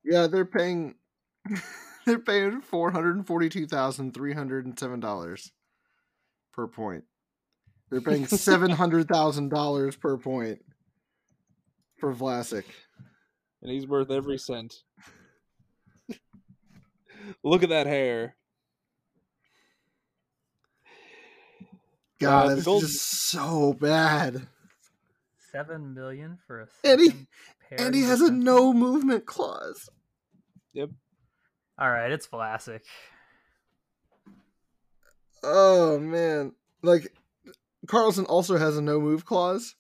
[0.05, 0.95] Yeah, they're paying.
[2.07, 5.53] they're paying four hundred forty-two thousand three hundred and seven dollars
[6.53, 7.05] per point.
[7.91, 10.65] They're paying seven hundred thousand dollars per point
[11.99, 12.65] for Vlasic.
[13.63, 14.75] And he's worth every cent.
[17.43, 18.37] Look at that hair.
[22.21, 24.47] God, Uh, the it's Golden- just so bad.
[25.53, 27.27] seven million for a And he- second
[27.87, 29.89] And he has a no movement clause.
[30.73, 30.91] Yep.
[31.79, 32.81] All right, it's Vlasic.
[35.43, 36.53] Oh man,
[36.83, 37.13] like
[37.89, 39.75] Karlsson also has a no move clause,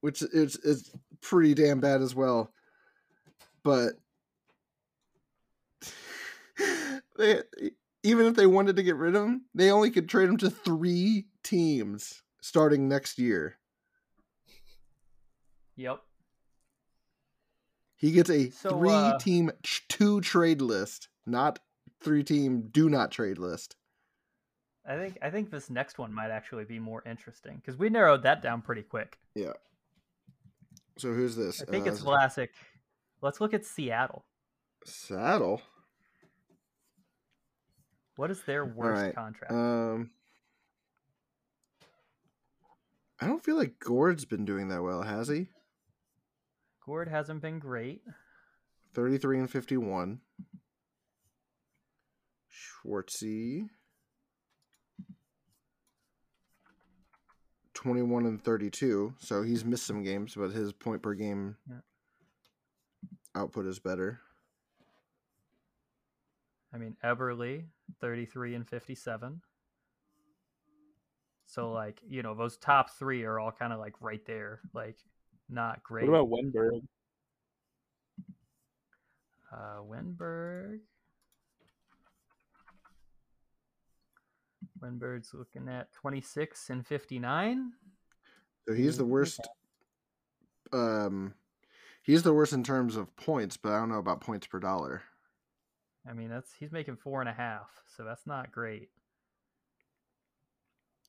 [0.00, 0.90] which is is
[1.20, 2.52] pretty damn bad as well.
[3.62, 3.94] But
[7.18, 7.42] they
[8.02, 10.50] even if they wanted to get rid of him, they only could trade him to
[10.50, 13.58] three teams starting next year.
[15.76, 16.00] Yep.
[17.96, 19.50] He gets a So, three uh, team
[19.88, 21.58] two trade list, not
[22.00, 23.76] three team do not trade list.
[24.86, 28.22] I think I think this next one might actually be more interesting because we narrowed
[28.22, 29.18] that down pretty quick.
[29.34, 29.52] Yeah.
[30.98, 31.62] So who's this?
[31.62, 32.48] I think Uh, it's Vlasic.
[33.22, 34.24] Let's look at Seattle.
[34.84, 35.60] Seattle.
[38.16, 39.52] What is their worst right, contract?
[39.52, 40.10] Um,
[43.20, 45.48] I don't feel like Gourde's been doing that well, has he?
[46.84, 48.02] Gourde hasn't been great.
[48.94, 50.20] 33 and 51.
[52.50, 53.68] Schwartzy.
[57.80, 59.14] 21 and 32.
[59.18, 61.80] So he's missed some games, but his point per game Yeah.
[63.34, 64.20] output is better.
[66.74, 67.64] I mean, Eberle,
[68.00, 69.40] 33 and 57.
[71.46, 74.60] So, like, you know, those top three are all kind of like right there.
[74.74, 74.98] Like,
[75.48, 76.08] not great.
[76.08, 76.86] What about Wennberg?
[79.50, 80.80] uh, Wennberg?
[84.82, 87.72] Wennberg's looking at 26 and 59.
[88.68, 89.40] So he's the worst.
[90.72, 91.34] Um,
[92.02, 95.02] he's the worst in terms of points, but I don't know about points per dollar.
[96.08, 98.88] I mean, that's he's making four and a half, so that's not great.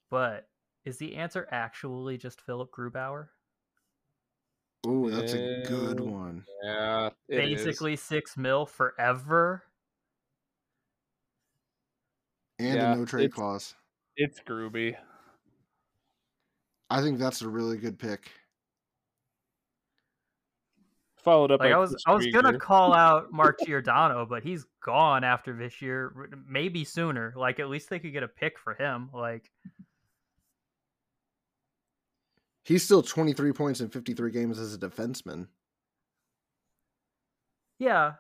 [0.10, 0.48] But
[0.84, 3.27] is the answer actually just Philipp Grubauer?
[4.85, 6.43] Oh, that's a good one.
[6.64, 7.64] Yeah, it is.
[7.64, 9.64] Basically six mil forever.
[12.61, 13.75] And Yeah, a no trade it's- clause.
[14.17, 14.95] It's Groovy.
[16.91, 18.29] I think that's a really good pick.
[21.17, 24.43] Followed up Like by I was, Chris I was gonna call out Mark Giordano, but
[24.43, 27.33] he's gone after this year, maybe sooner.
[27.35, 29.09] Like at least they could get a pick for him.
[29.13, 29.49] Like
[32.63, 35.47] He's still 23 points in 53 games as a defenseman.
[37.79, 38.13] yeah,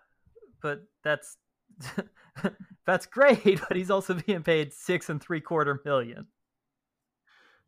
[0.63, 1.37] but that's
[2.85, 3.61] that's great.
[3.67, 6.27] But he's also being paid six and three quarter million.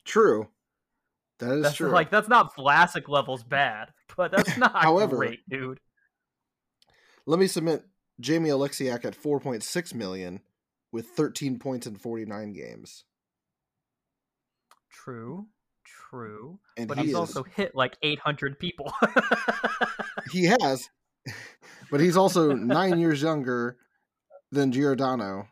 [0.05, 0.49] True.
[1.39, 1.89] That is That's true.
[1.89, 5.79] like that's not Vlasic levels bad, but that's not However- great, dude.
[7.25, 7.83] Let me submit
[8.19, 10.41] Jamie Oleksiak at 4.6 million
[10.91, 13.05] with 13 points in 49 games.
[14.91, 15.47] True,
[15.85, 16.59] true.
[16.77, 18.93] And But he he's is, also hit like 800 people.
[20.31, 20.89] he has
[21.89, 23.77] but he's also 9 years younger
[24.53, 25.47] than Giordano.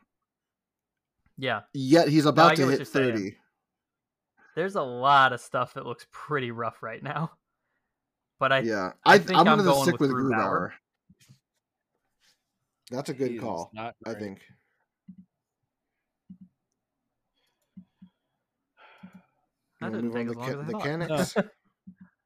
[1.38, 3.14] yeah, Yet he's about get to hit you're saying.
[3.16, 3.38] 30.
[4.56, 7.32] there's a lot of stuff that looks pretty rough right now.
[8.40, 8.92] But I yeah.
[9.06, 10.32] I I, think I'm I'm going to going stick with with Grubauer.
[10.32, 10.72] Grubauer.
[12.92, 13.72] That's a good He call,
[14.06, 14.42] I think.
[19.80, 21.36] That didn't move on take to as long the as I mechanics?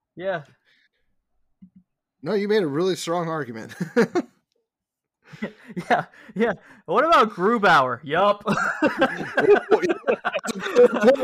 [0.16, 0.44] yeah,
[2.22, 3.76] No, you made a really strong argument.
[5.90, 6.54] yeah, yeah.
[6.86, 8.00] What about Grubauer?
[8.04, 8.44] Yup.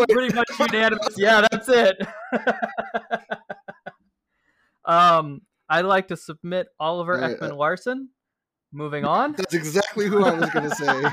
[0.10, 1.16] Pretty much unanimous.
[1.18, 1.98] Yeah, that's it.
[4.86, 8.10] um, I'd like to submit Oliver right, Ekman uh, Larsson.
[8.74, 9.32] Moving on.
[9.38, 11.04] That's exactly who I was going to say.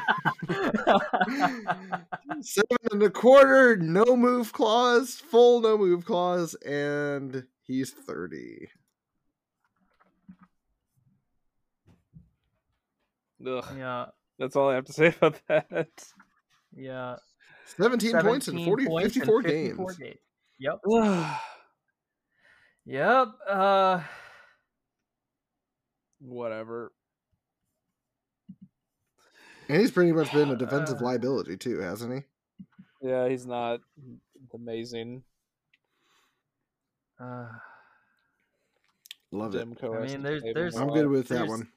[2.41, 8.69] Seven and a quarter, no move clause, full no move clause, and he's 30.
[13.47, 14.07] Ugh, yeah,
[14.39, 15.89] that's all I have to say about that.
[16.75, 17.17] yeah.
[17.77, 19.99] 17, points in 17 40, points in 54, 54 games.
[19.99, 20.17] games.
[20.59, 20.79] Yep.
[22.91, 23.29] Yep.
[23.47, 24.01] Uh,
[26.21, 26.91] Whatever.
[29.69, 33.07] And he's pretty much been a defensive Uh, liability, too, hasn't he?
[33.07, 33.81] Yeah, he's not
[34.55, 35.23] amazing.
[37.21, 37.49] uh,
[39.33, 39.61] Love it.
[39.61, 41.69] I mean, there's- save him there's- a I'm good with that one.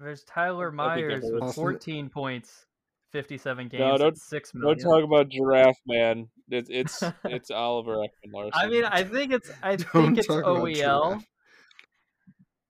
[0.00, 2.66] There's Tyler Myers, everyone's- 14 points,
[3.12, 6.28] 57 games, No, don't- six Don't talk about giraffe man.
[6.48, 8.52] It's it's it's Oliver Ekman Larsson.
[8.54, 11.22] I mean, I think it's I Don't think it's OEL,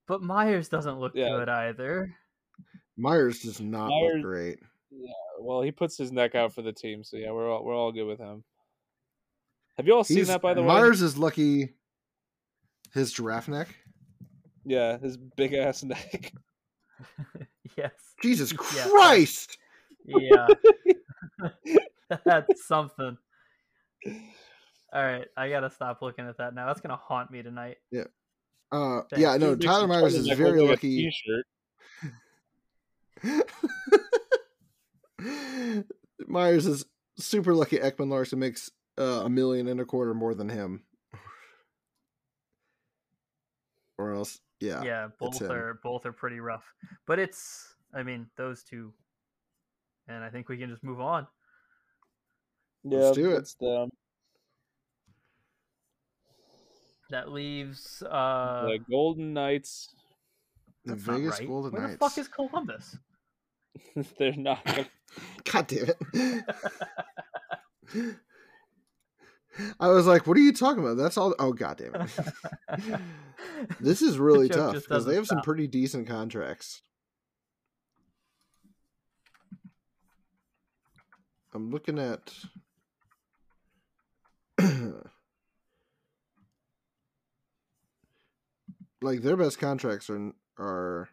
[0.06, 1.28] but Myers doesn't look Yeah.
[1.30, 2.14] good either.
[2.96, 4.58] Myers does not Myers- look great.
[4.90, 7.76] Yeah, well, he puts his neck out for the team, so yeah, we're all we're
[7.76, 8.42] all good with him.
[9.76, 10.66] Have you all seen He's, that by the way?
[10.68, 11.74] Myers is lucky
[12.94, 13.68] his giraffe neck.
[14.64, 16.32] Yeah, his big ass neck.
[17.76, 17.92] yes.
[18.22, 19.58] Jesus Christ!
[20.04, 20.46] Yeah.
[22.24, 23.16] That's something.
[24.92, 26.66] All right, I gotta stop looking at that now.
[26.66, 27.76] That's gonna haunt me tonight.
[27.90, 28.04] Yeah.
[28.70, 29.22] Uh, Thanks.
[29.22, 31.12] yeah, no, Tyler Myers is very look like a lucky.
[36.26, 36.84] Myers is
[37.18, 37.78] super lucky.
[37.78, 40.84] Ekman Larsson makes uh, a million and a quarter more than him,
[43.98, 46.64] or else, yeah, Yeah, both are both are pretty rough.
[47.06, 48.92] But it's I mean, those two
[50.08, 51.26] and I think we can just move on.
[52.84, 53.38] Yeah, Let's do it.
[53.38, 53.90] It's them.
[57.10, 59.94] That leaves uh the Golden Knights.
[60.84, 61.48] the that's not Vegas right.
[61.48, 61.94] Golden Where Knights.
[61.94, 62.98] the fuck is Columbus?
[64.18, 64.64] They're not.
[64.64, 64.86] Gonna...
[65.52, 66.44] God damn it!
[69.80, 71.34] I was like, "What are you talking about?" That's all.
[71.38, 73.00] Oh god damn it!
[73.80, 76.82] This is really tough because they have some pretty decent contracts.
[81.54, 82.32] I'm looking at.
[89.00, 91.08] like their best contracts are are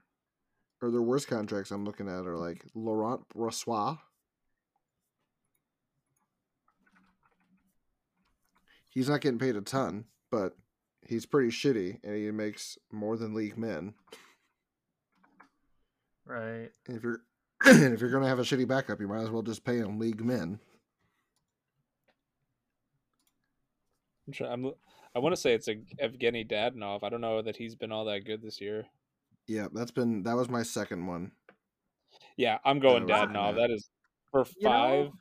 [0.81, 3.99] or their worst contracts I'm looking at are like Laurent Brossoit.
[8.95, 10.55] He's not getting paid a ton, but
[11.05, 13.93] he's pretty shitty and he makes more than league men.
[16.25, 16.71] Right.
[16.87, 17.21] And if you're
[17.65, 19.99] and if you're gonna have a shitty backup, you might as well just pay him
[19.99, 20.59] league men.
[24.27, 24.71] I'm, try- I'm
[25.13, 27.03] I want to say it's a Evgeny Dadonov.
[27.03, 28.85] I don't know that he's been all that good this year.
[29.47, 31.31] Yeah, that's been that was my second one.
[32.37, 33.55] Yeah, I'm going That Dadonov.
[33.55, 33.89] That is
[34.31, 35.13] for You know,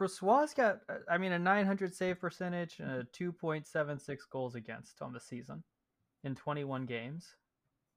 [0.00, 5.12] Brossoit got, uh, I mean, a 900 save percentage and a 2.76 goals against on
[5.12, 5.62] the season
[6.24, 7.34] in 21 games.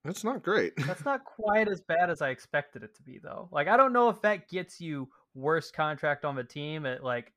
[0.03, 0.73] That's not great.
[0.85, 3.47] That's not quite as bad as I expected it to be, though.
[3.51, 7.31] Like, I don't know if that gets you worst contract on the team at like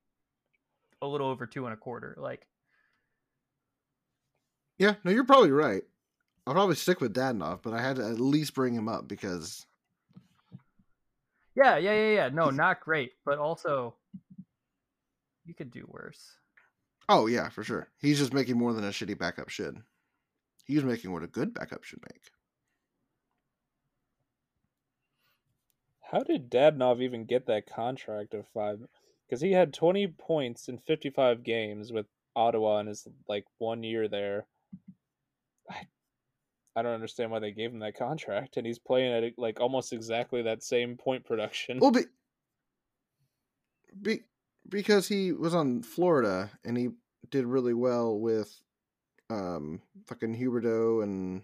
[1.00, 2.16] a little over two and a quarter.
[2.18, 2.46] Like,
[4.78, 5.82] yeah, no, you're probably right.
[6.46, 9.66] I'll probably stick with Dadonov, but I had to at least bring him up because
[11.56, 12.28] yeah, yeah, yeah, yeah.
[12.28, 13.94] No, not great, but also
[15.46, 16.36] you could do worse.
[17.08, 17.88] oh yeah, for sure.
[17.98, 19.78] He's just making more than a shitty backup should.
[20.64, 22.22] He's making what a good backup should make.
[26.00, 28.80] How did Dadonov even get that contract of five?
[29.28, 32.06] Because he had 20 points in 55 games with
[32.36, 34.46] Ottawa in his like one year there.
[35.70, 35.86] I,
[36.76, 39.92] I don't understand why they gave him that contract, and he's playing at like almost
[39.92, 41.78] exactly that same point production.
[41.80, 42.04] Well, be,
[44.00, 44.20] be
[44.68, 46.88] because he was on Florida and he
[47.30, 48.60] did really well with
[49.30, 51.42] um fucking Huberdeau and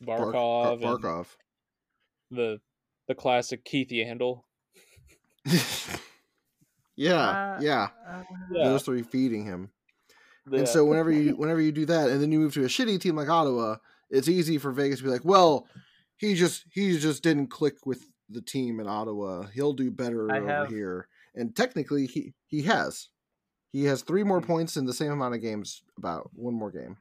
[0.00, 1.26] Bark- Barkov, Bar- and Barkov.
[2.30, 2.60] the
[3.08, 4.42] the classic Keith Yandle.
[6.96, 7.88] yeah, Uh, yeah.
[8.08, 8.64] Uh, Yeah.
[8.64, 9.70] Those three feeding him.
[10.46, 12.68] The- And so whenever you whenever you do that, and then you move to a
[12.68, 13.76] shitty team like Ottawa,
[14.10, 15.66] it's easy for Vegas to be like, well,
[16.16, 19.46] he just he just didn't click with the team in Ottawa.
[19.54, 21.08] He'll do better I over have- here.
[21.36, 23.10] And technically, he he has.
[23.72, 24.46] He has three more Hmm.
[24.46, 25.82] points in the same amount of games.
[25.98, 26.96] About one more game.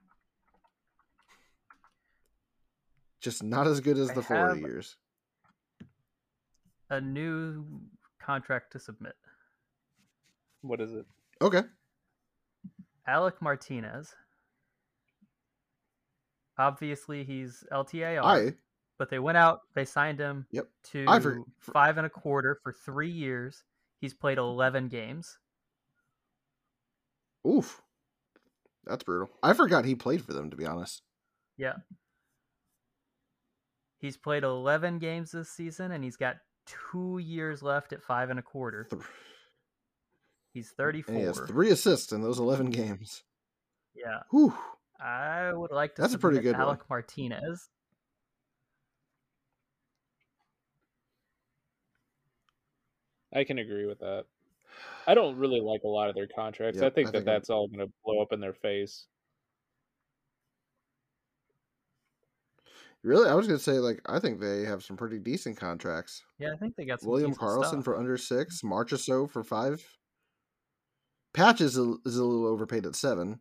[3.21, 4.97] Just not as good as I the Florida have- years.
[6.91, 7.81] a new
[8.19, 9.15] contract to submit.
[10.61, 11.05] what is it?
[11.41, 11.61] Okay.
[13.07, 14.15] Alec Martinez.
[16.57, 18.57] Obviously, he's LTIR, I
[18.97, 20.71] but they went out, they signed him Yep.
[20.85, 23.63] to I for- for- five and a quarter for three years.
[23.99, 25.37] He's played 11 games.
[27.47, 27.81] oof.
[28.85, 29.29] That's brutal.
[29.41, 30.51] I forgot he played for them.
[30.51, 31.01] To be honest.
[31.57, 31.73] Yeah.
[33.97, 36.35] He's played 11 games this season, and he's got
[36.91, 38.87] two years left at five and a quarter.
[40.53, 41.13] He's 34.
[41.13, 43.23] And he has three assists in those eleven games.
[43.95, 44.19] Yeah.
[44.31, 44.53] Whew.
[44.99, 46.61] I would like to That's a pretty good one.
[46.61, 47.69] Alec Martinez.
[53.35, 54.25] I can agree with that.
[55.07, 56.79] I don't really like a lot of their contracts.
[56.79, 59.05] Yep, I think I that I'm- that's all going to blow up in their face.
[63.03, 66.23] Really, I was gonna say like I think they have some pretty decent contracts.
[66.39, 67.83] Yeah, I think they got some William Karlsson stuff.
[67.83, 69.87] for under six, Marchessault for five.
[71.31, 73.39] Patches is a, is a little overpaid at seven,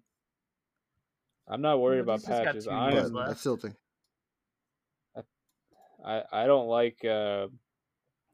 [1.49, 2.69] I'm not worried Yeah, about he's just got patches.
[2.69, 3.17] I am.
[3.17, 3.77] I still think
[6.05, 7.47] I I don't like uh,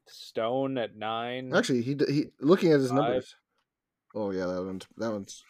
[0.07, 1.53] Stone at nine.
[1.55, 2.97] actually he he looking at his Five.
[2.97, 3.35] numbers.
[4.15, 5.43] Oh yeah, that one's that one's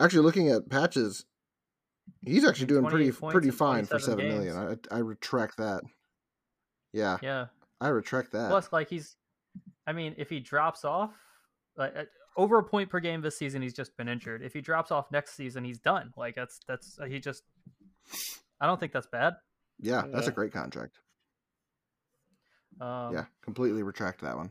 [0.00, 1.24] actually looking at patches.
[2.24, 4.78] He's actually doing pretty pretty fine for 27 seven million.
[4.90, 5.82] I I retract that.
[6.92, 7.46] Yeah, Yeah.
[7.80, 8.50] I retract that.
[8.50, 9.16] Plus, like he's,
[9.86, 11.12] I mean, if he drops off,
[11.78, 12.04] like uh,
[12.36, 14.42] over a point per game this season, he's just been injured.
[14.42, 16.12] If he drops off next season, he's done.
[16.16, 17.44] Like that's that's uh, he just.
[18.60, 19.34] I don't think that's bad.
[19.78, 20.98] yeah, that's a great contract.
[22.80, 24.50] Um, yeah, completely retract that one.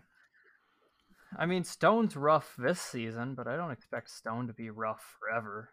[1.38, 5.70] I mean, Stone's rough this season, but I don't expect Stone to be rough forever.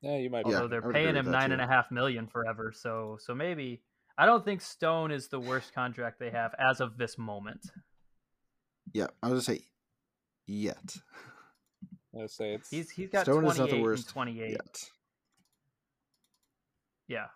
[0.00, 0.44] Yeah, you might.
[0.44, 3.34] be Yeah, Although they're paying him that nine and a half million forever, so so
[3.34, 3.82] maybe
[4.18, 7.70] I don't think Stone is the worst contract they have as of this moment.
[8.92, 9.64] Yeah, I was gonna say
[10.46, 10.96] yet.
[12.18, 12.70] I'll say it's.
[12.70, 14.50] He's he's got Stone is 28 not the worst 28.
[14.50, 14.90] Yet.
[17.08, 17.26] Yeah.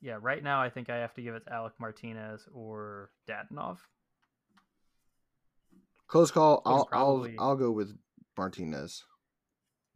[0.00, 3.78] Yeah, right now I think I have to give it to Alec Martinez or Dadonov.
[6.06, 6.62] Close call.
[6.64, 7.96] I'll probably- I'll I'll go with
[8.36, 9.04] Martinez.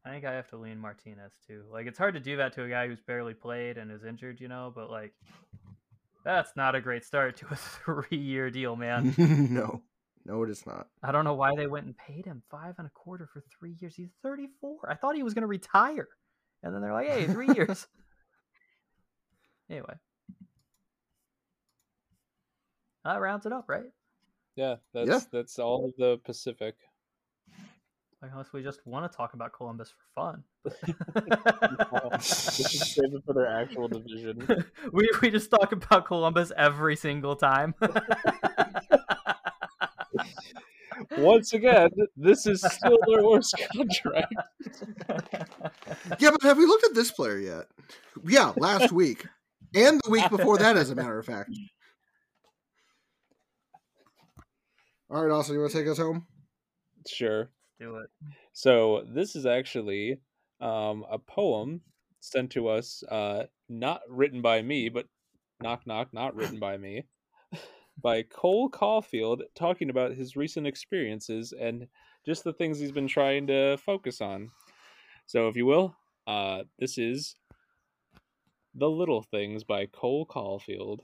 [0.05, 1.65] I think I have to lean Martinez too.
[1.73, 4.39] Like it's hard to do that to a guy who's barely played and is injured,
[4.39, 4.71] you know.
[4.75, 5.15] But like,
[6.25, 9.15] that's not a great start to a three-year deal, man.
[9.51, 9.81] no,
[10.25, 10.89] no, it is not.
[11.03, 13.75] I don't know why they went and paid him five and a quarter for three
[13.81, 13.95] years.
[13.95, 14.91] He's 34.
[14.91, 16.09] I thought he was going to retire,
[16.63, 17.87] and then they're like, "Hey, three years."
[19.71, 19.95] anyway,
[23.05, 23.91] that rounds it up, right?
[24.57, 25.21] Yeah, that's Yeah.
[25.33, 26.75] that's all of the Pacific.
[28.23, 30.45] Like, unless we just want to talk about Columbus for fun.
[32.15, 34.47] This is save it for their actual division.
[34.93, 37.75] we we just talk about Columbus every single time.
[41.19, 44.35] Once again, this is still their worst contract.
[46.19, 47.66] Yeah, but have we looked at this player yet?
[48.24, 49.27] Yeah, last week
[49.74, 51.51] and the week before that, as a matter of fact.
[55.11, 56.27] All right, Austin, you want to take us home?
[57.07, 57.51] Sure.
[57.78, 58.11] Do it.
[58.53, 60.19] So this is actually
[60.61, 61.82] um, a poem
[62.20, 65.07] sent to us, uh, not written by me, but
[65.61, 67.05] knock knock, not written by me,
[68.01, 71.87] by Cole Caufield, talking about his recent experiences and
[72.27, 74.51] just the things he's been trying to focus on.
[75.27, 75.97] So, if you will,
[76.27, 77.37] uh, this is
[78.75, 81.01] "The Little Things" by Cole Caufield.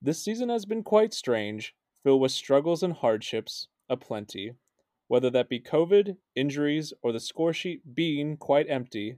[0.00, 4.54] This season has been quite strange, filled with struggles and hardships aplenty
[5.12, 9.16] whether that be COVID, injuries, or the score sheet being quite empty.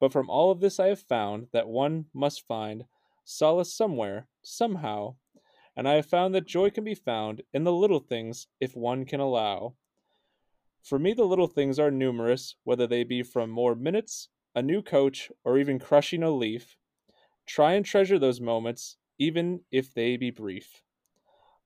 [0.00, 2.86] But from all of this, I have found that one must find
[3.22, 5.16] solace somewhere, somehow,
[5.76, 9.04] and I have found that joy can be found in the little things if one
[9.04, 9.74] can allow.
[10.82, 14.82] For me, the little things are numerous, whether they be from more minutes, a new
[14.82, 16.76] coach, or even crushing a leaf.
[17.46, 20.82] Try and treasure those moments, even if they be brief.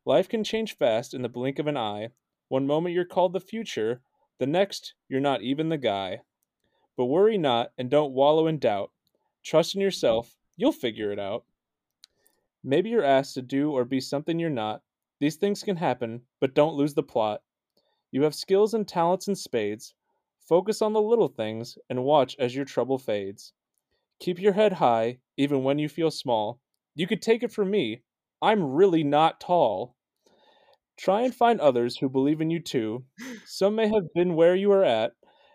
[0.05, 2.11] Life can change fast in the blink of an eye,
[2.49, 4.03] one moment you're called the future,
[4.39, 6.21] the next you're not even the guy.
[6.97, 8.93] But worry not and don't wallow in doubt.
[9.43, 11.45] Trust in yourself, you'll figure it out.
[12.69, 14.83] Maybe you're asked to do or be something you're not.
[15.21, 17.43] These things can happen, but don't lose the plot.
[18.11, 19.95] You have skills and talents in spades.
[20.49, 23.53] Focus on the little things and watch as your trouble fades.
[24.19, 26.61] Keep your head high, even when you feel small.
[26.97, 28.03] You could take it from me.
[28.43, 29.95] I'm really not tall.
[30.97, 33.05] Try and find others who believe in you too.
[33.45, 35.13] Some may have been where you are at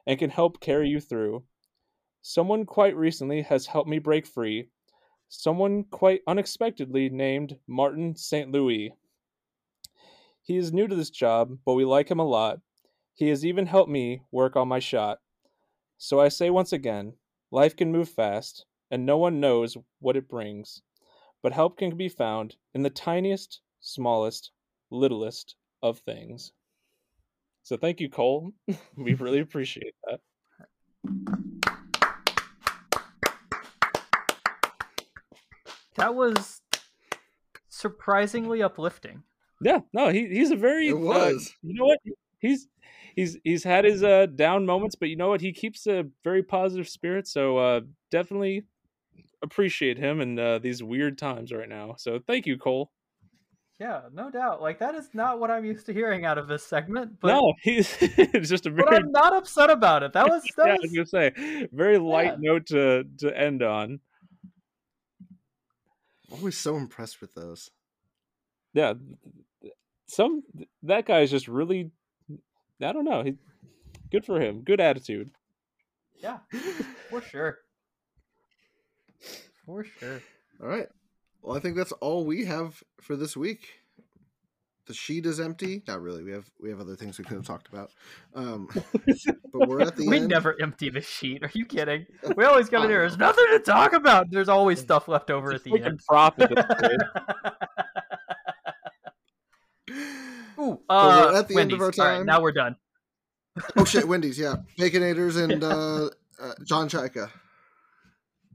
[0.08, 1.44] and can help carry you through.
[2.22, 4.70] Someone quite recently has helped me break free.
[5.34, 8.52] Someone quite unexpectedly named Martin St.
[8.52, 8.94] Louis.
[10.42, 12.60] He is new to this job, but we like him a lot.
[13.14, 15.20] He has even helped me work on my shot.
[15.98, 17.14] So I say once again
[17.50, 20.82] life can move fast, and no one knows what it brings.
[21.42, 24.52] But help can be found in the tiniest, smallest,
[24.90, 26.52] littlest of things.
[27.64, 28.52] So thank you, Cole.
[28.98, 31.41] we really appreciate that.
[35.96, 36.62] That was
[37.70, 39.24] surprisingly uplifting.
[39.62, 41.54] Yeah, no, he he's a very It uh, was.
[41.62, 42.00] you know what?
[42.40, 42.68] He's
[43.16, 45.42] he's he's had his uh down moments, but you know what?
[45.42, 48.64] He keeps a very positive spirit, so uh definitely
[49.44, 51.96] appreciate him in uh, these weird times right now.
[51.98, 52.92] So thank you, Cole.
[53.80, 54.62] Yeah, no doubt.
[54.62, 57.54] Like that is not what I'm used to hearing out of this segment, but no,
[57.62, 58.72] he's it's just a.
[58.72, 60.14] But I'm not upset about it.
[60.14, 62.52] That was that yeah, I was was gonna say very light Yeah.
[62.52, 64.00] note to to end on.
[66.32, 67.70] I'm always so impressed with those.
[68.74, 68.94] Yeah,
[70.08, 70.44] some
[70.84, 71.92] that guy is just really
[72.82, 73.24] I don't know.
[73.24, 73.36] He,
[74.12, 74.62] good for him.
[74.62, 75.32] Good attitude.
[76.22, 76.38] yeah,
[77.10, 77.60] for sure.
[79.66, 80.22] For sure.
[80.62, 80.88] All right.
[81.42, 83.81] Well, I think that's all we have for this week.
[84.92, 85.84] The sheet is empty.
[85.88, 86.22] Not really.
[86.22, 87.92] We have we have other things we could have talked about.
[88.36, 88.68] Um,
[89.54, 90.28] but we're at the We end.
[90.28, 91.42] never empty the sheet.
[91.44, 92.06] Are you kidding?
[92.36, 93.00] We always come in here.
[93.00, 94.30] There's nothing to talk about.
[94.30, 96.02] There's always stuff left over at the end.
[96.06, 96.50] profit.
[96.54, 97.02] this kid.
[100.60, 102.26] Ooh, But uh, we're at the end of our All right, time.
[102.26, 102.76] now we're done.
[103.78, 104.38] oh shit, Wendy's.
[104.38, 106.10] Yeah, Baconators and uh,
[106.42, 107.30] uh, John Chayka.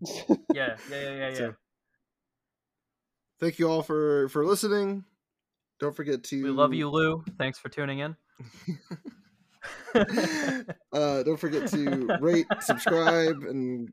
[0.02, 0.16] Yeah,
[0.52, 1.34] yeah, yeah, yeah, yeah.
[1.34, 1.54] So,
[3.40, 5.04] thank you all for for listening.
[5.78, 7.24] Don't forget to we love you, Lou.
[7.38, 8.16] Thanks for tuning in.
[10.92, 13.92] uh, don't forget to rate, subscribe, and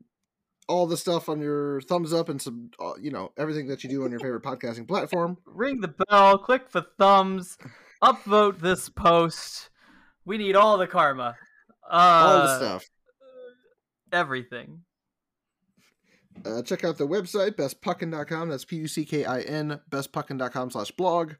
[0.66, 3.90] all the stuff on your thumbs up and some, uh, you know, everything that you
[3.90, 5.36] do on your favorite podcasting platform.
[5.44, 6.38] Ring the bell.
[6.38, 7.58] Click the thumbs.
[8.02, 9.70] Upvote this post.
[10.24, 11.36] We need all the karma.
[11.90, 12.84] Uh, all the stuff.
[14.12, 14.80] Everything.
[16.44, 18.48] Uh, check out the website, bestpuckin.com.
[18.48, 21.34] That's P U C K I N, bestpuckin.com slash blog.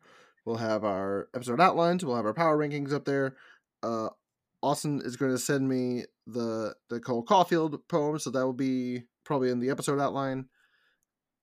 [0.45, 2.05] We'll have our episode outlines.
[2.05, 3.37] We'll have our power rankings up there.
[3.83, 4.09] Uh,
[4.63, 9.05] Austin is going to send me the the Cole Caufield poem, so that will be
[9.25, 10.47] probably in the episode outline.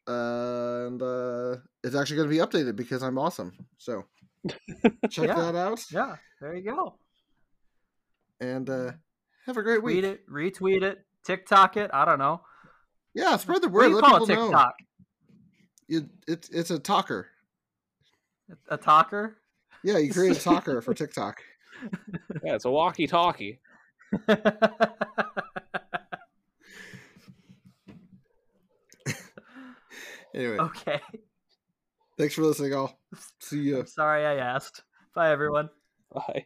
[0.07, 3.53] and uh, it's actually going to be updated because I'm awesome.
[3.77, 4.05] So
[5.09, 5.35] check Yeah.
[5.35, 6.95] that out Yeah, there you go.
[8.39, 8.91] and uh,
[9.45, 10.01] have a great week.
[10.01, 11.91] Tweet it, retweet it, TikTok it.
[11.93, 12.41] I don't know.
[13.13, 13.89] Yeah, spread the What do word.
[13.89, 14.35] you Let call people it?
[14.37, 14.45] know.
[14.47, 14.73] TikTok?
[15.87, 17.27] You, it's it's a talker.
[18.69, 19.37] A talker?
[19.83, 21.41] Yeah, you create a talker for TikTok.
[22.43, 23.59] Yeah, it's a walkie-talkie.
[30.33, 30.99] Anyway, okay.
[32.17, 32.97] thanks for listening, all.
[33.39, 33.85] See you.
[33.85, 34.83] Sorry I asked.
[35.13, 35.69] Bye, everyone.
[36.13, 36.45] Bye.